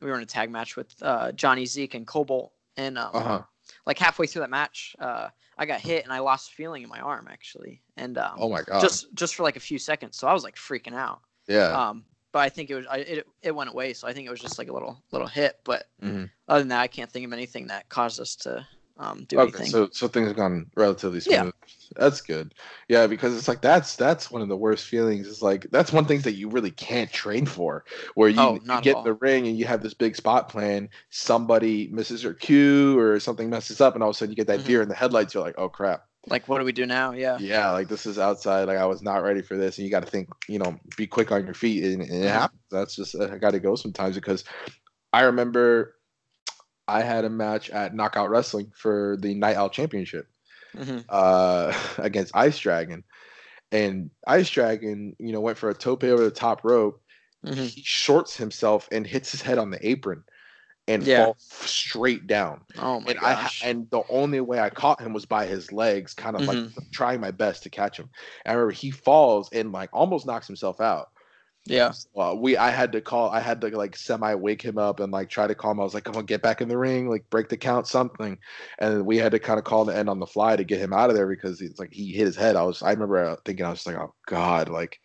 we 0.00 0.08
were 0.10 0.16
in 0.16 0.22
a 0.22 0.26
tag 0.26 0.50
match 0.50 0.76
with 0.76 0.94
uh, 1.02 1.32
Johnny 1.32 1.66
Zeke 1.66 1.94
and 1.94 2.06
Cobalt, 2.06 2.52
and 2.76 2.98
um, 2.98 3.10
Uh 3.14 3.20
huh. 3.22 3.42
like 3.86 3.98
halfway 3.98 4.26
through 4.26 4.40
that 4.40 4.50
match, 4.50 4.94
uh, 4.98 5.28
I 5.58 5.66
got 5.66 5.80
hit 5.80 6.04
and 6.04 6.12
I 6.12 6.20
lost 6.20 6.52
feeling 6.52 6.82
in 6.82 6.88
my 6.88 7.00
arm 7.00 7.28
actually, 7.30 7.82
and 7.96 8.16
um, 8.18 8.36
Oh 8.38 8.48
my 8.48 8.62
God. 8.62 8.80
just 8.80 9.12
just 9.14 9.34
for 9.34 9.42
like 9.42 9.56
a 9.56 9.60
few 9.60 9.78
seconds. 9.78 10.16
So 10.18 10.26
I 10.28 10.32
was 10.32 10.44
like 10.44 10.56
freaking 10.56 10.94
out. 10.94 11.20
yeah. 11.48 11.88
Um, 11.88 12.04
but 12.32 12.40
I 12.40 12.48
think 12.48 12.70
it 12.70 12.76
was 12.76 12.86
I, 12.86 12.98
it 12.98 13.26
it 13.42 13.54
went 13.54 13.70
away, 13.70 13.92
so 13.92 14.06
I 14.08 14.12
think 14.12 14.26
it 14.26 14.30
was 14.30 14.40
just 14.40 14.58
like 14.58 14.68
a 14.68 14.72
little 14.72 15.02
little 15.12 15.26
hit. 15.28 15.58
But 15.64 15.88
Mhm. 16.02 16.30
other 16.48 16.60
than 16.60 16.68
that, 16.68 16.80
I 16.80 16.86
can't 16.88 17.10
think 17.10 17.26
of 17.26 17.32
anything 17.32 17.66
that 17.68 17.88
caused 17.88 18.20
us 18.20 18.36
to 18.36 18.66
um, 18.98 19.24
do 19.28 19.38
Okay, 19.38 19.42
anything. 19.42 19.70
so 19.70 19.88
so 19.92 20.08
things 20.08 20.26
have 20.26 20.36
gone 20.36 20.66
relatively 20.76 21.20
smooth. 21.20 21.36
Yeah. 21.36 21.50
That's 21.96 22.20
good. 22.20 22.52
Yeah, 22.88 23.06
because 23.06 23.36
it's 23.36 23.46
like 23.48 23.62
that's 23.62 23.94
that's 23.96 24.30
one 24.30 24.42
of 24.42 24.48
the 24.48 24.56
worst 24.56 24.86
feelings. 24.86 25.28
It's 25.28 25.40
like 25.42 25.66
that's 25.70 25.92
one 25.92 26.04
thing 26.04 26.20
that 26.22 26.34
you 26.34 26.48
really 26.48 26.72
can't 26.72 27.10
train 27.12 27.46
for. 27.46 27.84
Where 28.14 28.28
you, 28.28 28.40
Oh, 28.40 28.54
you 28.64 28.80
get 28.80 28.96
in 28.98 29.04
the 29.04 29.14
ring 29.14 29.46
and 29.46 29.56
you 29.56 29.66
have 29.66 29.82
this 29.82 29.94
big 29.94 30.16
spot 30.16 30.48
plan, 30.48 30.88
somebody 31.10 31.88
misses 31.92 32.22
their 32.22 32.34
cue 32.34 32.98
or 32.98 33.20
something 33.20 33.48
messes 33.50 33.80
up, 33.80 33.94
and 33.94 34.02
all 34.02 34.10
of 34.10 34.16
a 34.16 34.18
sudden 34.18 34.32
you 34.32 34.36
get 34.36 34.48
that 34.48 34.60
Mhm. 34.60 34.66
deer 34.66 34.82
in 34.82 34.88
the 34.88 34.94
headlights. 34.96 35.34
You're 35.34 35.44
like, 35.44 35.58
oh 35.58 35.68
crap. 35.68 36.02
like, 36.28 36.48
what 36.48 36.58
do 36.58 36.64
we 36.64 36.72
do 36.72 36.86
now? 36.86 37.12
Yeah. 37.12 37.38
Yeah, 37.38 37.70
like 37.70 37.88
this 37.88 38.06
is 38.06 38.18
outside. 38.18 38.64
Like 38.64 38.78
I 38.78 38.86
was 38.86 39.02
not 39.02 39.22
ready 39.22 39.42
for 39.42 39.56
this, 39.56 39.78
and 39.78 39.84
you 39.84 39.90
got 39.90 40.04
to 40.04 40.10
think, 40.10 40.28
you 40.48 40.58
know, 40.58 40.78
be 40.96 41.06
quick 41.06 41.32
on 41.32 41.44
your 41.44 41.54
feet, 41.54 41.84
and, 41.84 42.02
and 42.02 42.24
it 42.24 42.28
Mhm. 42.28 42.30
happens. 42.30 42.60
That's 42.70 42.96
just 42.96 43.18
I 43.20 43.38
got 43.38 43.52
to 43.52 43.60
go 43.60 43.74
sometimes 43.76 44.16
because 44.16 44.44
I 45.12 45.22
remember 45.22 45.96
I 46.90 47.02
had 47.02 47.24
a 47.24 47.30
match 47.30 47.70
at 47.70 47.94
Knockout 47.94 48.30
Wrestling 48.30 48.72
for 48.74 49.16
the 49.20 49.34
Night 49.34 49.56
Owl 49.56 49.70
Championship 49.70 50.26
hmm 50.74 51.00
uh, 51.08 51.72
against 51.98 52.36
Ice 52.36 52.58
Dragon, 52.58 53.04
and 53.72 54.10
Ice 54.26 54.50
Dragon, 54.50 55.16
you 55.18 55.32
know, 55.32 55.40
went 55.40 55.58
for 55.58 55.70
a 55.70 55.74
tope 55.74 56.04
over 56.04 56.24
the 56.24 56.30
top 56.30 56.64
rope. 56.64 57.00
hmm 57.44 57.70
He 57.74 57.82
shorts 57.84 58.36
himself 58.36 58.88
and 58.92 59.06
hits 59.06 59.32
his 59.32 59.42
head 59.42 59.58
on 59.58 59.70
the 59.70 59.88
apron, 59.88 60.24
and 60.88 61.06
Yeah. 61.06 61.10
falls 61.10 61.36
straight 61.64 62.26
down. 62.26 62.62
Oh 62.78 63.00
my 63.00 63.14
and 63.14 63.18
gosh. 63.20 63.36
ha- 63.36 63.54
and 63.60 63.90
the 63.90 64.02
only 64.08 64.40
way 64.40 64.60
I 64.60 64.70
caught 64.70 65.00
him 65.00 65.12
was 65.12 65.26
by 65.26 65.46
his 65.46 65.72
legs, 65.72 66.14
kind 66.14 66.36
of 66.36 66.46
like 66.46 66.60
Mm-hmm. 66.60 66.90
trying 66.92 67.20
my 67.20 67.30
best 67.32 67.62
to 67.64 67.70
catch 67.70 67.98
him. 67.98 68.10
And 68.44 68.52
I 68.52 68.54
remember 68.54 68.72
he 68.72 68.90
falls 68.90 69.50
and 69.52 69.72
like 69.72 69.90
almost 69.92 70.26
knocks 70.26 70.46
himself 70.46 70.80
out. 70.80 71.08
Yeah. 71.70 71.92
Uh, 72.16 72.34
we 72.36 72.56
I 72.56 72.70
had 72.70 72.92
to 72.92 73.00
call, 73.00 73.30
I 73.30 73.40
had 73.40 73.60
to 73.60 73.68
like 73.76 73.96
semi 73.96 74.34
wake 74.34 74.60
him 74.62 74.78
up 74.78 75.00
and 75.00 75.12
like 75.12 75.30
try 75.30 75.46
to 75.46 75.54
call 75.54 75.70
him. 75.72 75.80
I 75.80 75.84
was 75.84 75.94
like, 75.94 76.04
"Come 76.04 76.16
on, 76.16 76.26
get 76.26 76.42
back 76.42 76.60
in 76.60 76.68
the 76.68 76.76
ring, 76.76 77.08
like 77.08 77.28
break 77.30 77.48
the 77.48 77.56
count, 77.56 77.86
something." 77.86 78.38
And 78.78 79.06
we 79.06 79.16
had 79.16 79.32
to 79.32 79.38
kind 79.38 79.58
of 79.58 79.64
call 79.64 79.84
the 79.84 79.96
end 79.96 80.08
on 80.10 80.18
the 80.18 80.26
fly 80.26 80.56
to 80.56 80.64
get 80.64 80.80
him 80.80 80.92
out 80.92 81.10
of 81.10 81.16
there 81.16 81.28
because 81.28 81.60
it's 81.60 81.78
like 81.78 81.92
he 81.92 82.12
hit 82.12 82.26
his 82.26 82.36
head. 82.36 82.56
I 82.56 82.62
was, 82.64 82.82
I 82.82 82.90
remember 82.92 83.24
uh, 83.24 83.36
thinking, 83.44 83.64
I 83.64 83.70
was 83.70 83.78
just 83.78 83.86
like, 83.86 83.96
"Oh 83.96 84.14
God!" 84.26 84.68
Like, 84.68 84.98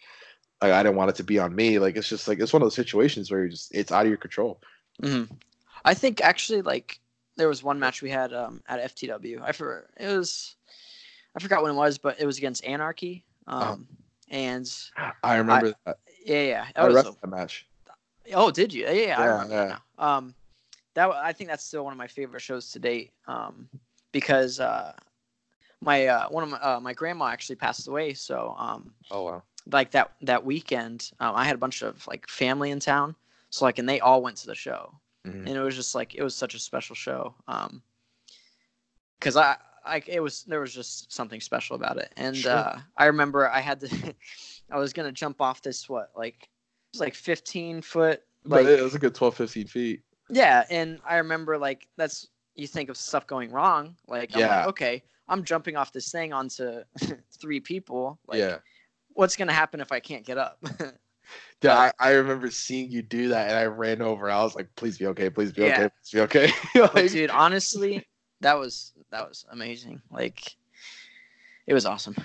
like 0.62 0.72
I 0.72 0.82
didn't 0.84 0.98
want 0.98 1.12
it 1.12 1.16
to 1.18 1.24
be 1.24 1.40
on 1.40 1.56
me. 1.56 1.80
Like 1.80 1.96
it's 1.98 2.10
just 2.10 2.28
like 2.28 2.40
it's 2.40 2.54
one 2.54 2.62
of 2.62 2.66
those 2.66 2.76
situations 2.76 3.32
where 3.32 3.44
you 3.46 3.52
just 3.52 3.74
it's 3.76 3.92
out 3.92 4.06
of 4.06 4.10
your 4.10 4.18
control. 4.18 4.60
hmm 5.02 5.24
I 5.84 5.94
think 5.94 6.22
actually, 6.22 6.64
like, 6.64 7.00
there 7.38 7.48
was 7.48 7.64
one 7.64 7.80
match 7.80 8.02
we 8.02 8.10
had 8.10 8.34
um, 8.34 8.64
at 8.68 8.96
FTW. 8.96 9.42
I 9.44 9.52
for 9.52 9.88
it 9.98 10.08
was, 10.18 10.56
I 11.36 11.40
forgot 11.40 11.62
when 11.62 11.72
it 11.72 11.76
was, 11.76 11.98
but 12.00 12.20
it 12.20 12.26
was 12.26 12.38
against 12.40 12.66
Anarchy. 12.66 13.24
Um, 13.48 13.62
Uh-huh. 13.62 13.76
and 14.32 14.72
I 15.24 15.38
remember 15.38 15.74
that. 15.86 15.98
Yeah, 16.26 16.42
yeah. 16.42 16.66
I 16.76 16.88
was 16.88 17.04
that 17.04 17.28
match. 17.28 17.68
Oh, 18.34 18.52
did 18.52 18.74
you? 18.74 18.86
Yeah, 18.86 18.92
yeah, 18.92 19.20
I 19.20 19.26
remember 19.26 19.54
yeah. 19.54 19.78
Um, 20.00 20.36
that 20.96 21.10
I 21.12 21.32
think 21.34 21.50
that's 21.50 21.64
still 21.64 21.84
one 21.84 21.94
of 21.94 21.98
my 21.98 22.08
favorite 22.08 22.42
shows 22.42 22.72
to 22.72 22.80
date. 22.80 23.12
Um, 23.28 23.70
because 24.12 24.60
uh, 24.60 24.94
my 25.82 26.08
uh, 26.08 26.30
one 26.30 26.44
of 26.44 26.50
my 26.50 26.58
uh, 26.58 26.80
my 26.80 26.94
grandma 26.94 27.28
actually 27.28 27.58
passed 27.58 27.88
away, 27.88 28.14
so 28.14 28.56
um, 28.58 28.94
Oh 29.12 29.24
wow. 29.24 29.44
like 29.72 29.92
that 29.92 30.12
that 30.22 30.46
weekend, 30.46 31.12
um, 31.20 31.36
I 31.36 31.46
had 31.46 31.56
a 31.56 31.60
bunch 31.60 31.84
of 31.84 32.06
like 32.08 32.28
family 32.28 32.72
in 32.72 32.80
town, 32.80 33.16
so 33.50 33.66
like, 33.66 33.80
and 33.80 33.88
they 33.88 34.00
all 34.00 34.22
went 34.22 34.38
to 34.38 34.48
the 34.48 34.56
show, 34.56 34.94
Mhm. 35.26 35.48
and 35.48 35.50
it 35.50 35.62
was 35.62 35.76
just 35.76 35.96
like 35.96 36.16
it 36.16 36.24
was 36.24 36.36
such 36.36 36.56
a 36.56 36.60
special 36.60 36.96
show. 36.96 37.36
Um, 37.48 37.82
because 39.20 39.38
I. 39.38 39.58
I, 39.88 40.02
it 40.08 40.20
was 40.20 40.42
there 40.46 40.62
was 40.62 40.74
just 40.74 41.14
something 41.14 41.40
special 41.40 41.76
about 41.76 41.98
it, 41.98 42.12
and 42.18 42.36
Sure. 42.36 42.52
uh, 42.56 42.80
I 42.98 43.06
remember 43.06 43.48
I 43.48 43.60
had 43.60 43.82
to, 43.82 44.16
I 44.72 44.78
was 44.78 44.94
gonna 44.94 45.12
jump 45.12 45.42
off 45.42 45.62
this 45.62 45.88
what 45.90 46.12
like 46.16 46.44
it 46.44 46.50
was 46.94 47.00
like 47.02 47.16
15 47.16 47.82
foot 47.82 48.22
But 48.46 48.66
like 48.66 48.80
it 48.80 48.82
was 48.84 48.96
a 48.96 49.00
good 49.00 49.16
12, 49.16 49.36
15 49.36 49.68
feet. 49.68 50.02
yeah, 50.30 50.66
and 50.70 51.00
I 51.08 51.18
remember 51.18 51.58
like 51.58 51.88
that's 51.98 52.28
you 52.56 52.68
think 52.68 52.90
of 52.90 52.96
stuff 52.98 53.28
going 53.28 53.52
wrong. 53.52 53.96
Like, 54.08 54.34
I'm 54.34 54.40
Yeah. 54.40 54.60
like, 54.60 54.68
okay, 54.70 55.04
I'm 55.28 55.44
jumping 55.44 55.76
off 55.76 55.92
this 55.92 56.10
thing 56.12 56.32
onto 56.32 56.84
three 57.40 57.60
people. 57.60 58.18
Like, 58.28 58.40
yeah. 58.40 58.58
what's 59.14 59.36
gonna 59.36 59.52
happen 59.54 59.82
if 59.82 59.92
I 59.92 60.00
can't 60.00 60.26
get 60.26 60.38
up? 60.38 60.64
Yeah, 61.64 61.76
I, 61.76 61.92
I 62.00 62.12
remember 62.12 62.52
seeing 62.52 62.92
you 62.92 63.02
do 63.02 63.30
that, 63.30 63.50
and 63.50 63.58
I 63.58 63.66
ran 63.66 64.00
over. 64.00 64.30
I 64.30 64.44
was 64.44 64.54
like, 64.56 64.68
"Please 64.76 65.00
be 65.00 65.08
okay. 65.08 65.28
Please 65.32 65.52
be 65.52 65.64
Yeah. 65.64 65.88
okay. 65.88 65.90
Please 66.04 66.12
be 66.12 66.20
okay." 66.22 66.52
Like, 67.02 67.12
dude, 67.12 67.32
honestly, 67.32 68.06
that 68.42 68.60
was 68.60 68.94
that 69.10 69.28
was 69.28 69.44
amazing. 69.50 70.04
Like, 70.12 70.56
it 71.68 71.74
was 71.74 71.86
awesome. 71.86 72.16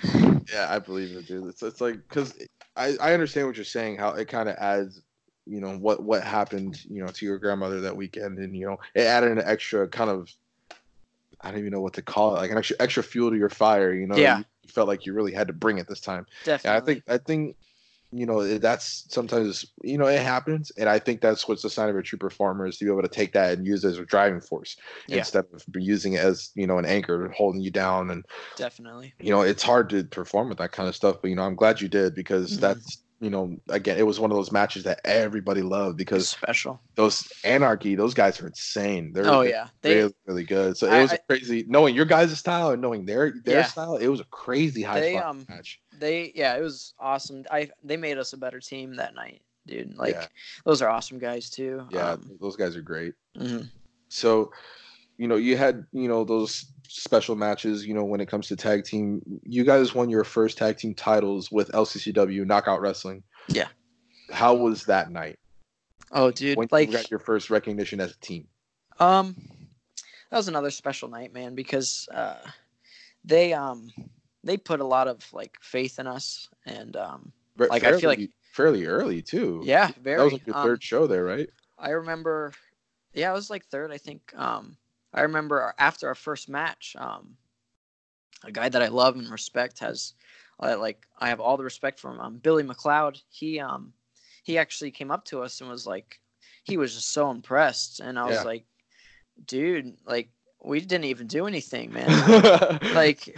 yeah, 0.53 0.67
I 0.69 0.79
believe 0.79 1.17
it, 1.17 1.27
dude. 1.27 1.47
It's, 1.47 1.63
it's 1.63 1.81
like 1.81 1.97
because 2.09 2.35
I, 2.77 2.97
I 3.01 3.13
understand 3.15 3.47
what 3.47 3.57
you're 3.57 3.65
saying. 3.65 3.97
How 3.97 4.11
it 4.11 4.29
kind 4.29 4.49
of 4.49 4.57
adds, 4.57 5.03
you 5.47 5.61
know, 5.61 5.77
what 5.79 6.03
what 6.03 6.23
happened, 6.23 6.81
you 6.89 7.03
know, 7.03 7.09
to 7.09 7.27
your 7.27 7.39
grandmother 7.39 7.81
that 7.83 7.97
weekend, 7.97 8.39
and 8.39 8.57
you 8.57 8.67
know, 8.67 8.79
it 8.95 9.03
added 9.03 9.33
an 9.33 9.43
extra 9.45 9.89
kind 9.89 10.11
of, 10.11 10.31
I 11.41 11.51
don't 11.51 11.61
even 11.61 11.73
know 11.73 11.81
what 11.81 11.95
to 11.95 12.03
call 12.03 12.37
it, 12.37 12.41
like 12.41 12.51
an 12.51 12.59
extra 12.59 12.77
extra 12.81 13.03
fuel 13.03 13.31
to 13.31 13.37
your 13.37 13.49
fire. 13.51 13.93
You 13.95 14.07
know, 14.07 14.17
Yeah. 14.17 14.39
you, 14.39 14.45
felt 14.69 14.87
like 14.87 15.05
you 15.05 15.13
really 15.13 15.33
had 15.33 15.49
to 15.49 15.53
bring 15.53 15.79
it 15.79 15.89
this 15.89 16.01
time. 16.01 16.27
Definitely. 16.45 16.71
Yeah, 16.71 16.77
I 16.77 16.81
think 16.81 17.03
I 17.09 17.19
think 17.19 17.57
you 18.13 18.27
know 18.27 18.59
that's 18.59 19.07
sometimes 19.09 19.65
you 19.83 19.97
know 19.97 20.07
it 20.07 20.21
happens 20.21 20.73
and 20.77 20.89
i 20.89 20.99
think 20.99 21.21
that's 21.21 21.47
what's 21.47 21.63
the 21.63 21.71
sign 21.71 21.89
of 21.89 21.97
a 21.97 22.03
true 22.03 22.19
performer 22.19 22.67
is 22.67 22.77
to 22.77 22.85
be 22.85 22.91
able 22.91 23.03
to 23.03 23.09
take 23.09 23.33
that 23.33 23.57
and 23.57 23.67
use 23.67 23.85
it 23.85 23.89
as 23.91 23.99
a 23.99 24.05
driving 24.05 24.41
force 24.41 24.77
Yeah. 25.07 25.19
instead 25.19 25.45
of 25.53 25.65
using 25.77 26.15
it 26.15 26.21
as 26.21 26.51
you 26.55 26.67
know 26.67 26.79
an 26.79 26.87
anchor 26.87 27.29
holding 27.37 27.61
you 27.61 27.71
down 27.71 28.11
and 28.11 28.25
Definitely. 28.57 29.15
you 29.21 29.31
know 29.31 29.43
it's 29.43 29.63
hard 29.63 29.89
to 29.91 30.03
perform 30.05 30.49
with 30.49 30.59
that 30.59 30.73
kind 30.73 30.89
of 30.89 30.97
stuff 30.97 31.17
but 31.23 31.29
you 31.29 31.37
know 31.37 31.43
i'm 31.45 31.55
glad 31.55 31.81
you 31.81 31.89
did 31.89 32.15
because 32.15 32.57
Mhm. 32.57 32.61
that's 32.61 32.99
you 33.21 33.31
know 33.31 33.57
again 33.69 33.99
it 33.99 34.07
was 34.07 34.19
one 34.19 34.31
of 34.31 34.37
those 34.37 34.51
matches 34.51 34.85
that 34.85 35.01
everybody 35.05 35.61
loved 35.63 36.01
It's 36.01 36.05
because 36.11 36.29
special. 36.31 36.81
those 36.95 37.31
anarchy 37.45 37.95
those 37.95 38.15
guys 38.15 38.41
are 38.41 38.47
insane 38.47 39.13
they're 39.13 39.27
Oh 39.29 39.43
yeah. 39.43 39.69
They 39.83 39.97
really 39.97 40.15
really 40.27 40.45
good 40.45 40.77
so 40.77 40.87
it 40.87 41.03
was 41.03 41.13
I- 41.13 41.19
crazy 41.29 41.65
knowing 41.69 41.95
your 41.95 42.07
guys' 42.07 42.39
style 42.39 42.71
and 42.71 42.81
knowing 42.81 43.05
their 43.05 43.33
their 43.45 43.61
Yeah. 43.61 43.65
style 43.67 43.97
it 43.97 44.09
was 44.09 44.21
a 44.21 44.25
crazy 44.25 44.83
high 44.83 45.01
They, 45.01 45.17
um, 45.17 45.45
match 45.49 45.81
they 45.99 46.33
yeah, 46.35 46.57
it 46.57 46.63
was 46.63 46.95
awesome. 46.99 47.45
I 47.51 47.69
they 47.85 47.97
made 47.99 48.17
us 48.17 48.33
a 48.33 48.39
better 48.39 48.59
team 48.59 48.97
that 48.97 49.15
night, 49.15 49.43
dude. 49.67 49.97
Like 49.99 50.15
Yeah. 50.15 50.27
those 50.65 50.81
are 50.81 50.89
awesome 50.89 51.19
guys 51.19 51.51
too. 51.51 51.87
yeah 51.91 52.13
Um, 52.13 52.39
those 52.41 52.57
guys 52.57 52.75
are 52.75 52.81
great 52.83 53.15
mhm. 53.37 53.69
so 54.09 54.51
you 55.19 55.29
know 55.29 55.37
you 55.37 55.59
had 55.59 55.85
you 55.93 56.09
know 56.09 56.25
those 56.25 56.65
special 56.93 57.37
matches 57.37 57.87
you 57.87 57.95
know 57.95 58.03
when 58.05 58.21
it 58.21 58.27
comes 58.27 58.49
to 58.49 58.57
tag 58.57 58.85
team 58.85 59.23
you 59.45 59.63
guys 59.65 59.95
won 59.95 60.11
your 60.11 60.25
first 60.25 60.59
tag 60.59 60.77
team 60.77 60.93
titles 60.93 61.51
with 61.53 61.71
lccw 61.71 62.45
knockout 62.45 62.81
wrestling 62.81 63.23
Yeah. 63.49 63.69
how 64.33 64.55
was 64.57 64.85
that 64.87 65.11
night 65.13 65.39
Oh, 66.11 66.33
dude. 66.33 66.59
when 66.59 66.67
like 66.73 66.89
you 66.89 66.95
got 66.97 67.09
your 67.09 67.21
first 67.21 67.49
recognition 67.49 68.01
as 68.01 68.11
a 68.11 68.19
team 68.19 68.49
Um, 68.99 69.37
that 70.31 70.37
was 70.37 70.49
another 70.49 70.71
special 70.73 71.09
night, 71.09 71.33
man, 71.33 71.55
because 71.55 72.09
uh, 72.13 72.39
they 73.25 73.53
um 73.53 73.89
they 74.43 74.57
put 74.57 74.81
a 74.81 74.85
lot 74.85 75.07
of 75.07 75.19
like 75.33 75.57
faith 75.63 76.01
in 76.01 76.09
us, 76.09 76.49
and 76.67 76.97
um 76.97 77.33
Like, 77.57 77.85
I 77.85 77.99
feel 77.99 78.09
like- 78.11 78.19
fairly- 78.19 78.33
fairly 78.53 78.87
early 78.87 79.23
too 79.23 79.63
yeah, 79.65 79.91
very. 80.03 80.19
that 80.19 80.25
was 80.25 80.33
like 80.33 80.47
your 80.47 80.57
um, 80.57 80.65
third 80.67 80.83
show 80.83 81.07
there 81.07 81.23
right 81.25 81.49
I 81.79 81.91
remember, 81.91 82.53
yeah, 83.15 83.31
it 83.31 83.35
was 83.35 83.49
like 83.49 83.65
third, 83.67 83.91
I 83.93 83.97
think. 83.99 84.21
Um, 84.37 84.77
I 85.13 85.23
remember 85.23 85.75
after 85.79 86.09
our 86.09 86.15
first 86.15 86.49
match, 86.49 86.97
um, 86.99 87.37
a 88.45 88.53
guy 88.53 88.69
that 88.69 88.83
I 88.83 88.89
love 88.89 89.17
and 89.17 89.31
respect 89.31 89.79
has, 89.81 90.15
uh, 90.61 90.77
like, 90.79 91.07
I 91.19 91.29
have 91.29 91.41
all 91.41 91.57
the 91.57 91.65
respect 91.65 91.99
for 91.99 92.11
him. 92.11 92.21
Um, 92.21 92.39
Billy 92.39 92.63
McLeod. 92.63 93.23
He 93.29 93.59
um, 93.61 93.93
he 94.43 94.59
actually 94.59 94.91
came 94.91 95.11
up 95.11 95.25
to 95.27 95.43
us 95.43 95.61
and 95.61 95.71
was 95.71 95.87
like, 95.87 96.21
he 96.65 96.77
was 96.77 96.95
just 96.95 97.11
so 97.11 97.31
impressed, 97.31 98.01
and 98.01 98.19
I 98.19 98.27
was 98.27 98.43
Yeah. 98.43 98.45
like, 98.45 98.65
dude, 99.45 99.97
like, 100.07 100.31
we 100.63 100.81
didn't 100.81 101.05
even 101.05 101.27
do 101.27 101.47
anything, 101.47 101.93
man. 101.93 102.25
like 102.91 103.35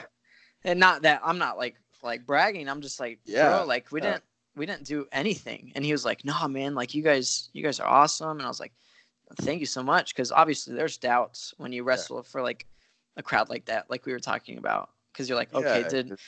and 0.64 0.78
not 0.80 1.02
that 1.02 1.20
i'm 1.24 1.38
not 1.38 1.56
like 1.58 1.76
like 2.02 2.26
bragging 2.26 2.68
i'm 2.68 2.80
just 2.80 3.00
like 3.00 3.18
Yeah, 3.24 3.40
bro, 3.40 3.64
like 3.66 3.90
we 3.92 4.00
yeah. 4.00 4.00
didn't 4.00 4.22
we 4.56 4.66
didn't 4.66 4.84
do 4.86 5.06
anything 5.12 5.72
and 5.74 5.84
he 5.84 5.92
was 5.92 6.04
like 6.04 6.24
nah 6.24 6.46
man 6.48 6.74
like 6.74 6.94
you 6.94 7.02
guys 7.02 7.48
you 7.52 7.62
guys 7.62 7.80
are 7.80 7.88
awesome 7.88 8.38
and 8.38 8.42
i 8.42 8.48
was 8.48 8.60
like 8.60 8.72
thank 9.38 9.60
you 9.60 9.66
so 9.66 9.82
much 9.82 10.14
because 10.14 10.32
obviously 10.32 10.74
there's 10.74 10.96
doubts 10.98 11.54
when 11.58 11.72
you 11.72 11.82
wrestle 11.84 12.22
for 12.22 12.42
like 12.42 12.66
a 13.16 13.22
crowd 13.22 13.48
like 13.48 13.64
that 13.66 13.88
like 13.90 14.06
we 14.06 14.12
were 14.12 14.18
talking 14.18 14.58
about 14.58 14.90
because 15.12 15.28
you're 15.28 15.38
like 15.38 15.52
okay 15.54 15.82
Yeah, 15.82 15.88
did 15.88 16.10
it 16.10 16.18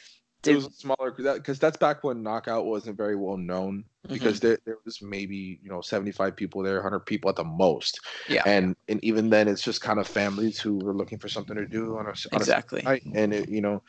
did 0.42 0.56
was 0.56 0.64
smaller 0.76 1.10
because 1.10 1.58
that's 1.58 1.76
back 1.78 2.04
when 2.04 2.22
knockout 2.22 2.66
wasn't 2.66 2.96
very 2.96 3.16
well 3.16 3.36
known 3.36 3.84
Mm-hmm. 4.06 4.12
because 4.12 4.38
there, 4.38 4.58
there 4.66 4.76
was 4.84 5.00
maybe 5.00 5.58
you 5.62 5.70
know 5.70 5.80
75 5.80 6.36
people 6.36 6.62
there 6.62 6.74
100 6.74 7.00
people 7.00 7.30
at 7.30 7.36
the 7.36 7.44
most 7.44 7.98
Yeah. 8.28 8.42
and 8.44 8.76
and 8.88 9.02
even 9.02 9.30
then 9.30 9.48
it's 9.48 9.62
just 9.62 9.80
kind 9.80 9.98
of 9.98 10.06
families 10.06 10.60
who 10.60 10.74
were 10.76 10.94
looking 10.94 11.18
for 11.18 11.28
something 11.28 11.56
to 11.56 11.66
do 11.66 11.96
on 11.96 12.04
a, 12.04 12.10
on 12.10 12.16
a 12.34 12.36
exactly 12.36 12.82
night 12.82 13.02
and 13.14 13.32
it, 13.32 13.48
you 13.48 13.62
know 13.62 13.82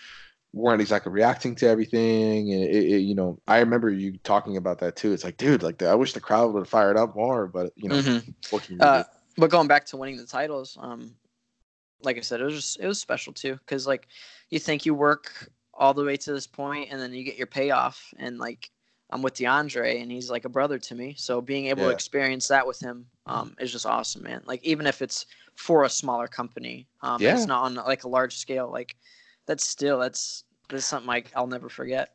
weren't 0.56 0.82
exactly 0.82 1.12
reacting 1.14 1.56
to 1.56 1.68
everything 1.68 2.52
and 2.54 2.64
it, 2.64 2.86
it, 2.86 3.00
you 3.02 3.16
know 3.16 3.40
i 3.48 3.60
remember 3.60 3.90
you 3.90 4.18
talking 4.24 4.58
about 4.58 4.80
that 4.80 4.96
too 4.96 5.14
it's 5.14 5.24
like 5.26 5.38
dude 5.38 5.64
like 5.64 5.82
i 5.84 5.96
wish 5.96 6.14
the 6.14 6.22
crowd 6.22 6.54
would 6.54 6.62
have 6.62 6.70
fired 6.70 6.98
up 6.98 7.16
more 7.16 7.48
but 7.48 7.74
you 7.78 7.90
know 7.90 7.98
Mhm. 7.98 8.34
what 8.52 8.64
can 8.64 8.80
you 8.80 8.82
Uh, 8.86 9.04
but 9.38 9.50
going 9.52 9.68
back 9.68 9.86
to 9.88 9.98
winning 9.98 10.18
the 10.18 10.26
titles, 10.26 10.78
um, 10.82 11.16
like 12.02 12.18
I 12.18 12.22
said, 12.22 12.42
it 12.42 12.46
was 12.46 12.56
just 12.56 12.80
it 12.80 12.88
was 12.88 13.00
special 13.00 13.34
too 13.34 13.56
because 13.56 13.88
like 13.88 14.08
you 14.50 14.60
think 14.60 14.86
you 14.86 14.94
work 14.96 15.50
all 15.74 15.94
the 15.94 16.04
way 16.06 16.18
to 16.18 16.34
this 16.34 16.48
point 16.48 16.90
and 16.92 17.02
then 17.02 17.14
you 17.14 17.24
get 17.24 17.38
your 17.38 17.48
payoff 17.48 18.14
and 18.18 18.40
like 18.40 18.72
I'm 19.12 19.22
with 19.22 19.36
DeAndre 19.36 20.02
and 20.02 20.12
he's 20.12 20.32
like 20.32 20.46
a 20.46 20.50
brother 20.50 20.80
to 20.80 20.96
me, 20.96 21.16
so 21.18 21.42
being 21.42 21.68
able 21.68 21.86
to 21.86 21.92
experience 21.92 22.48
that 22.48 22.66
with 22.68 22.80
him 22.80 23.08
um, 23.28 23.56
is 23.60 23.72
just 23.72 23.86
awesome, 23.86 24.24
man. 24.24 24.42
Like 24.46 24.64
even 24.64 24.88
if 24.88 25.02
it's 25.02 25.26
for 25.56 25.84
a 25.84 25.90
smaller 25.90 26.28
company, 26.28 26.88
um, 27.02 27.22
Yeah. 27.22 27.34
it's 27.34 27.48
not 27.48 27.64
on 27.64 27.76
like 27.76 28.04
a 28.06 28.10
large 28.10 28.38
scale, 28.38 28.72
like 28.72 28.96
that's 29.48 29.66
still 29.68 30.00
that's 30.00 30.45
that's 30.70 30.86
something 30.86 31.08
like 31.08 31.32
I'll 31.36 31.48
never 31.48 31.70
forget. 31.70 32.14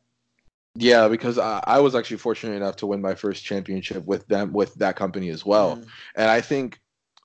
yeah 0.75 1.07
because 1.09 1.37
I, 1.37 1.61
I 1.67 1.79
was 1.79 1.95
actually 1.95 2.17
fortunate 2.17 2.55
enough 2.55 2.77
to 2.77 2.87
win 2.87 3.01
my 3.01 3.13
first 3.13 3.43
championship 3.43 4.05
with 4.05 4.25
them 4.27 4.53
with 4.53 4.73
that 4.75 4.95
company 4.95 5.29
as 5.29 5.45
well 5.45 5.77
Mhm. 5.77 5.87
And 6.15 6.29
I 6.29 6.41
think 6.41 6.79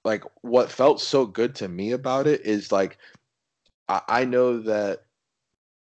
like 0.05 0.25
what 0.43 0.71
felt 0.71 1.01
so 1.01 1.27
good 1.27 1.55
to 1.57 1.69
me 1.69 1.93
about 1.93 2.27
it 2.27 2.45
is 2.45 2.73
like 2.73 2.99
I, 3.89 4.01
I 4.09 4.25
know 4.25 4.61
that 4.63 5.05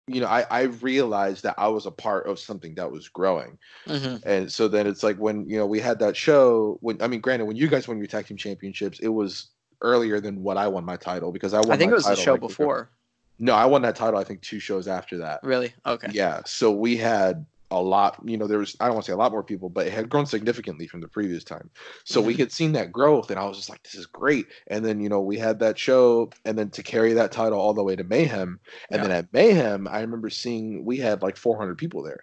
you 0.07 0.20
know 0.20 0.26
I, 0.26 0.45
I 0.51 0.62
realized 0.62 1.45
that 1.45 1.55
I 1.59 1.68
was 1.68 1.86
a 1.86 1.90
part 1.90 2.26
of 2.26 2.38
something 2.38 2.74
that 2.74 2.90
was 2.90 3.09
growing. 3.09 3.59
Mhm. 3.86 4.22
And 4.24 4.53
so 4.53 4.68
then 4.68 4.86
it's 4.86 5.03
like 5.03 5.16
when 5.16 5.49
you 5.49 5.57
know 5.57 5.66
we 5.66 5.80
had 5.80 5.99
that 6.01 6.16
show 6.16 6.78
when 6.80 7.01
I 7.01 7.07
mean 7.07 7.20
granted 7.20 7.47
when 7.47 7.57
you 7.57 7.68
guys 7.68 7.88
won 7.88 7.99
your 7.99 8.07
tag 8.07 8.26
team 8.26 8.36
championships 8.36 8.99
it 9.01 9.09
was 9.09 9.51
earlier 9.80 10.20
than 10.20 10.42
what 10.42 10.57
I 10.57 10.68
won 10.68 10.84
my 10.84 10.97
title 10.97 11.32
because 11.32 11.55
I 11.55 11.61
won 11.61 11.72
I 11.72 11.76
think 11.76 11.90
it 11.92 11.95
was 11.95 12.05
the 12.05 12.16
show 12.16 12.32
like, 12.32 12.40
before. 12.40 12.90
No, 13.39 13.55
I 13.55 13.66
won 13.66 13.82
that 13.82 13.97
title 13.97 14.18
I 14.18 14.24
think 14.24 14.43
two 14.43 14.61
shows 14.61 14.87
after 14.89 15.18
that. 15.18 15.43
Really? 15.43 15.74
Okay. 15.87 16.14
Yeah, 16.14 16.43
so 16.47 16.72
we 16.72 16.97
had 16.97 17.47
a 17.70 17.82
lot, 17.82 18.20
you 18.24 18.37
know, 18.39 18.47
there 18.47 18.59
was 18.59 18.76
I 18.80 18.87
don't 18.87 18.95
want 18.95 19.07
to 19.07 19.11
say 19.11 19.14
a 19.14 19.18
lot 19.18 19.32
more 19.32 19.43
people, 19.45 19.70
but 19.70 19.87
it 19.87 19.93
had 19.93 20.09
grown 20.11 20.26
significantly 20.26 20.87
from 20.87 21.01
the 21.01 21.09
previous 21.09 21.45
time. 21.45 21.70
So 22.05 22.20
we 22.20 22.35
Mhm. 22.35 22.39
had 22.39 22.53
seen 22.53 22.72
that 22.72 22.93
growth 22.93 23.30
and 23.30 23.41
I 23.41 23.45
was 23.47 23.57
just 23.57 23.70
like 23.70 23.82
this 23.85 23.97
is 23.97 24.07
great. 24.07 24.47
And 24.68 24.85
then, 24.85 25.01
you 25.01 25.09
know, 25.09 25.20
we 25.20 25.39
had 25.39 25.59
that 25.61 25.78
show 25.78 26.30
and 26.45 26.59
then 26.59 26.70
to 26.70 26.82
carry 26.82 27.12
that 27.14 27.32
title 27.32 27.59
all 27.61 27.74
the 27.74 27.85
way 27.85 27.97
to 27.97 28.05
Mayhem. 28.05 28.61
And 28.91 29.03
then 29.03 29.11
at 29.11 29.32
Mayhem, 29.32 29.89
I 29.89 30.01
remember 30.01 30.30
seeing 30.30 30.85
we 30.85 30.99
had 30.99 31.22
like 31.22 31.37
400 31.37 31.78
people 31.78 32.03
there. 32.03 32.20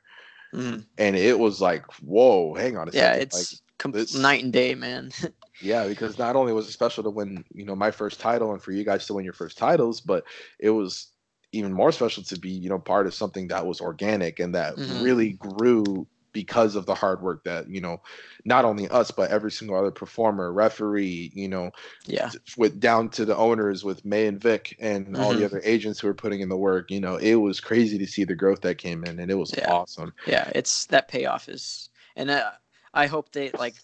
Mhm. 0.53 0.91
And 0.97 1.15
it 1.15 1.39
was 1.39 1.61
like, 1.61 1.85
"Whoa, 2.01 2.53
hang 2.55 2.77
on 2.77 2.89
a 2.89 2.91
Yeah, 2.91 3.13
second. 3.13 3.15
it's 3.15 3.33
like 3.33 3.59
com- 3.81 3.93
night 4.15 4.43
and 4.43 4.53
day, 4.53 4.75
man. 4.75 5.11
yeah, 5.61 5.87
because 5.87 6.17
not 6.17 6.35
only 6.35 6.53
was 6.53 6.67
it 6.67 6.71
special 6.71 7.03
to 7.03 7.09
win, 7.09 7.43
you 7.53 7.65
know, 7.65 7.75
my 7.75 7.91
first 7.91 8.19
title 8.19 8.53
and 8.53 8.61
for 8.61 8.71
you 8.71 8.83
guys 8.85 9.05
to 9.07 9.13
win 9.13 9.25
your 9.25 9.33
first 9.33 9.57
titles, 9.57 10.01
but 10.01 10.23
it 10.59 10.69
was 10.69 11.07
even 11.51 11.73
more 11.73 11.91
special 11.91 12.23
to 12.23 12.39
be, 12.39 12.49
you 12.49 12.69
know, 12.69 12.79
part 12.79 13.07
of 13.07 13.13
something 13.13 13.47
that 13.49 13.65
was 13.65 13.81
organic 13.81 14.39
and 14.39 14.55
that 14.55 14.75
Mhm. 14.75 15.03
really 15.03 15.33
grew 15.33 16.07
because 16.33 16.75
of 16.77 16.85
the 16.85 16.95
hard 16.95 17.21
work 17.21 17.43
that, 17.43 17.67
you 17.69 17.81
know, 17.81 18.01
not 18.45 18.63
only 18.63 18.87
us, 18.87 19.11
but 19.11 19.29
every 19.31 19.51
single 19.51 19.75
other 19.77 19.91
performer, 19.91 20.53
referee, 20.53 21.29
you 21.35 21.49
know, 21.49 21.71
yeah. 22.05 22.31
with 22.55 22.79
down 22.79 23.09
to 23.09 23.25
the 23.25 23.35
owners 23.35 23.83
with 23.83 24.05
May 24.05 24.27
and 24.27 24.39
Vic 24.39 24.77
and 24.79 25.17
all 25.17 25.33
the 25.33 25.41
Mhm. 25.41 25.45
other 25.45 25.61
agents 25.65 25.99
who 25.99 26.07
were 26.07 26.13
putting 26.13 26.39
in 26.39 26.47
the 26.47 26.55
work, 26.57 26.89
you 26.89 27.01
know, 27.01 27.17
it 27.17 27.35
was 27.35 27.59
crazy 27.59 27.97
to 27.97 28.07
see 28.07 28.23
the 28.23 28.35
growth 28.35 28.61
that 28.61 28.77
came 28.77 29.03
in 29.03 29.19
and 29.19 29.29
it 29.29 29.35
was 29.35 29.53
Yeah. 29.57 29.69
awesome. 29.69 30.13
yeah 30.25 30.49
it's 30.55 30.85
that 30.85 31.09
payoff 31.09 31.49
is 31.49 31.89
and 32.15 32.29
uh, 32.29 32.51
i 32.93 33.07
hope 33.07 33.31
they 33.31 33.51
like 33.57 33.75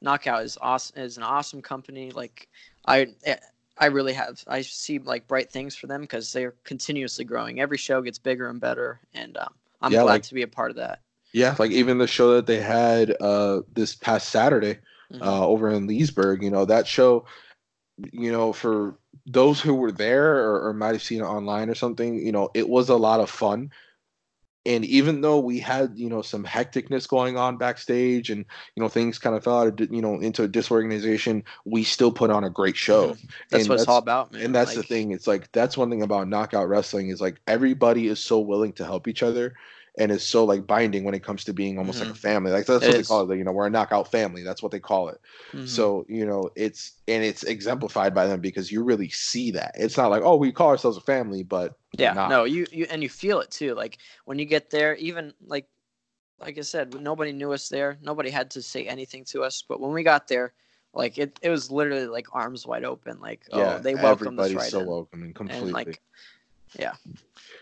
knockout 0.00 0.42
is 0.42 0.58
awesome 0.60 1.00
is 1.00 1.16
an 1.16 1.22
awesome 1.22 1.62
company 1.62 2.10
like 2.10 2.48
i 2.86 3.06
eh, 3.24 3.36
i 3.78 3.86
really 3.86 4.12
have 4.12 4.42
i 4.46 4.60
see 4.60 4.98
like 4.98 5.26
bright 5.28 5.50
things 5.50 5.74
for 5.76 5.86
them 5.86 6.00
because 6.02 6.32
they're 6.32 6.54
continuously 6.64 7.24
growing 7.24 7.60
every 7.60 7.78
show 7.78 8.02
gets 8.02 8.18
bigger 8.18 8.48
and 8.48 8.60
better 8.60 9.00
and 9.14 9.36
um, 9.38 9.54
i'm 9.82 9.92
Yeah, 9.92 10.02
glad 10.02 10.16
like- 10.16 10.22
to 10.24 10.34
be 10.34 10.42
a 10.42 10.48
part 10.48 10.70
of 10.70 10.76
that 10.76 11.00
Yeah, 11.32 11.54
like 11.58 11.70
even 11.70 11.98
the 11.98 12.06
show 12.06 12.34
that 12.34 12.46
they 12.46 12.60
had 12.60 13.14
uh 13.20 13.60
this 13.72 13.94
past 13.94 14.30
Saturday, 14.30 14.78
Mhm. 15.10 15.22
uh, 15.22 15.46
over 15.46 15.70
in 15.70 15.86
Leesburg. 15.86 16.42
You 16.42 16.50
know, 16.50 16.64
that 16.64 16.86
show, 16.86 17.26
you 18.12 18.32
know, 18.32 18.52
for 18.52 18.98
those 19.26 19.60
who 19.60 19.74
were 19.74 19.92
there 19.92 20.36
or, 20.38 20.68
or 20.68 20.74
might 20.74 20.92
have 20.94 21.02
seen 21.02 21.20
it 21.20 21.24
online 21.24 21.70
or 21.70 21.74
something, 21.74 22.14
you 22.24 22.32
know, 22.32 22.50
it 22.54 22.68
was 22.68 22.88
a 22.88 22.96
lot 22.96 23.20
of 23.20 23.30
fun. 23.30 23.70
And 24.68 24.84
even 24.84 25.22
though 25.22 25.38
we 25.38 25.58
had, 25.58 25.92
you 25.96 26.10
know, 26.10 26.20
some 26.20 26.44
hecticness 26.44 27.08
going 27.08 27.38
on 27.38 27.56
backstage 27.56 28.28
and, 28.28 28.44
you 28.76 28.82
know, 28.82 28.88
things 28.90 29.18
kind 29.18 29.34
of 29.34 29.42
fell 29.42 29.60
out 29.60 29.80
of, 29.80 29.90
you 29.90 30.02
know, 30.02 30.20
into 30.20 30.42
a 30.42 30.48
disorganization, 30.48 31.42
we 31.64 31.84
still 31.84 32.12
put 32.12 32.30
on 32.30 32.44
a 32.44 32.50
great 32.50 32.76
show. 32.76 33.08
that's 33.08 33.18
and 33.18 33.28
what 33.50 33.56
it's 33.60 33.68
that's- 33.68 33.88
all 33.88 33.96
about 33.96 34.32
man 34.32 34.42
And 34.42 34.54
that's 34.54 34.74
the 34.74 34.82
thing. 34.82 35.12
It's 35.12 35.26
like, 35.26 35.50
that's 35.52 35.78
one 35.78 35.88
thing 35.88 36.02
about 36.02 36.28
knockout 36.28 36.68
wrestling 36.68 37.08
is 37.08 37.18
like 37.20 37.40
everybody 37.46 38.08
is 38.08 38.20
so 38.22 38.38
willing 38.38 38.74
to 38.74 38.84
help 38.84 39.08
each 39.08 39.22
other 39.22 39.54
and 39.98 40.10
is 40.12 40.26
so 40.26 40.44
like 40.44 40.66
binding 40.66 41.04
when 41.04 41.14
it 41.14 41.22
comes 41.22 41.44
to 41.44 41.52
being 41.52 41.78
almost 41.78 42.00
like 42.00 42.10
a 42.10 42.14
family. 42.14 42.50
Like 42.52 42.66
that's 42.66 42.84
It 42.84 42.88
what 42.88 42.96
they 42.96 43.02
call 43.02 43.30
it. 43.30 43.36
You 43.38 43.44
know, 43.44 43.52
we're 43.52 43.66
a 43.66 43.70
knockout 43.70 44.10
family. 44.10 44.42
That's 44.42 44.62
what 44.62 44.72
they 44.72 44.80
call 44.80 45.08
it. 45.08 45.20
mhm. 45.52 45.68
So 45.68 46.06
you 46.08 46.24
know, 46.26 46.50
it's 46.56 46.92
and 47.08 47.24
it's 47.24 47.42
exemplified 47.42 48.14
by 48.14 48.26
them 48.26 48.40
because 48.40 48.72
you 48.72 48.82
really 48.84 49.10
see 49.10 49.50
that. 49.52 49.72
It's 49.76 49.96
not 49.96 50.10
like 50.10 50.22
oh, 50.22 50.36
we 50.36 50.52
call 50.52 50.68
ourselves 50.68 50.96
a 50.96 51.02
family, 51.02 51.42
but 51.42 51.76
yeah 51.96 52.14
no 52.28 52.44
you 52.44 52.66
you 52.70 52.86
and 52.90 53.02
you 53.02 53.08
feel 53.08 53.40
it 53.40 53.50
too 53.50 53.74
like 53.74 53.98
when 54.26 54.38
you 54.38 54.44
get 54.44 54.70
there 54.70 54.94
even 54.96 55.32
like 55.46 55.66
like 56.40 56.58
i 56.58 56.60
said 56.60 56.94
nobody 57.00 57.32
knew 57.32 57.52
us 57.52 57.68
there 57.68 57.98
nobody 58.02 58.30
had 58.30 58.50
to 58.50 58.62
say 58.62 58.84
anything 58.86 59.24
to 59.24 59.42
us 59.42 59.62
but 59.66 59.80
when 59.80 59.92
we 59.92 60.02
got 60.02 60.28
there 60.28 60.52
like 60.94 61.18
it, 61.18 61.38
it 61.42 61.50
was 61.50 61.70
literally 61.70 62.06
like 62.06 62.26
arms 62.34 62.66
wide 62.66 62.84
open 62.84 63.18
like 63.20 63.40
yeah, 63.50 63.76
oh 63.76 63.78
they 63.78 63.94
welcomed 63.94 64.38
us 64.38 64.50
everybody's 64.50 64.54
right 64.54 64.70
so 64.70 64.80
in. 64.80 64.86
welcoming 64.86 65.32
completely. 65.32 65.68
and 65.68 65.72
like 65.74 66.00
yeah 66.78 66.92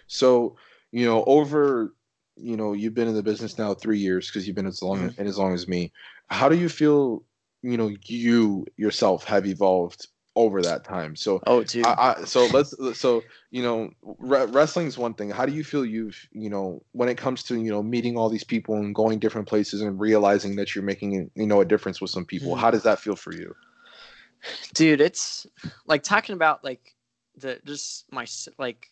So, 0.06 0.56
you 0.92 1.04
know, 1.06 1.24
over 1.24 1.94
you 2.36 2.56
know 2.56 2.72
you've 2.72 2.94
been 2.94 3.08
in 3.08 3.14
the 3.14 3.22
business 3.22 3.58
now 3.58 3.74
three 3.74 3.98
years 3.98 4.28
because 4.28 4.46
you've 4.46 4.56
been 4.56 4.66
as 4.66 4.82
long 4.82 5.14
and 5.16 5.28
as 5.28 5.38
long 5.38 5.54
as 5.54 5.66
me. 5.68 5.92
How 6.28 6.48
do 6.48 6.56
you 6.56 6.68
feel? 6.68 7.22
You 7.62 7.76
know, 7.76 7.90
you 8.04 8.66
yourself 8.76 9.24
have 9.24 9.46
evolved 9.46 10.06
over 10.36 10.62
that 10.62 10.84
time. 10.84 11.16
So 11.16 11.42
Oh, 11.46 11.64
dude. 11.64 11.84
I, 11.84 12.16
I, 12.20 12.24
so 12.24 12.46
let's 12.46 12.74
so 12.98 13.24
you 13.50 13.62
know 13.62 13.90
re- 14.18 14.46
wrestling's 14.46 14.98
one 14.98 15.14
thing. 15.14 15.30
How 15.30 15.46
do 15.46 15.52
you 15.52 15.64
feel 15.64 15.84
you've 15.84 16.28
you 16.30 16.50
know 16.50 16.82
when 16.92 17.08
it 17.08 17.16
comes 17.16 17.42
to 17.44 17.60
you 17.60 17.70
know 17.70 17.82
meeting 17.82 18.16
all 18.16 18.28
these 18.28 18.44
people 18.44 18.76
and 18.76 18.94
going 18.94 19.18
different 19.18 19.48
places 19.48 19.80
and 19.80 19.98
realizing 19.98 20.56
that 20.56 20.74
you're 20.74 20.84
making 20.84 21.30
you 21.34 21.46
know 21.46 21.60
a 21.60 21.64
difference 21.64 22.00
with 22.00 22.10
some 22.10 22.24
people? 22.24 22.54
Mhm. 22.54 22.58
How 22.58 22.70
does 22.70 22.82
that 22.84 23.00
feel 23.00 23.16
for 23.16 23.32
you? 23.32 23.54
dude 24.74 25.00
it's 25.00 25.46
like 25.86 26.02
talking 26.02 26.34
about 26.34 26.62
like 26.62 26.94
the 27.36 27.58
just 27.64 28.04
my 28.12 28.26
like 28.58 28.90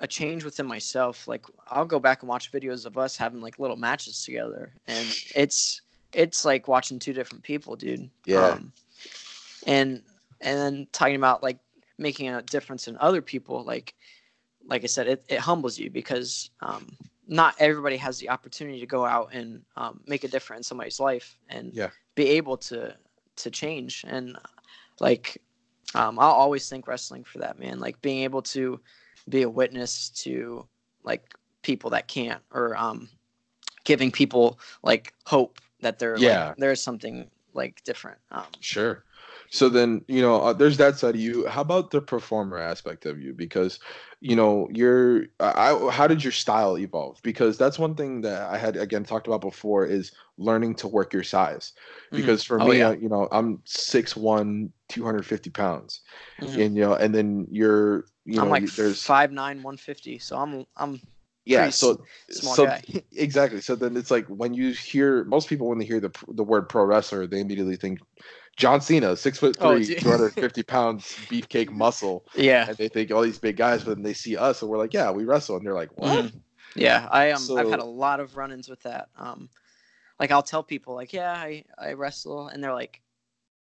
a 0.00 0.06
change 0.06 0.44
within 0.44 0.66
myself 0.66 1.26
like 1.26 1.44
i'll 1.70 1.84
go 1.84 1.98
back 1.98 2.22
and 2.22 2.28
watch 2.28 2.52
videos 2.52 2.86
of 2.86 2.96
us 2.98 3.16
having 3.16 3.40
like 3.40 3.58
little 3.58 3.76
matches 3.76 4.24
together 4.24 4.72
and 4.86 5.06
it's 5.34 5.82
it's 6.12 6.44
like 6.44 6.68
watching 6.68 6.98
two 6.98 7.12
different 7.12 7.42
people 7.42 7.76
dude 7.76 8.08
Yeah. 8.26 8.52
um, 8.52 8.72
and 9.66 10.02
and 10.40 10.58
then 10.58 10.86
talking 10.92 11.16
about 11.16 11.42
like 11.42 11.58
making 11.98 12.28
a 12.28 12.42
difference 12.42 12.86
in 12.88 12.96
other 12.98 13.20
people 13.22 13.64
like 13.64 13.94
like 14.68 14.84
i 14.84 14.86
said 14.86 15.08
it, 15.08 15.24
it 15.28 15.38
humbles 15.40 15.78
you 15.78 15.90
because 15.90 16.50
um 16.60 16.86
not 17.26 17.54
everybody 17.58 17.96
has 17.98 18.18
the 18.18 18.30
opportunity 18.30 18.80
to 18.80 18.86
go 18.86 19.04
out 19.04 19.34
and 19.34 19.60
um, 19.76 20.00
make 20.06 20.24
a 20.24 20.28
difference 20.28 20.60
in 20.60 20.62
somebody's 20.62 20.98
life 20.98 21.36
and 21.50 21.72
Yeah. 21.74 21.90
be 22.14 22.28
able 22.30 22.56
to 22.58 22.96
to 23.36 23.50
change 23.50 24.04
and 24.08 24.36
like 25.00 25.38
um, 25.94 26.18
i'll 26.18 26.30
always 26.30 26.68
thank 26.68 26.86
wrestling 26.86 27.24
for 27.24 27.38
that 27.38 27.58
man 27.58 27.80
like 27.80 28.00
being 28.00 28.22
able 28.24 28.42
to 28.42 28.80
be 29.28 29.42
a 29.42 29.50
witness 29.50 30.10
to 30.10 30.66
like 31.04 31.34
people 31.62 31.90
that 31.90 32.08
can't 32.08 32.42
or 32.52 32.76
um, 32.76 33.08
giving 33.84 34.10
people 34.12 34.58
like 34.82 35.14
hope 35.26 35.60
that 35.80 35.98
there 35.98 36.20
Yeah. 36.20 36.20
like, 36.20 36.56
there's 36.56 36.82
something 36.82 37.30
like 37.54 37.82
different 37.84 38.18
um, 38.32 38.46
Sure. 38.60 39.04
So 39.50 39.68
then, 39.68 40.04
you 40.08 40.20
know, 40.20 40.36
uh, 40.42 40.52
there's 40.52 40.76
that 40.78 40.98
side 40.98 41.14
of 41.14 41.20
you. 41.20 41.46
How 41.46 41.62
about 41.62 41.90
the 41.90 42.02
performer 42.02 42.58
aspect 42.58 43.06
of 43.06 43.20
you? 43.20 43.32
Because, 43.32 43.78
you 44.20 44.36
know, 44.36 44.68
you're. 44.72 45.24
I, 45.40 45.70
I- 45.72 45.90
how 45.90 46.06
did 46.06 46.22
your 46.22 46.32
style 46.32 46.76
evolve? 46.76 47.20
Because 47.22 47.56
that's 47.56 47.78
one 47.78 47.94
thing 47.94 48.20
that 48.22 48.42
I 48.50 48.58
had 48.58 48.76
again 48.76 49.04
talked 49.04 49.26
about 49.26 49.40
before 49.40 49.86
is 49.86 50.12
learning 50.36 50.74
to 50.76 50.88
work 50.88 51.12
your 51.12 51.22
size. 51.22 51.72
Mhm. 52.12 52.14
Because 52.14 52.42
for 52.42 52.58
Oh, 52.58 52.70
me, 52.70 52.72
yeah. 52.72 52.88
uh, 52.88 52.92
you 52.92 53.08
know, 53.08 53.28
I'm 53.32 53.62
6'1", 53.64 54.72
250 54.88 55.50
pounds, 55.50 56.00
Mhm. 56.40 56.60
and 56.60 56.76
you 56.76 56.82
know, 56.82 56.94
and 56.94 57.14
then 57.14 57.46
you're, 57.50 58.04
you 58.28 58.40
i'm 58.42 58.50
like 58.50 58.66
there's 58.76 59.04
five 59.04 59.32
nine 59.32 59.62
one 59.62 59.76
fifty 59.76 60.18
so 60.18 60.36
i'm 60.38 60.66
i'm 60.76 61.00
yeah. 61.46 61.70
So 61.70 62.04
small 62.30 62.56
so 62.56 62.64
guy 62.64 62.82
exactly. 63.12 63.60
So 63.60 63.74
then 63.76 63.96
it's 63.96 64.10
like 64.10 64.26
when 64.26 64.54
you 64.54 64.72
hear 64.72 65.24
most 65.24 65.48
people 65.48 65.68
when 65.68 65.78
they 65.78 65.84
hear 65.84 66.00
the 66.00 66.10
the 66.28 66.44
word 66.44 66.68
pro 66.68 66.84
wrestler, 66.84 67.26
they 67.26 67.40
immediately 67.40 67.76
think 67.76 68.00
John 68.56 68.80
Cena, 68.80 69.16
six 69.16 69.38
foot 69.38 69.56
Oh, 69.60 69.78
three, 69.78 69.84
dude. 69.86 70.02
two 70.02 70.10
hundred 70.10 70.34
fifty 70.34 70.62
pounds, 70.62 71.20
beefcake 71.30 71.70
muscle, 71.72 72.26
yeah 72.36 72.68
and 72.68 72.76
they 72.78 72.88
think 72.88 73.10
all 73.12 73.22
these 73.22 73.38
big 73.38 73.56
guys. 73.56 73.84
But 73.84 73.96
then 73.96 74.04
they 74.04 74.14
see 74.14 74.36
us, 74.36 74.62
and 74.62 74.70
we're 74.70 74.78
like, 74.78 74.94
yeah, 74.94 75.10
we 75.10 75.24
wrestle, 75.24 75.56
and 75.56 75.66
they're 75.66 75.74
like, 75.74 75.96
what? 75.96 76.26
Mhm. 76.26 76.32
Yeah, 76.76 77.08
I 77.10 77.30
um 77.32 77.52
I've 77.56 77.70
had 77.70 77.80
a 77.80 77.84
lot 77.84 78.20
of 78.20 78.36
run-ins 78.36 78.68
with 78.68 78.82
that. 78.82 79.08
Um, 79.16 79.50
like 80.20 80.30
I'll 80.30 80.42
tell 80.42 80.62
people 80.62 80.94
like, 80.94 81.12
yeah, 81.12 81.32
I 81.32 81.64
I 81.78 81.92
wrestle, 81.94 82.48
and 82.48 82.62
they're 82.62 82.74
like, 82.74 83.02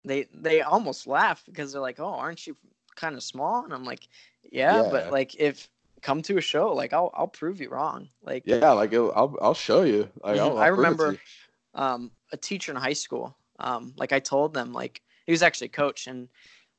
they 0.05 0.27
they 0.35 0.63
almost 0.63 1.07
laugh 1.07 1.45
because 1.47 1.73
they're 1.73 1.83
like, 1.83 2.01
oh, 2.01 2.15
aren't 2.15 2.47
you 2.47 2.57
kind 3.01 3.17
of 3.17 3.23
small? 3.23 3.65
And 3.65 3.73
I'm 3.75 3.85
like, 3.85 4.09
yeah, 4.53 4.83
Yeah. 4.83 4.91
but 4.91 5.11
like 5.11 5.35
if 5.37 5.69
come 6.03 6.23
to 6.23 6.39
a 6.39 6.43
show, 6.43 6.73
like 6.75 6.93
I'll 6.93 7.11
I'll 7.15 7.29
prove 7.29 7.61
you 7.61 7.71
wrong. 7.71 8.09
Like 8.23 8.47
Yeah, 8.47 8.73
like 8.73 8.95
I'll 8.95 9.37
I'll 9.41 9.55
show 9.55 9.83
you. 9.83 10.09
Like, 10.23 10.37
Mhm. 10.37 10.41
I'll, 10.41 10.59
I'll 10.59 10.65
I 10.65 10.67
prove 10.67 10.91
it 10.91 10.99
to 11.01 11.17
remember 11.17 11.19
um, 11.75 12.13
a 12.33 12.37
teacher 12.37 12.73
in 12.73 12.77
high 12.79 12.95
school. 12.95 13.37
Um, 13.59 13.95
like 13.97 14.13
I 14.13 14.21
told 14.21 14.55
them, 14.55 14.73
like 14.73 15.03
he 15.27 15.33
was 15.33 15.43
actually 15.43 15.67
a 15.69 15.71
coach, 15.71 16.07
and 16.07 16.29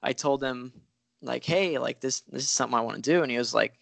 I 0.04 0.14
told 0.14 0.44
him, 0.44 0.74
like, 1.22 1.44
hey, 1.46 1.78
like 1.78 2.02
this 2.02 2.22
this 2.22 2.44
is 2.44 2.50
something 2.50 2.78
I 2.78 2.82
want 2.82 3.04
to 3.04 3.12
do, 3.12 3.22
and 3.24 3.32
he 3.32 3.38
was 3.38 3.54
like, 3.54 3.74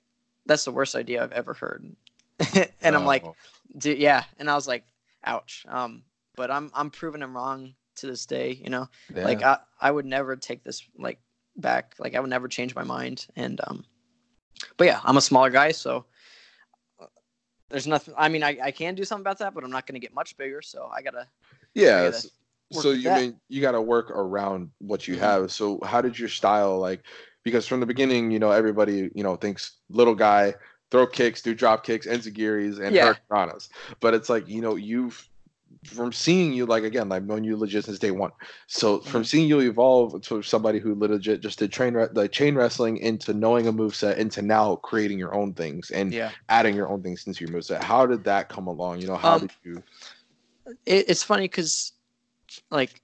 that's 0.45 0.65
the 0.65 0.71
worst 0.71 0.95
idea 0.95 1.23
I've 1.23 1.31
ever 1.31 1.53
heard. 1.53 1.95
and 2.81 2.95
I'm 2.95 3.05
like, 3.05 3.25
Oh, 3.25 3.35
dude, 3.77 3.99
yeah, 3.99 4.23
and 4.39 4.49
I 4.49 4.55
was 4.55 4.67
like, 4.67 4.85
ouch. 5.25 5.65
Um, 5.69 6.03
but 6.35 6.51
I'm 6.51 6.71
I'm 6.73 6.89
proving 6.91 7.21
him 7.21 7.35
wrong 7.35 7.75
to 7.97 8.07
this 8.07 8.25
day. 8.25 8.51
You 8.63 8.69
know, 8.69 8.89
yeah. 9.15 9.23
like 9.23 9.43
I 9.43 9.59
I 9.81 9.91
would 9.91 10.05
never 10.05 10.35
take 10.35 10.63
this 10.63 10.83
like 10.97 11.19
back. 11.60 11.95
Like 11.99 12.16
I 12.16 12.20
would 12.20 12.30
never 12.30 12.47
change 12.47 12.76
my 12.76 12.84
mind. 12.84 13.28
And 13.36 13.62
um, 13.68 13.86
but 14.78 14.88
yeah, 14.88 14.99
I'm 15.03 15.18
a 15.18 15.22
smaller 15.22 15.49
guy, 15.49 15.72
so. 15.72 16.05
uh, 16.99 17.05
There's 17.70 17.88
nothing. 17.88 18.14
I 18.18 18.30
mean, 18.30 18.43
I, 18.43 18.57
I 18.64 18.72
can 18.72 18.95
do 18.95 19.03
something 19.03 19.24
about 19.24 19.39
that, 19.39 19.53
but 19.53 19.64
I'm 19.64 19.72
not 19.72 19.88
going 19.88 19.95
to 19.95 19.99
get 19.99 20.14
much 20.14 20.38
bigger. 20.38 20.62
So 20.62 20.89
I 20.93 21.01
gotta 21.01 21.28
yeah. 21.74 22.12
gotta 22.12 22.28
So 22.72 22.91
you 22.91 23.03
that. 23.05 23.18
mean 23.18 23.39
you 23.49 23.62
got 23.62 23.72
to 23.72 23.82
work 23.82 24.12
around 24.12 24.72
what 24.80 25.07
you 25.07 25.16
Mhm. 25.16 25.20
have. 25.20 25.51
So 25.51 25.80
how 25.84 26.01
did 26.01 26.18
your 26.20 26.30
style 26.30 26.78
like? 26.80 27.03
Because 27.43 27.68
from 27.68 27.80
the 27.80 27.86
beginning, 27.86 28.32
you 28.32 28.39
know, 28.39 28.51
everybody 28.51 29.10
you 29.16 29.24
know 29.24 29.36
thinks 29.36 29.78
little 29.89 30.16
guy, 30.16 30.55
throw 30.91 31.07
kicks, 31.07 31.41
do 31.41 31.55
drop 31.55 31.84
kicks, 31.86 32.07
enzuigiris, 32.07 32.80
and 32.80 32.95
Yeah. 32.95 33.16
hurricanranas. 33.32 33.70
But 34.01 34.14
it's 34.16 34.30
like 34.30 34.47
you 34.47 34.62
know 34.62 34.76
you've 34.76 35.28
from 35.86 36.11
seeing 36.11 36.51
you 36.51 36.65
like 36.65 36.84
again 36.84 37.09
i've 37.11 37.25
known 37.25 37.43
you 37.43 37.55
legit 37.55 37.86
since 37.86 37.99
day 37.99 38.11
one 38.11 38.32
so 38.67 38.99
from 38.99 39.21
Mhm. 39.23 39.25
seeing 39.25 39.47
you 39.47 39.59
evolve 39.61 40.21
to 40.21 40.41
somebody 40.41 40.77
who 40.77 40.93
legit 40.93 41.39
just 41.39 41.59
did 41.59 41.71
train 41.71 41.93
re- 41.93 42.07
like 42.13 42.32
chain 42.32 42.55
wrestling 42.55 42.97
into 42.97 43.34
knowing 43.34 43.65
a 43.67 43.71
moveset 43.71 44.17
into 44.17 44.41
now 44.41 44.75
creating 44.75 45.17
your 45.17 45.34
own 45.34 45.53
things 45.53 45.89
and 45.91 46.13
yeah. 46.13 46.32
adding 46.49 46.75
your 46.75 46.89
own 46.89 47.01
things 47.01 47.25
into 47.27 47.45
your 47.45 47.53
moveset 47.53 47.82
how 47.82 48.05
did 48.05 48.23
that 48.25 48.49
come 48.49 48.67
along 48.67 48.99
you 48.99 49.07
know 49.07 49.15
how 49.15 49.36
Um, 49.36 49.41
did 49.41 49.51
you 49.63 49.84
it, 50.86 51.09
it's 51.09 51.23
funny 51.23 51.45
because 51.45 51.93
like 52.69 53.01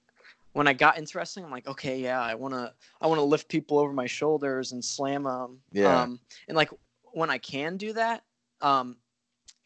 when 0.52 0.68
I 0.68 0.72
got 0.72 0.96
into 0.96 1.18
wrestling, 1.18 1.44
I'm 1.44 1.50
like, 1.50 1.66
okay, 1.66 2.00
yeah, 2.00 2.20
I 2.20 2.34
wanna 2.34 2.72
I 3.00 3.06
wanna 3.06 3.24
lift 3.24 3.48
people 3.48 3.78
over 3.78 3.92
my 3.92 4.06
shoulders 4.06 4.72
and 4.72 4.84
slam 4.84 5.24
them. 5.24 5.58
Yeah. 5.72 6.02
Um, 6.02 6.20
and 6.48 6.56
like 6.56 6.70
when 7.12 7.28
I 7.30 7.38
can 7.38 7.76
do 7.76 7.92
that, 7.92 8.22
um, 8.60 8.96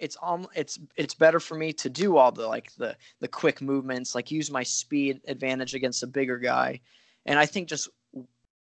it's 0.00 0.16
um 0.22 0.46
it's 0.54 0.78
it's 0.96 1.14
better 1.14 1.40
for 1.40 1.56
me 1.56 1.72
to 1.74 1.90
do 1.90 2.16
all 2.16 2.32
the 2.32 2.46
like 2.46 2.72
the 2.76 2.96
the 3.20 3.28
quick 3.28 3.60
movements, 3.60 4.14
like 4.14 4.30
use 4.30 4.50
my 4.50 4.62
speed 4.62 5.20
advantage 5.28 5.74
against 5.74 6.02
a 6.02 6.06
bigger 6.06 6.38
guy, 6.38 6.80
and 7.26 7.38
I 7.38 7.46
think 7.46 7.68
just 7.68 7.88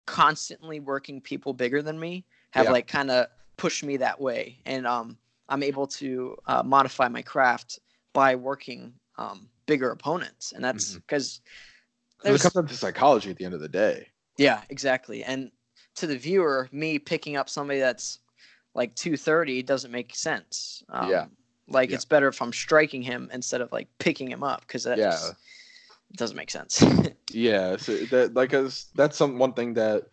constantly 0.05 0.79
working 0.79 1.21
people 1.21 1.53
bigger 1.53 1.81
than 1.81 1.99
me 1.99 2.25
have 2.51 2.65
Yeah. 2.65 2.71
like 2.71 2.87
kind 2.87 3.11
of 3.11 3.27
pushed 3.57 3.83
me 3.83 3.97
that 3.97 4.19
way, 4.19 4.59
and 4.65 4.85
um 4.85 5.17
I'm 5.47 5.63
able 5.63 5.87
to 5.87 6.37
uh, 6.45 6.61
modify 6.63 7.07
my 7.07 7.23
craft 7.23 7.79
by 8.13 8.35
working 8.35 8.93
um, 9.17 9.49
bigger 9.65 9.89
opponents, 9.89 10.51
and 10.51 10.63
that's 10.63 10.95
Mhm. 10.95 11.01
it 12.23 12.41
comes 12.41 12.53
down 12.53 12.67
to 12.67 12.75
psychology 12.75 13.31
at 13.31 13.37
the 13.37 13.45
end 13.45 13.53
of 13.55 13.61
the 13.61 13.69
day 13.69 14.07
yeah, 14.39 14.61
exactly. 14.69 15.23
And 15.23 15.51
to 15.95 16.07
the 16.07 16.17
viewer, 16.17 16.69
me 16.71 16.97
picking 16.97 17.35
up 17.35 17.49
somebody 17.49 17.79
that's 17.79 18.19
like 18.73 18.95
230 18.95 19.63
doesn't 19.63 19.91
make 19.91 20.15
sense. 20.15 20.83
Um, 20.89 21.09
Yeah. 21.09 21.25
Like 21.67 21.89
Yeah. 21.89 21.95
it's 21.95 22.05
better 22.05 22.27
if 22.27 22.41
I'm 22.41 22.53
striking 22.53 23.01
him 23.01 23.29
instead 23.33 23.61
of 23.61 23.71
like 23.71 23.87
picking 23.99 24.29
him 24.31 24.43
up 24.43 24.61
because 24.61 24.83
that 24.83 24.97
Yeah. 24.97 25.09
just 25.09 25.33
doesn't 26.15 26.37
make 26.37 26.49
sense. 26.51 26.83
yeah 27.31 27.77
so 27.77 27.95
that 28.05 28.33
like 28.33 28.51
that's 28.95 29.15
some 29.15 29.37
one 29.37 29.53
thing 29.53 29.73
that 29.75 30.03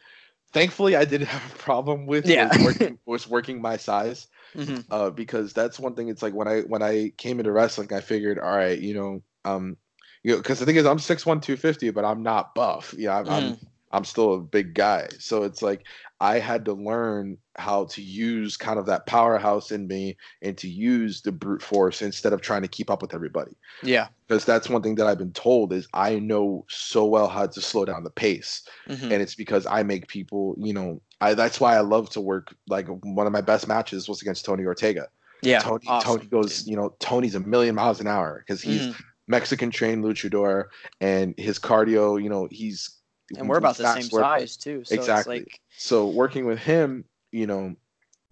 thankfully 0.53 0.97
i 0.97 1.05
didn't 1.05 1.27
have 1.29 1.53
a 1.55 1.59
problem 1.59 2.07
with 2.07 2.29
Yeah. 2.29 2.49
was 2.49 2.63
working, 2.65 2.99
was 3.07 3.29
working 3.29 3.61
my 3.61 3.77
size 3.77 4.29
hmm 4.55 4.81
uh, 4.91 5.11
because 5.11 5.53
that's 5.53 5.81
one 5.81 5.95
thing. 5.95 6.09
It's 6.09 6.23
like 6.23 6.35
when 6.35 6.49
I 6.49 6.61
when 6.63 6.83
I 6.83 7.13
came 7.17 7.41
into 7.41 7.53
wrestling, 7.53 7.93
I 7.93 8.01
figured, 8.01 8.39
all 8.39 8.57
right, 8.57 8.79
you 8.79 8.95
know, 8.95 9.23
um, 9.45 9.77
you 10.23 10.33
know, 10.33 10.37
because 10.39 10.61
the 10.61 10.67
thing 10.67 10.77
is, 10.77 10.87
I'm 10.87 10.99
six 10.99 11.27
one 11.27 11.41
two 11.41 11.57
fifty, 11.57 11.91
but 11.91 12.05
I'm 12.05 12.23
not 12.23 12.55
buff. 12.55 12.95
Yeah, 12.97 13.19
I'm, 13.19 13.29
I'm 13.29 13.57
I'm 13.97 14.05
still 14.05 14.35
a 14.35 14.41
big 14.41 14.75
guy. 14.75 15.09
So 15.19 15.43
it's 15.43 15.63
like 15.63 15.85
I 16.21 16.39
had 16.39 16.65
to 16.67 16.75
learn 16.75 17.39
how 17.57 17.87
to 17.87 18.03
use 18.03 18.57
kind 18.57 18.79
of 18.79 18.87
that 18.87 19.07
powerhouse 19.07 19.71
in 19.71 19.87
me 19.89 20.17
and 20.43 20.57
to 20.59 20.69
use 20.69 21.23
the 21.23 21.33
brute 21.33 21.63
force 21.63 22.03
instead 22.03 22.33
of 22.35 22.43
trying 22.43 22.63
to 22.63 22.69
keep 22.69 22.91
up 22.91 23.01
with 23.01 23.15
everybody. 23.15 23.53
Yeah. 23.83 24.09
Because 24.29 24.45
that's 24.45 24.69
one 24.69 24.83
thing 24.83 24.97
that 24.97 25.07
I've 25.07 25.19
been 25.19 25.33
told 25.33 25.73
is 25.73 25.89
I 25.95 26.19
know 26.19 26.67
so 26.69 27.07
well 27.07 27.29
how 27.29 27.47
to 27.47 27.61
slow 27.61 27.85
down 27.87 28.05
the 28.05 28.11
pace 28.11 28.63
Mhm. 28.89 29.05
and 29.05 29.23
it's 29.23 29.35
because 29.35 29.65
I 29.67 29.83
make 29.83 30.09
people, 30.09 30.55
you 30.59 30.75
know, 30.75 31.01
I 31.23 31.33
that's 31.33 31.59
why 31.61 31.75
I 31.77 31.81
love 31.81 32.11
to 32.11 32.21
work. 32.21 32.55
Like 32.69 32.87
one 32.89 33.27
of 33.27 33.33
my 33.33 33.41
best 33.41 33.67
matches 33.67 34.09
was 34.09 34.21
against 34.21 34.45
Tony 34.45 34.65
Ortega. 34.67 35.09
Yeah. 35.43 35.61
Tony, 35.61 35.85
awesome, 35.87 36.19
Tony 36.19 36.27
goes, 36.29 36.59
dude. 36.59 36.71
you 36.71 36.77
know, 36.77 36.95
Tony's 36.99 37.35
a 37.35 37.41
million 37.41 37.75
miles 37.75 38.01
an 38.01 38.07
hour 38.07 38.45
because 38.47 38.61
he's 38.61 38.89
Mhm. 38.89 38.95
Mexican 39.29 39.71
trained 39.71 40.05
luchador 40.05 40.67
and 41.01 41.35
his 41.37 41.59
cardio, 41.59 42.23
you 42.23 42.29
know, 42.29 42.47
he's 42.51 42.96
And 43.35 43.49
we're 43.49 43.59
about 43.59 43.77
the 43.77 43.85
same 43.85 44.11
size 44.11 44.57
too. 44.57 44.85
So 44.85 44.95
Exactly. 44.95 45.39
it's 45.39 45.47
like 45.49 45.61
So 45.77 46.09
working 46.09 46.47
with 46.47 46.59
him, 46.59 47.05
you 47.33 47.47
know, 47.47 47.75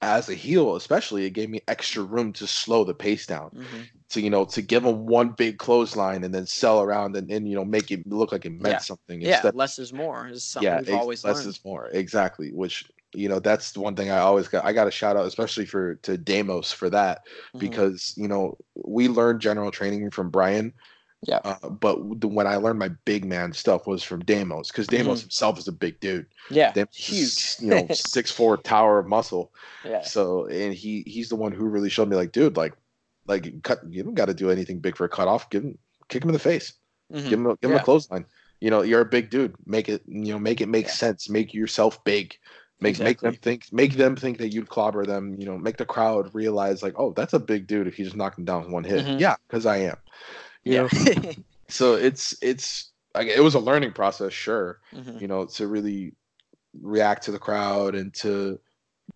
as 0.02 0.28
a 0.28 0.34
heel, 0.34 0.76
especially, 0.76 1.24
it 1.24 1.30
gave 1.30 1.48
me 1.50 1.60
extra 1.68 2.02
room 2.02 2.32
to 2.34 2.46
slow 2.46 2.84
the 2.84 2.94
pace 2.94 3.26
down. 3.26 3.52
mhm. 3.54 3.90
To 4.10 4.20
you 4.20 4.30
know, 4.30 4.44
to 4.46 4.62
give 4.62 4.84
him 4.84 5.06
one 5.06 5.30
big 5.30 5.58
clothesline 5.58 6.24
and 6.24 6.34
then 6.34 6.46
sell 6.46 6.82
around 6.82 7.16
and, 7.16 7.30
and 7.30 7.48
you 7.48 7.56
know 7.56 7.64
make 7.64 7.90
it 7.90 8.06
look 8.06 8.32
like 8.32 8.44
it 8.44 8.50
meant 8.50 8.68
Yeah. 8.68 8.78
something 8.80 9.20
yeah, 9.20 9.28
instead 9.28 9.54
less 9.54 9.78
is 9.78 9.92
more 9.92 10.28
is 10.28 10.44
something 10.44 10.66
yeah, 10.66 10.78
we've 10.78 10.88
ex- 10.88 10.92
always 10.92 11.24
less 11.24 11.36
learned. 11.36 11.48
is 11.48 11.64
more. 11.64 11.88
Exactly. 11.88 12.52
Which 12.52 12.84
you 13.14 13.28
know 13.28 13.40
that's 13.40 13.72
the 13.72 13.80
one 13.80 13.96
thing 13.96 14.10
I 14.10 14.18
always 14.18 14.48
got. 14.48 14.64
I 14.64 14.72
got 14.72 14.86
a 14.88 14.90
shout 14.90 15.16
out, 15.16 15.26
especially 15.26 15.66
for 15.66 15.96
to 15.96 16.18
Damos 16.18 16.72
for 16.72 16.90
that 16.90 17.22
Mhm. 17.54 17.58
because 17.58 18.14
you 18.16 18.28
know 18.28 18.56
we 18.74 19.08
learned 19.08 19.40
general 19.40 19.70
training 19.70 20.10
from 20.10 20.30
Brian. 20.30 20.72
Yeah. 21.26 21.40
Uh, 21.44 21.68
but 21.68 21.98
the, 22.20 22.28
when 22.28 22.46
I 22.46 22.56
learned 22.56 22.78
my 22.78 22.88
big 23.04 23.24
man 23.24 23.52
stuff 23.52 23.86
was 23.86 24.02
from 24.02 24.22
Damos 24.22 24.68
because 24.68 24.86
Damos 24.86 25.16
Mhm. 25.18 25.20
himself 25.22 25.58
is 25.58 25.68
a 25.68 25.72
big 25.72 25.98
dude. 26.00 26.26
yeah, 26.50 26.72
Damos 26.72 26.94
huge. 26.94 27.56
you 27.60 27.68
know, 27.68 27.86
six 27.94 28.30
four 28.30 28.56
tower 28.56 28.98
of 28.98 29.06
muscle. 29.06 29.52
yeah, 29.84 30.02
So 30.02 30.46
and 30.46 30.72
he 30.74 31.02
he's 31.06 31.28
the 31.28 31.36
one 31.36 31.52
who 31.52 31.66
really 31.66 31.90
showed 31.90 32.08
me 32.08 32.16
like, 32.16 32.32
dude, 32.32 32.56
like 32.56 32.74
like 33.26 33.62
cut. 33.62 33.80
You 33.88 34.02
don't 34.02 34.14
got 34.14 34.26
to 34.26 34.34
do 34.34 34.50
anything 34.50 34.78
big 34.80 34.96
for 34.96 35.04
a 35.04 35.08
cutoff. 35.08 35.48
Give 35.50 35.62
him 35.64 35.78
kick 36.08 36.22
him 36.22 36.28
in 36.30 36.34
the 36.34 36.38
face. 36.38 36.74
Mhm. 37.12 37.22
Give 37.28 37.38
him 37.40 37.46
a, 37.46 37.56
give 37.56 37.70
him 37.70 37.76
Yeah. 37.76 37.82
a 37.82 37.84
clothesline. 37.84 38.26
You 38.60 38.70
know, 38.70 38.82
you're 38.82 39.00
a 39.00 39.04
big 39.06 39.30
dude. 39.30 39.54
Make 39.66 39.88
it 39.88 40.02
you 40.06 40.32
know 40.32 40.38
make 40.38 40.60
it 40.60 40.68
make 40.68 40.86
Yeah. 40.86 40.92
sense. 40.92 41.28
Make 41.30 41.54
yourself 41.54 42.02
big. 42.04 42.36
Make 42.80 42.98
make 42.98 43.20
them 43.20 43.34
think 43.36 43.72
make 43.72 43.94
them 43.96 44.14
think 44.16 44.36
that 44.38 44.52
you'd 44.52 44.68
clobber 44.68 45.06
them. 45.06 45.36
You 45.38 45.46
know, 45.46 45.56
make 45.56 45.76
the 45.78 45.86
crowd 45.86 46.34
realize 46.34 46.82
like, 46.82 46.94
oh, 46.98 47.12
that's 47.16 47.32
a 47.32 47.38
big 47.38 47.66
dude 47.66 47.86
if 47.86 47.94
he 47.94 48.04
just 48.04 48.16
knocked 48.16 48.38
him 48.38 48.44
down 48.44 48.62
with 48.64 48.70
one 48.72 48.84
hit. 48.84 49.06
Mhm. 49.06 49.20
Yeah, 49.20 49.36
because 49.48 49.64
I 49.64 49.78
am. 49.78 49.96
Yeah. 50.64 50.88
so 51.68 51.94
it's 51.94 52.34
it's 52.42 52.90
like 53.14 53.28
it 53.28 53.42
was 53.42 53.54
a 53.54 53.60
learning 53.60 53.92
process, 53.92 54.32
sure. 54.32 54.80
Mhm. 54.94 55.20
You 55.20 55.28
know, 55.28 55.46
to 55.46 55.66
really 55.66 56.14
react 56.80 57.24
to 57.24 57.30
the 57.30 57.38
crowd 57.38 57.94
and 57.94 58.12
to 58.14 58.58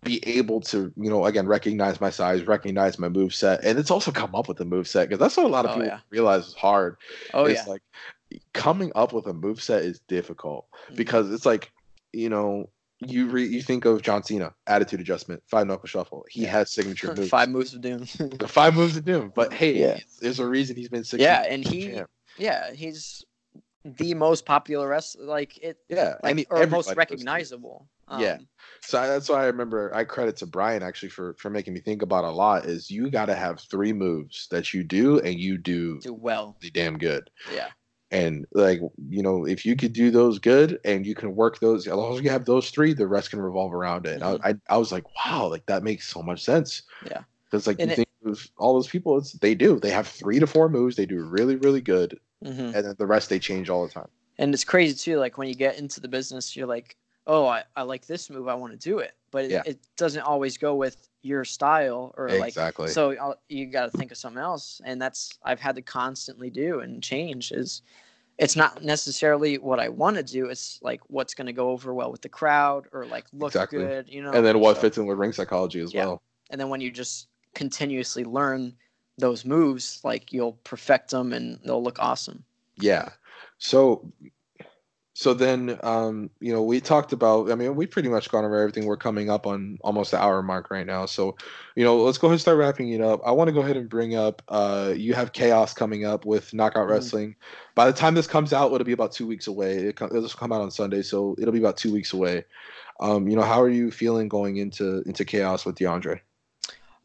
be 0.03 0.25
able 0.27 0.61
to, 0.61 0.93
you 0.95 1.09
know, 1.09 1.25
again, 1.25 1.47
recognize 1.47 1.99
my 1.99 2.09
size, 2.09 2.43
recognize 2.43 2.97
my 2.99 3.09
move 3.09 3.33
set, 3.33 3.63
and 3.65 3.77
it's 3.79 3.91
also 3.91 4.11
come 4.11 4.33
up 4.35 4.47
with 4.47 4.59
a 4.61 4.65
move 4.65 4.87
set 4.87 5.09
because 5.09 5.19
that's 5.19 5.35
what 5.35 5.45
a 5.45 5.49
lot 5.49 5.65
of 5.65 5.71
Oh, 5.71 5.73
people 5.75 5.87
yeah. 5.87 5.99
realize 6.09 6.47
is 6.47 6.53
hard. 6.53 6.95
Oh 7.33 7.45
it's 7.45 7.65
yeah. 7.65 7.71
like 7.71 7.81
coming 8.53 8.91
up 8.95 9.11
with 9.11 9.25
a 9.25 9.33
move 9.33 9.61
set 9.61 9.83
is 9.83 9.99
difficult 10.07 10.67
Mhm. 10.91 10.95
because 10.95 11.31
it's 11.31 11.45
like, 11.45 11.71
you 12.13 12.29
know, 12.29 12.69
you 12.99 13.27
re- 13.27 13.47
you 13.47 13.61
think 13.61 13.85
of 13.85 14.01
John 14.01 14.23
Cena, 14.23 14.53
attitude 14.67 14.99
adjustment, 14.99 15.41
five 15.47 15.67
knuckle 15.67 15.87
shuffle. 15.87 16.25
He 16.29 16.43
Yeah. 16.43 16.51
has 16.51 16.71
signature 16.71 17.07
moves. 17.15 17.29
Five 17.29 17.49
moves 17.49 17.73
of 17.73 17.81
doom. 17.81 18.05
The 18.17 18.47
five 18.47 18.75
moves 18.75 18.97
of 18.97 19.05
doom. 19.05 19.31
But 19.35 19.53
hey, 19.53 19.79
Yeah. 19.79 19.99
there's 20.21 20.39
a 20.39 20.45
reason 20.47 20.75
he's 20.75 20.89
been 20.89 21.03
six. 21.03 21.21
yeah, 21.21 21.45
and 21.47 21.65
he, 21.65 21.87
champ. 21.91 22.09
yeah, 22.37 22.73
he's 22.73 23.23
the 23.85 24.13
most 24.13 24.45
popular 24.45 24.87
wrestler. 24.89 25.23
Like 25.25 25.57
it, 25.59 25.77
yeah, 25.87 26.15
like, 26.23 26.31
and 26.31 26.39
he- 26.39 26.47
or 26.49 26.59
most 26.67 26.87
knows 26.87 26.87
him. 26.89 26.97
recognizable. 26.97 27.87
Yeah. 28.17 28.33
Um, 28.33 28.47
So 28.81 28.99
I- 28.99 29.07
that's 29.07 29.29
why 29.29 29.43
I 29.43 29.45
remember 29.45 29.93
I 29.95 30.03
credit 30.03 30.35
to 30.37 30.45
Brian 30.47 30.81
actually 30.83 31.09
for 31.09 31.35
for 31.35 31.49
making 31.49 31.73
me 31.73 31.79
think 31.79 32.01
about 32.01 32.23
a 32.25 32.29
lot 32.31 32.65
is 32.65 32.89
you 32.91 33.09
got 33.11 33.27
to 33.27 33.35
have 33.35 33.59
three 33.61 33.93
moves 33.93 34.47
that 34.51 34.73
you 34.73 34.83
do 34.83 35.19
and 35.19 35.39
you 35.39 35.57
do 35.57 35.99
do 36.01 36.13
well. 36.13 36.57
really 36.61 36.71
damn 36.71 36.97
good. 36.97 37.29
Yeah. 37.53 37.67
And 38.11 38.45
like 38.53 38.79
you 39.07 39.21
know, 39.21 39.45
if 39.45 39.65
you 39.65 39.75
could 39.75 39.93
do 39.93 40.09
those 40.11 40.39
good 40.39 40.79
and 40.83 41.05
you 41.05 41.13
can 41.15 41.35
work 41.35 41.59
those, 41.59 41.87
as 41.87 41.93
long 41.93 42.15
as 42.17 42.21
you 42.23 42.29
have 42.31 42.45
those 42.45 42.71
three, 42.71 42.93
the 42.93 43.07
rest 43.07 43.29
can 43.29 43.39
revolve 43.41 43.73
around 43.73 44.05
it. 44.07 44.21
And 44.21 44.23
I, 44.23 44.49
I 44.49 44.55
I 44.69 44.77
was 44.77 44.91
like, 44.91 45.05
wow, 45.25 45.47
like 45.47 45.65
that 45.67 45.83
makes 45.83 46.07
so 46.07 46.21
much 46.23 46.43
sense. 46.43 46.81
Yeah. 47.01 47.21
Because 47.45 47.67
like 47.67 47.77
And 47.79 47.89
you 47.89 47.93
it- 47.93 47.95
think 47.97 48.09
of 48.25 48.47
all 48.57 48.73
those 48.73 48.87
people, 48.87 49.17
it's 49.17 49.33
they 49.33 49.55
do. 49.55 49.79
They 49.79 49.91
have 49.91 50.07
three 50.07 50.39
to 50.39 50.47
four 50.47 50.69
moves. 50.69 50.95
They 50.95 51.05
do 51.05 51.23
really 51.23 51.55
really 51.57 51.81
good, 51.81 52.19
hmm 52.43 52.49
and 52.49 52.73
then 52.73 52.95
the 52.97 53.05
rest 53.07 53.29
they 53.29 53.39
change 53.39 53.69
all 53.69 53.85
the 53.87 53.93
time. 53.93 54.09
And 54.37 54.53
it's 54.53 54.63
crazy 54.63 54.95
too. 54.95 55.19
Like 55.19 55.37
when 55.37 55.47
you 55.47 55.55
get 55.55 55.77
into 55.77 55.99
the 55.99 56.07
business, 56.07 56.55
you're 56.55 56.67
like, 56.67 56.95
oh, 57.27 57.45
I, 57.45 57.63
I 57.75 57.83
like 57.83 58.05
this 58.07 58.29
move. 58.29 58.47
I 58.47 58.55
want 58.55 58.73
to 58.73 58.79
do 58.79 58.99
it, 58.99 59.13
but 59.31 59.45
it, 59.45 59.51
Yeah. 59.51 59.63
it 59.65 59.79
doesn't 59.97 60.21
always 60.21 60.57
go 60.57 60.75
with 60.75 61.08
your 61.21 61.43
style 61.45 62.13
or 62.17 62.29
like. 62.29 62.49
exactly. 62.49 62.87
So 62.89 63.11
uh, 63.11 63.33
you 63.49 63.65
got 63.67 63.91
to 63.91 63.97
think 63.97 64.11
of 64.11 64.17
something 64.17 64.41
else, 64.41 64.81
and 64.85 65.01
that's 65.01 65.37
I've 65.43 65.59
had 65.59 65.75
to 65.75 65.81
constantly 65.81 66.49
do 66.49 66.79
and 66.79 67.01
change. 67.03 67.51
Is 67.51 67.81
it's 68.37 68.55
not 68.55 68.83
necessarily 68.83 69.57
what 69.57 69.79
I 69.79 69.89
want 69.89 70.15
to 70.17 70.23
do. 70.23 70.45
It's 70.45 70.79
like 70.81 71.01
what's 71.07 71.33
going 71.33 71.47
to 71.47 71.53
go 71.53 71.69
over 71.71 71.93
well 71.93 72.11
with 72.11 72.21
the 72.21 72.29
crowd 72.29 72.87
or 72.93 73.05
like 73.05 73.25
look 73.33 73.51
Exactly. 73.51 73.79
good, 73.79 74.07
you 74.07 74.21
know. 74.23 74.31
and 74.31 74.45
then 74.45 74.59
what 74.59 74.75
So- 74.77 74.81
fits 74.83 74.97
in 74.97 75.05
with 75.05 75.17
ring 75.17 75.33
psychology 75.33 75.81
as 75.81 75.93
Yeah. 75.93 76.05
well. 76.05 76.21
and 76.49 76.59
then 76.59 76.69
when 76.69 76.79
you 76.81 76.89
just 76.89 77.27
continuously 77.53 78.23
learn 78.23 78.73
those 79.17 79.43
moves, 79.43 79.99
like 80.05 80.31
you'll 80.31 80.53
perfect 80.63 81.11
them 81.11 81.33
and 81.33 81.59
they'll 81.65 81.83
look 81.83 81.99
awesome. 81.99 82.43
Yeah. 82.77 83.09
So 83.57 84.09
so 85.19 85.33
then 85.33 85.77
um 85.83 86.29
you 86.39 86.53
know 86.53 86.63
we 86.63 86.79
talked 86.79 87.11
about 87.11 87.51
I 87.51 87.55
mean 87.55 87.75
we 87.75 87.85
pretty 87.85 88.07
much 88.07 88.29
gone 88.31 88.45
over 88.45 88.57
everything. 88.57 88.85
We're 88.85 88.95
coming 88.95 89.29
up 89.29 89.45
on 89.45 89.77
almost 89.81 90.11
the 90.11 90.17
hour 90.21 90.41
mark 90.41 90.71
right 90.71 90.85
now. 90.85 91.05
So 91.07 91.35
you 91.75 91.83
know 91.83 91.97
let's 91.97 92.17
go 92.17 92.27
ahead 92.27 92.35
and 92.35 92.39
start 92.41 92.57
wrapping 92.57 92.87
it 92.93 93.01
up. 93.01 93.19
I 93.25 93.31
want 93.31 93.49
to 93.49 93.51
go 93.51 93.59
ahead 93.59 93.75
and 93.75 93.89
bring 93.89 94.15
up 94.15 94.41
uh 94.47 94.93
you 94.95 95.13
have 95.15 95.33
chaos 95.33 95.73
coming 95.73 96.05
up 96.05 96.25
with 96.25 96.53
knockout 96.53 96.87
Mhm. 96.87 96.91
wrestling. 96.91 97.35
By 97.75 97.85
the 97.87 97.91
time 97.91 98.13
this 98.13 98.27
comes 98.27 98.53
out 98.53 98.71
it'll 98.71 98.85
be 98.85 98.93
about 98.93 99.11
2 99.11 99.27
weeks 99.27 99.47
away. 99.47 99.79
It 99.89 99.97
co- 99.97 100.05
it'll 100.05 100.21
just 100.21 100.37
come 100.37 100.53
out 100.53 100.61
on 100.61 100.71
Sunday 100.71 101.01
so 101.01 101.35
it'll 101.37 101.51
be 101.51 101.59
about 101.59 101.75
2 101.75 101.91
weeks 101.91 102.13
away. 102.13 102.45
Um 103.01 103.27
you 103.27 103.35
know 103.35 103.41
how 103.43 103.61
are 103.61 103.67
you 103.69 103.91
feeling 103.91 104.29
going 104.29 104.55
into 104.55 105.01
into 105.05 105.25
chaos 105.25 105.65
with 105.65 105.75
DeAndre? 105.75 106.21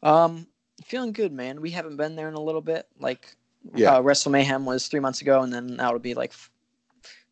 Um, 0.03 0.47
feeling 0.85 1.11
good, 1.11 1.33
man. 1.33 1.59
We 1.59 1.71
haven't 1.71 1.97
been 1.97 2.15
there 2.15 2.29
in 2.29 2.35
a 2.35 2.39
little 2.41 2.61
bit. 2.61 2.87
Like, 2.97 3.35
Yeah. 3.73 3.95
uh, 3.95 4.01
Wrestle 4.01 4.31
Mayhem 4.31 4.63
was 4.65 4.87
three 4.87 4.99
months 5.01 5.19
ago, 5.21 5.41
and 5.41 5.51
then 5.51 5.75
now 5.77 5.87
it'll 5.87 5.99
be 5.99 6.13
like, 6.13 6.29
f- 6.31 6.51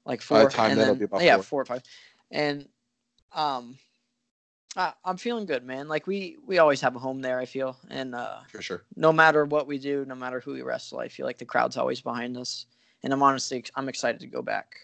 like 0.05 0.21
four. 0.21 0.49
time 0.49 0.71
and 0.71 0.79
that'll 0.79 0.93
then, 0.93 0.99
be 0.99 1.05
about 1.05 1.23
yeah, 1.23 1.35
four. 1.35 1.43
four 1.43 1.61
or 1.61 1.65
five. 1.65 1.83
And, 2.31 2.67
um, 3.33 3.77
I, 4.75 4.93
I'm 5.05 5.17
feeling 5.17 5.45
good, 5.45 5.63
man. 5.63 5.87
Like 5.87 6.07
we 6.07 6.37
we 6.45 6.57
always 6.57 6.81
have 6.81 6.95
a 6.95 6.99
home 6.99 7.21
there. 7.21 7.39
I 7.39 7.45
feel, 7.45 7.77
and 7.89 8.15
uh, 8.15 8.39
For 8.49 8.61
sure. 8.61 8.83
no 8.95 9.13
matter 9.13 9.45
what 9.45 9.67
we 9.67 9.77
do, 9.77 10.05
no 10.07 10.15
matter 10.15 10.39
who 10.39 10.53
we 10.53 10.61
wrestle, 10.61 10.99
I 10.99 11.07
feel 11.07 11.25
like 11.25 11.37
the 11.37 11.45
crowd's 11.45 11.77
always 11.77 12.01
behind 12.01 12.37
us. 12.37 12.65
And 13.03 13.13
I'm 13.13 13.21
honestly, 13.21 13.63
I'm 13.75 13.89
excited 13.89 14.21
to 14.21 14.27
go 14.27 14.41
back. 14.41 14.75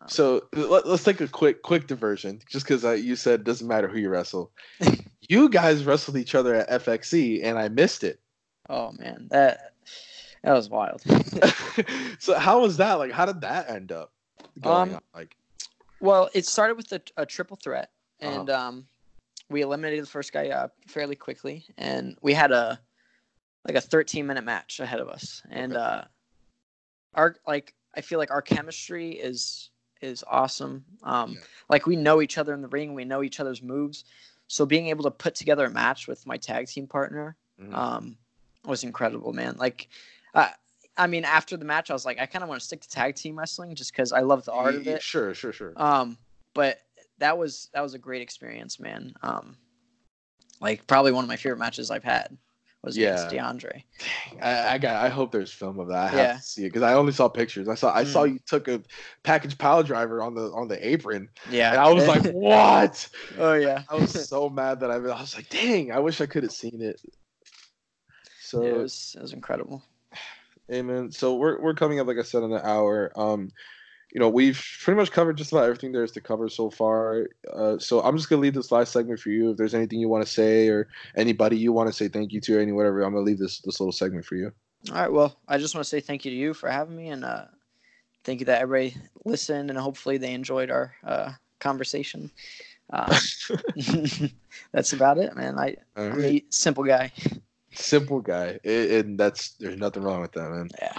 Um, 0.00 0.08
So 0.08 0.42
let, 0.52 0.84
us 0.84 1.04
take 1.04 1.20
a 1.20 1.28
quick 1.28 1.62
quick 1.62 1.86
diversion, 1.86 2.40
just 2.48 2.66
because 2.66 2.84
uh, 2.84 2.92
you 2.92 3.16
said 3.16 3.40
it 3.40 3.44
doesn't 3.44 3.66
matter 3.66 3.88
who 3.88 3.98
you 3.98 4.10
wrestle. 4.10 4.52
you 5.28 5.48
guys 5.48 5.84
wrestled 5.84 6.16
each 6.16 6.34
other 6.34 6.54
at 6.54 6.84
FXC, 6.84 7.42
and 7.42 7.58
I 7.58 7.68
missed 7.68 8.04
it. 8.04 8.20
oh 8.68 8.92
man, 8.92 9.28
that 9.30 9.72
that 10.42 10.52
was 10.52 10.68
wild. 10.68 11.02
so 12.18 12.38
how 12.38 12.60
was 12.60 12.76
that? 12.76 12.94
Like, 12.94 13.12
how 13.12 13.24
did 13.24 13.40
that 13.40 13.70
end 13.70 13.92
up 13.92 14.12
going 14.60 14.90
Um, 14.90 14.94
on? 14.94 15.00
Like, 15.14 15.36
Well, 16.00 16.28
it 16.34 16.46
started 16.46 16.76
with 16.76 16.92
a, 16.92 17.00
a 17.16 17.26
triple 17.26 17.56
threat, 17.56 17.90
Uh-huh. 18.20 18.38
and 18.38 18.50
um, 18.50 18.88
we 19.50 19.62
eliminated 19.62 20.04
the 20.04 20.08
first 20.10 20.32
guy 20.32 20.48
uh, 20.50 20.68
fairly 20.86 21.16
quickly, 21.16 21.64
and 21.76 22.16
we 22.22 22.32
had 22.34 22.52
a 22.52 22.80
like 23.66 23.76
a 23.76 23.80
13 23.80 24.26
minute 24.26 24.44
match 24.44 24.80
ahead 24.80 25.00
of 25.00 25.08
us, 25.08 25.42
and 25.50 25.72
Okay. 25.72 25.80
uh, 25.82 26.04
our 27.14 27.36
like 27.46 27.74
I 27.96 28.00
feel 28.00 28.18
like 28.18 28.30
our 28.30 28.42
chemistry 28.42 29.12
is 29.12 29.70
is 30.00 30.24
awesome. 30.30 30.84
Um, 31.02 31.32
Yeah. 31.32 31.40
like 31.68 31.86
we 31.86 31.96
know 31.96 32.22
each 32.22 32.38
other 32.38 32.54
in 32.54 32.62
the 32.62 32.68
ring, 32.68 32.94
we 32.94 33.04
know 33.04 33.22
each 33.22 33.40
other's 33.40 33.62
moves, 33.62 34.04
so 34.46 34.64
being 34.64 34.88
able 34.88 35.04
to 35.04 35.10
put 35.10 35.34
together 35.34 35.64
a 35.66 35.70
match 35.70 36.06
with 36.06 36.26
my 36.26 36.36
tag 36.36 36.68
team 36.68 36.86
partner 36.86 37.36
Mhm. 37.60 37.74
um, 37.74 38.16
was 38.64 38.84
incredible, 38.84 39.32
man. 39.32 39.56
Like, 39.56 39.88
I, 40.34 40.52
I 40.98 41.06
mean, 41.06 41.24
after 41.24 41.56
the 41.56 41.64
match, 41.64 41.90
I 41.90 41.94
was 41.94 42.04
like, 42.04 42.18
I 42.18 42.26
kind 42.26 42.42
of 42.42 42.48
want 42.48 42.60
to 42.60 42.66
stick 42.66 42.80
to 42.82 42.88
tag 42.88 43.14
team 43.14 43.38
wrestling 43.38 43.74
just 43.74 43.92
because 43.92 44.12
I 44.12 44.20
love 44.20 44.44
the 44.44 44.52
art 44.52 44.74
of 44.74 44.86
it. 44.88 45.00
Sure, 45.02 45.32
sure, 45.32 45.52
sure. 45.52 45.72
Um, 45.76 46.18
but 46.54 46.80
that 47.18 47.38
was 47.38 47.70
that 47.72 47.80
was 47.82 47.94
a 47.94 47.98
great 47.98 48.20
experience, 48.20 48.80
man. 48.80 49.14
Um, 49.22 49.56
like 50.60 50.86
probably 50.86 51.12
one 51.12 51.24
of 51.24 51.28
my 51.28 51.36
favorite 51.36 51.58
matches 51.58 51.90
I've 51.90 52.04
had 52.04 52.36
was 52.82 52.96
against 52.96 53.28
DeAndre. 53.28 53.82
I, 54.42 54.74
I 54.74 54.78
got. 54.78 55.04
I 55.04 55.08
hope 55.08 55.32
there's 55.32 55.52
film 55.52 55.78
of 55.80 55.88
that. 55.88 56.04
I 56.04 56.08
have 56.08 56.18
Yeah. 56.18 56.36
to 56.36 56.42
see 56.42 56.62
it 56.64 56.68
because 56.70 56.82
I 56.82 56.94
only 56.94 57.12
saw 57.12 57.28
pictures. 57.28 57.68
I 57.68 57.74
saw. 57.74 57.94
I 57.94 58.04
saw 58.04 58.24
Mm. 58.24 58.34
you 58.34 58.38
took 58.46 58.68
a 58.68 58.82
package 59.22 59.56
pile 59.58 59.82
driver 59.82 60.22
on 60.22 60.34
the 60.34 60.50
on 60.52 60.68
the 60.68 60.86
apron, 60.86 61.28
Yeah, 61.50 61.72
and 61.72 61.80
I 61.80 61.88
was 61.92 62.06
like, 62.06 62.22
"What?" 62.32 63.08
oh 63.38 63.54
yeah, 63.54 63.82
I 63.88 63.96
was 63.96 64.28
so 64.28 64.48
mad 64.48 64.80
that 64.80 64.90
I, 64.90 64.94
I 64.94 64.98
was 64.98 65.34
like, 65.36 65.48
"Dang! 65.48 65.92
I 65.92 65.98
wish 65.98 66.20
I 66.20 66.26
could 66.26 66.42
have 66.44 66.52
seen 66.52 66.80
it." 66.82 67.00
So 68.40 68.62
it 68.62 68.76
was 68.82 69.14
it 69.18 69.22
was 69.22 69.32
incredible. 69.32 69.82
Amen. 70.70 71.10
So 71.10 71.34
we're 71.34 71.60
we're 71.60 71.74
coming 71.74 72.00
up, 72.00 72.06
like 72.06 72.18
I 72.18 72.22
said, 72.22 72.42
in 72.42 72.52
an 72.52 72.60
hour. 72.62 73.12
Um, 73.16 73.50
you 74.12 74.20
know, 74.20 74.28
we've 74.28 74.62
pretty 74.82 74.98
much 74.98 75.12
covered 75.12 75.36
just 75.36 75.52
about 75.52 75.64
everything 75.64 75.92
there 75.92 76.04
is 76.04 76.12
to 76.12 76.20
cover 76.20 76.48
so 76.48 76.70
far. 76.70 77.28
Uh, 77.52 77.78
so 77.78 78.00
I'm 78.00 78.16
just 78.16 78.28
gonna 78.28 78.42
leave 78.42 78.54
this 78.54 78.72
last 78.72 78.92
segment 78.92 79.20
for 79.20 79.30
you. 79.30 79.50
If 79.50 79.56
there's 79.56 79.74
anything 79.74 80.00
you 80.00 80.08
want 80.08 80.26
to 80.26 80.32
say 80.32 80.68
or 80.68 80.88
anybody 81.16 81.56
you 81.56 81.72
want 81.72 81.88
to 81.88 81.92
say 81.92 82.08
thank 82.08 82.32
you 82.32 82.40
to, 82.42 82.56
or 82.56 82.60
any 82.60 82.72
whatever, 82.72 83.02
I'm 83.02 83.12
gonna 83.12 83.24
leave 83.24 83.38
this 83.38 83.60
this 83.60 83.80
little 83.80 83.92
segment 83.92 84.24
for 84.24 84.36
you. 84.36 84.52
All 84.90 84.96
right, 84.96 85.12
well, 85.12 85.36
I 85.48 85.58
just 85.58 85.74
want 85.74 85.84
to 85.84 85.88
say 85.88 86.00
thank 86.00 86.24
you 86.24 86.30
to 86.30 86.36
you 86.36 86.54
for 86.54 86.70
having 86.70 86.96
me, 86.96 87.08
and 87.08 87.24
uh, 87.24 87.46
thank 88.24 88.40
you 88.40 88.46
that 88.46 88.62
everybody 88.62 88.96
listened, 89.24 89.70
and 89.70 89.78
hopefully 89.78 90.18
they 90.18 90.32
enjoyed 90.32 90.70
our 90.70 90.94
uh, 91.04 91.32
conversation. 91.58 92.30
Um, 92.90 93.10
that's 94.72 94.92
about 94.92 95.18
it, 95.18 95.34
man. 95.36 95.58
I, 95.58 95.76
All 95.96 96.12
I'm 96.12 96.24
a 96.24 96.44
simple 96.50 96.84
guy. 96.84 97.12
Simple 97.78 98.20
guy, 98.20 98.58
A- 98.64 98.98
and 99.00 99.18
that's 99.18 99.50
there's 99.52 99.76
nothing 99.78 100.02
wrong 100.02 100.20
with 100.20 100.32
that, 100.32 100.50
man. 100.50 100.68
Yeah. 100.80 100.96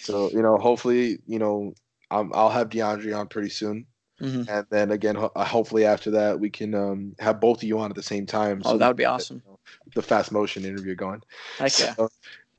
So 0.00 0.30
you 0.32 0.42
know, 0.42 0.56
hopefully, 0.58 1.18
you 1.26 1.38
know, 1.38 1.74
um, 2.10 2.32
I'll 2.34 2.50
have 2.50 2.68
DeAndre 2.68 3.16
on 3.18 3.28
pretty 3.28 3.50
soon, 3.50 3.86
hmm 4.20 4.42
and 4.48 4.66
then 4.70 4.90
again, 4.90 5.14
ho- 5.16 5.32
uh, 5.36 5.44
hopefully 5.44 5.84
after 5.84 6.10
that, 6.12 6.40
we 6.40 6.50
can 6.50 6.74
um 6.74 7.14
have 7.18 7.40
both 7.40 7.58
of 7.58 7.64
you 7.64 7.78
on 7.78 7.90
at 7.90 7.96
the 7.96 8.02
same 8.02 8.26
time. 8.26 8.62
Oh, 8.64 8.72
so 8.72 8.78
that 8.78 8.88
would 8.88 8.96
be 8.96 9.02
get, 9.04 9.10
awesome. 9.10 9.42
you 9.44 9.50
know, 9.52 9.58
The 9.94 10.02
fast 10.02 10.32
motion 10.32 10.64
interview 10.64 10.94
going. 10.94 11.22
Heck 11.58 11.78
yeah. 11.78 11.94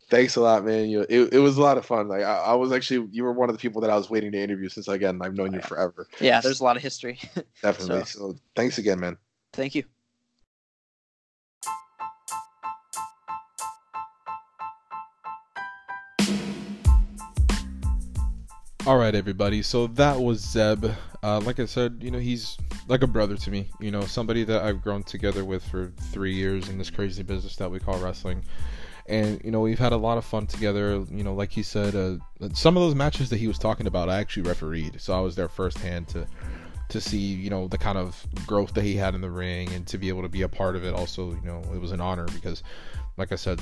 Thanks 0.10 0.36
a 0.38 0.42
lot, 0.42 0.66
man. 0.66 0.90
You, 0.90 1.06
it, 1.08 1.34
it 1.34 1.38
was 1.40 1.58
a 1.58 1.62
lot 1.62 1.78
of 1.78 1.86
fun. 1.86 2.08
Like 2.08 2.24
I, 2.24 2.38
I 2.38 2.54
was 2.56 2.72
actually, 2.72 3.08
you 3.12 3.24
were 3.24 3.32
one 3.32 3.48
of 3.48 3.56
the 3.56 3.60
people 3.62 3.80
that 3.82 3.92
I 3.92 3.96
was 3.96 4.10
waiting 4.10 4.32
to 4.32 4.40
interview 4.42 4.68
since 4.68 4.88
again 4.88 5.20
I've 5.22 5.36
known 5.36 5.54
you 5.54 5.60
yeah. 5.60 5.66
forever. 5.68 6.08
Yeah, 6.20 6.42
there's 6.42 6.62
a 6.62 6.64
lot 6.64 6.78
of 6.78 6.82
history. 6.82 7.20
Definitely. 7.62 8.06
So- 8.06 8.32
So, 8.34 8.36
thanks 8.56 8.80
again, 8.80 9.00
man. 9.00 9.18
Thank 9.54 9.76
you. 9.76 9.84
All 18.88 18.98
right, 18.98 19.14
everybody. 19.14 19.62
So 19.62 19.88
that 19.88 20.18
was 20.18 20.40
Zeb. 20.40 20.86
Uh, 21.22 21.42
like 21.42 21.60
I 21.60 21.66
said, 21.66 22.00
you 22.02 22.12
know, 22.12 22.18
he's 22.18 22.58
like 22.88 23.04
a 23.04 23.08
brother 23.08 23.36
to 23.36 23.52
me. 23.52 23.70
You 23.82 23.92
know, 23.92 24.02
somebody 24.02 24.46
that 24.46 24.64
I've 24.64 24.82
grown 24.82 25.04
together 25.04 25.44
with 25.44 25.66
for 25.66 25.92
three 26.14 26.34
years 26.34 26.70
in 26.70 26.78
this 26.78 26.90
crazy 26.90 27.22
business 27.22 27.58
that 27.58 27.70
we 27.70 27.80
call 27.80 28.00
wrestling. 28.00 28.42
And 29.06 29.42
you 29.44 29.52
know, 29.52 29.60
we've 29.60 29.78
had 29.78 29.92
a 29.92 29.98
lot 29.98 30.18
of 30.18 30.24
fun 30.24 30.48
together. 30.48 31.06
You 31.12 31.26
know, 31.26 31.34
like 31.34 31.52
he 31.52 31.62
said, 31.62 31.94
uh, 31.94 32.18
some 32.54 32.78
of 32.78 32.82
those 32.82 32.96
matches 32.96 33.30
that 33.32 33.38
he 33.38 33.50
was 33.50 33.60
talking 33.60 33.86
about, 33.86 34.08
I 34.08 34.18
actually 34.18 34.44
refereed, 34.44 35.02
so 35.02 35.14
I 35.14 35.20
was 35.20 35.36
there 35.36 35.50
firsthand 35.50 36.08
to 36.10 36.26
to 36.88 37.02
see 37.02 37.18
you 37.18 37.50
know 37.50 37.68
the 37.68 37.78
kind 37.78 37.98
of 37.98 38.26
growth 38.48 38.74
that 38.76 38.86
he 38.86 38.96
had 38.96 39.14
in 39.14 39.20
the 39.20 39.30
ring 39.30 39.72
and 39.74 39.86
to 39.88 39.98
be 39.98 40.08
able 40.08 40.22
to 40.22 40.30
be 40.30 40.44
a 40.44 40.50
part 40.50 40.78
of 40.78 40.86
it. 40.86 40.94
Also, 40.94 41.32
you 41.32 41.42
know, 41.44 41.62
it 41.74 41.82
was 41.82 41.92
an 41.92 42.00
honor 42.00 42.28
because, 42.34 42.64
like 43.18 43.34
I 43.34 43.36
said, 43.36 43.60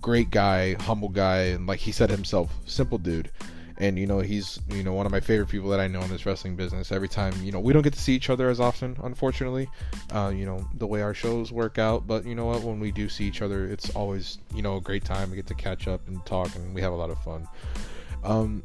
great 0.00 0.30
guy, 0.30 0.74
humble 0.74 1.08
guy, 1.08 1.46
and 1.46 1.66
like 1.66 1.80
he 1.80 1.90
said 1.90 2.08
himself, 2.08 2.54
simple 2.66 2.98
dude 2.98 3.32
and 3.80 3.98
you 3.98 4.06
know 4.06 4.20
he's 4.20 4.60
you 4.68 4.82
know 4.82 4.92
one 4.92 5.06
of 5.06 5.12
my 5.12 5.20
favorite 5.20 5.48
people 5.48 5.70
that 5.70 5.80
I 5.80 5.88
know 5.88 6.02
in 6.02 6.10
this 6.10 6.26
wrestling 6.26 6.54
business. 6.54 6.92
Every 6.92 7.08
time 7.08 7.32
you 7.42 7.50
know 7.50 7.58
we 7.58 7.72
don't 7.72 7.82
get 7.82 7.94
to 7.94 7.98
see 7.98 8.14
each 8.14 8.28
other 8.28 8.50
as 8.50 8.60
often, 8.60 8.96
unfortunately, 9.02 9.68
uh, 10.12 10.30
you 10.34 10.44
know 10.44 10.68
the 10.74 10.86
way 10.86 11.00
our 11.00 11.14
shows 11.14 11.50
work 11.50 11.78
out. 11.78 12.06
But 12.06 12.26
you 12.26 12.34
know 12.34 12.44
what, 12.44 12.62
when 12.62 12.78
we 12.78 12.92
do 12.92 13.08
see 13.08 13.24
each 13.24 13.40
other, 13.40 13.66
it's 13.66 13.90
always 13.96 14.38
you 14.54 14.62
know 14.62 14.76
a 14.76 14.80
great 14.80 15.04
time. 15.04 15.30
We 15.30 15.36
get 15.36 15.46
to 15.46 15.54
catch 15.54 15.88
up 15.88 16.06
and 16.08 16.24
talk, 16.26 16.54
and 16.54 16.74
we 16.74 16.82
have 16.82 16.92
a 16.92 16.96
lot 16.96 17.10
of 17.10 17.18
fun. 17.24 17.48
Um, 18.22 18.62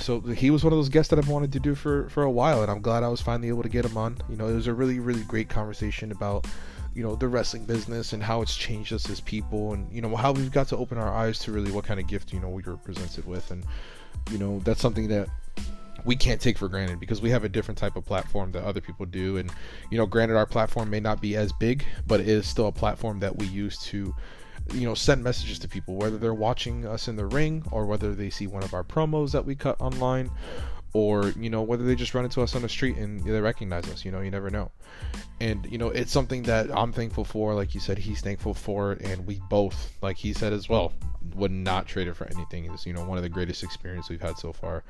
so 0.00 0.20
he 0.20 0.50
was 0.50 0.64
one 0.64 0.72
of 0.72 0.78
those 0.78 0.88
guests 0.88 1.10
that 1.10 1.18
I've 1.20 1.28
wanted 1.28 1.52
to 1.52 1.60
do 1.60 1.76
for 1.76 2.08
for 2.08 2.24
a 2.24 2.30
while, 2.30 2.62
and 2.62 2.70
I'm 2.70 2.82
glad 2.82 3.04
I 3.04 3.08
was 3.08 3.20
finally 3.20 3.48
able 3.48 3.62
to 3.62 3.68
get 3.68 3.84
him 3.84 3.96
on. 3.96 4.18
You 4.28 4.36
know, 4.36 4.48
it 4.48 4.54
was 4.54 4.66
a 4.66 4.74
really 4.74 4.98
really 4.98 5.22
great 5.22 5.48
conversation 5.48 6.10
about 6.10 6.44
you 6.92 7.04
know 7.04 7.14
the 7.14 7.28
wrestling 7.28 7.66
business 7.66 8.14
and 8.14 8.22
how 8.22 8.42
it's 8.42 8.56
changed 8.56 8.92
us 8.92 9.08
as 9.10 9.20
people 9.20 9.74
and 9.74 9.92
you 9.92 10.00
know 10.00 10.16
how 10.16 10.32
we've 10.32 10.50
got 10.50 10.66
to 10.66 10.76
open 10.78 10.96
our 10.96 11.14
eyes 11.14 11.38
to 11.38 11.52
really 11.52 11.70
what 11.70 11.84
kind 11.84 12.00
of 12.00 12.06
gift 12.06 12.32
you 12.32 12.40
know 12.40 12.48
we 12.48 12.62
were 12.62 12.78
presented 12.78 13.26
with 13.26 13.50
and 13.50 13.64
you 14.30 14.38
know 14.38 14.60
that's 14.60 14.80
something 14.80 15.08
that 15.08 15.28
we 16.04 16.14
can't 16.14 16.40
take 16.40 16.56
for 16.56 16.68
granted 16.68 17.00
because 17.00 17.20
we 17.20 17.30
have 17.30 17.42
a 17.44 17.48
different 17.48 17.76
type 17.76 17.96
of 17.96 18.04
platform 18.04 18.52
that 18.52 18.62
other 18.62 18.80
people 18.80 19.04
do. 19.06 19.38
And 19.38 19.50
you 19.90 19.98
know 19.98 20.06
granted 20.06 20.36
our 20.36 20.46
platform 20.46 20.88
may 20.88 21.00
not 21.00 21.20
be 21.20 21.36
as 21.36 21.52
big 21.52 21.84
but 22.06 22.20
it 22.20 22.28
is 22.28 22.46
still 22.46 22.68
a 22.68 22.72
platform 22.72 23.20
that 23.20 23.36
we 23.36 23.46
use 23.46 23.78
to 23.78 24.14
you 24.72 24.86
know 24.86 24.94
send 24.94 25.22
messages 25.22 25.58
to 25.60 25.68
people 25.68 25.94
whether 25.96 26.18
they're 26.18 26.34
watching 26.34 26.86
us 26.86 27.08
in 27.08 27.16
the 27.16 27.26
ring 27.26 27.64
or 27.70 27.86
whether 27.86 28.14
they 28.14 28.30
see 28.30 28.46
one 28.46 28.64
of 28.64 28.74
our 28.74 28.82
promos 28.82 29.30
that 29.32 29.44
we 29.44 29.54
cut 29.54 29.80
online 29.80 30.30
or 30.92 31.28
you 31.30 31.50
know 31.50 31.62
whether 31.62 31.84
they 31.84 31.94
just 31.94 32.14
run 32.14 32.24
into 32.24 32.42
us 32.42 32.54
on 32.54 32.62
the 32.62 32.68
street 32.68 32.96
and 32.96 33.22
they 33.24 33.40
recognize 33.40 33.88
us 33.90 34.04
you 34.04 34.10
know 34.10 34.20
you 34.20 34.30
never 34.30 34.50
know. 34.50 34.70
And 35.40 35.66
you 35.70 35.78
know 35.78 35.88
it's 35.88 36.12
something 36.12 36.44
that 36.44 36.70
i'm 36.76 36.92
thankful 36.92 37.24
for 37.24 37.54
like 37.54 37.74
you 37.74 37.80
said 37.80 37.98
he's 37.98 38.20
thankful 38.20 38.54
for 38.54 38.92
and 38.92 39.26
we 39.26 39.40
both 39.50 39.92
like 40.00 40.16
he 40.16 40.32
said 40.32 40.52
as 40.52 40.68
well 40.68 40.92
would 41.34 41.50
not 41.50 41.86
trade 41.86 42.08
it 42.08 42.14
for 42.14 42.26
anything. 42.26 42.66
It's 42.72 42.86
you 42.86 42.92
know 42.92 43.04
one 43.04 43.18
of 43.18 43.22
the 43.22 43.28
greatest 43.28 43.62
experiences 43.62 44.10
we've 44.10 44.20
had 44.20 44.38
so 44.38 44.52
far 44.52 44.84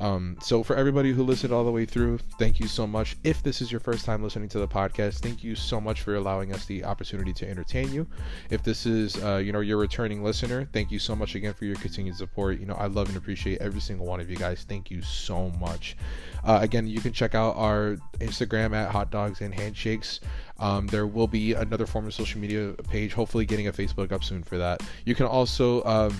um, 0.00 0.38
so 0.40 0.62
for 0.62 0.76
everybody 0.76 1.12
who 1.12 1.22
listened 1.22 1.52
all 1.52 1.62
the 1.62 1.70
way 1.70 1.84
through, 1.84 2.18
thank 2.38 2.58
you 2.58 2.66
so 2.66 2.86
much. 2.86 3.16
If 3.22 3.42
this 3.42 3.60
is 3.60 3.70
your 3.70 3.80
first 3.80 4.06
time 4.06 4.22
listening 4.22 4.48
to 4.48 4.58
the 4.58 4.66
podcast, 4.66 5.20
thank 5.20 5.44
you 5.44 5.54
so 5.54 5.78
much 5.78 6.00
for 6.00 6.14
allowing 6.16 6.54
us 6.54 6.64
the 6.64 6.84
opportunity 6.84 7.34
to 7.34 7.48
entertain 7.48 7.92
you. 7.92 8.06
If 8.48 8.62
this 8.62 8.86
is, 8.86 9.22
uh, 9.22 9.36
you 9.36 9.52
know, 9.52 9.60
your 9.60 9.76
returning 9.76 10.24
listener, 10.24 10.66
thank 10.72 10.90
you 10.90 10.98
so 10.98 11.14
much 11.14 11.34
again 11.34 11.52
for 11.52 11.66
your 11.66 11.76
continued 11.76 12.16
support. 12.16 12.58
You 12.58 12.64
know, 12.64 12.74
I 12.74 12.86
love 12.86 13.08
and 13.08 13.16
appreciate 13.18 13.60
every 13.60 13.80
single 13.80 14.06
one 14.06 14.20
of 14.20 14.30
you 14.30 14.36
guys. 14.36 14.64
Thank 14.66 14.90
you 14.90 15.02
so 15.02 15.50
much. 15.60 15.98
Uh, 16.44 16.60
again, 16.62 16.86
you 16.86 17.00
can 17.00 17.12
check 17.12 17.34
out 17.34 17.56
our 17.56 17.96
Instagram 18.20 18.74
at 18.74 18.90
Hot 18.90 19.10
Dogs 19.10 19.42
and 19.42 19.54
Handshakes. 19.54 20.20
Um, 20.58 20.86
there 20.86 21.06
will 21.06 21.28
be 21.28 21.52
another 21.52 21.86
form 21.86 22.06
of 22.06 22.14
social 22.14 22.40
media 22.40 22.72
page, 22.88 23.12
hopefully 23.12 23.44
getting 23.44 23.68
a 23.68 23.72
Facebook 23.72 24.12
up 24.12 24.24
soon 24.24 24.42
for 24.42 24.56
that. 24.56 24.82
You 25.04 25.14
can 25.14 25.26
also 25.26 25.84
um, 25.84 26.14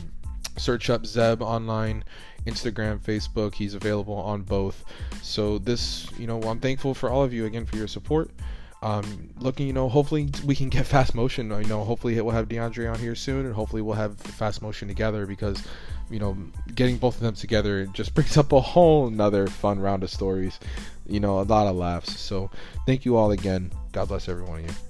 search 0.56 0.90
up 0.90 1.06
Zeb 1.06 1.42
online 1.42 2.04
Instagram, 2.46 2.98
Facebook. 2.98 3.54
He's 3.54 3.74
available 3.74 4.14
on 4.14 4.42
both. 4.42 4.84
So 5.22 5.58
this, 5.58 6.08
you 6.18 6.26
know, 6.26 6.40
I'm 6.42 6.60
thankful 6.60 6.94
for 6.94 7.10
all 7.10 7.22
of 7.22 7.32
you 7.32 7.46
again 7.46 7.66
for 7.66 7.76
your 7.76 7.88
support. 7.88 8.30
Um, 8.82 9.28
looking, 9.36 9.66
you 9.66 9.72
know, 9.72 9.88
hopefully 9.88 10.30
we 10.44 10.54
can 10.54 10.68
get 10.68 10.86
fast 10.94 11.14
motion. 11.14 11.52
I 11.52 11.62
know, 11.62 11.84
hopefully 11.84 12.20
we'll 12.20 12.34
have 12.34 12.48
DeAndre 12.48 12.90
on 12.90 12.98
here 12.98 13.14
soon, 13.14 13.46
and 13.46 13.54
hopefully 13.54 13.82
we'll 13.82 13.94
have 13.94 14.18
fast 14.18 14.62
motion 14.62 14.88
together 14.88 15.26
because, 15.26 15.62
you 16.08 16.18
know, 16.18 16.36
getting 16.74 16.96
both 16.96 17.16
of 17.16 17.20
them 17.20 17.34
together 17.34 17.86
just 17.86 18.14
brings 18.16 18.36
up 18.36 18.52
a 18.52 18.60
whole 18.60 19.06
another 19.06 19.46
fun 19.46 19.78
round 19.78 20.02
of 20.02 20.10
stories. 20.10 20.58
You 21.06 21.20
know, 21.20 21.40
a 21.40 21.42
lot 21.42 21.66
of 21.66 21.76
laughs. 21.76 22.18
So 22.18 22.50
thank 22.86 23.04
you 23.04 23.16
all 23.16 23.32
again. 23.32 23.72
God 23.92 24.08
bless 24.08 24.28
every 24.28 24.44
one 24.44 24.60
of 24.60 24.66
you. 24.66 24.89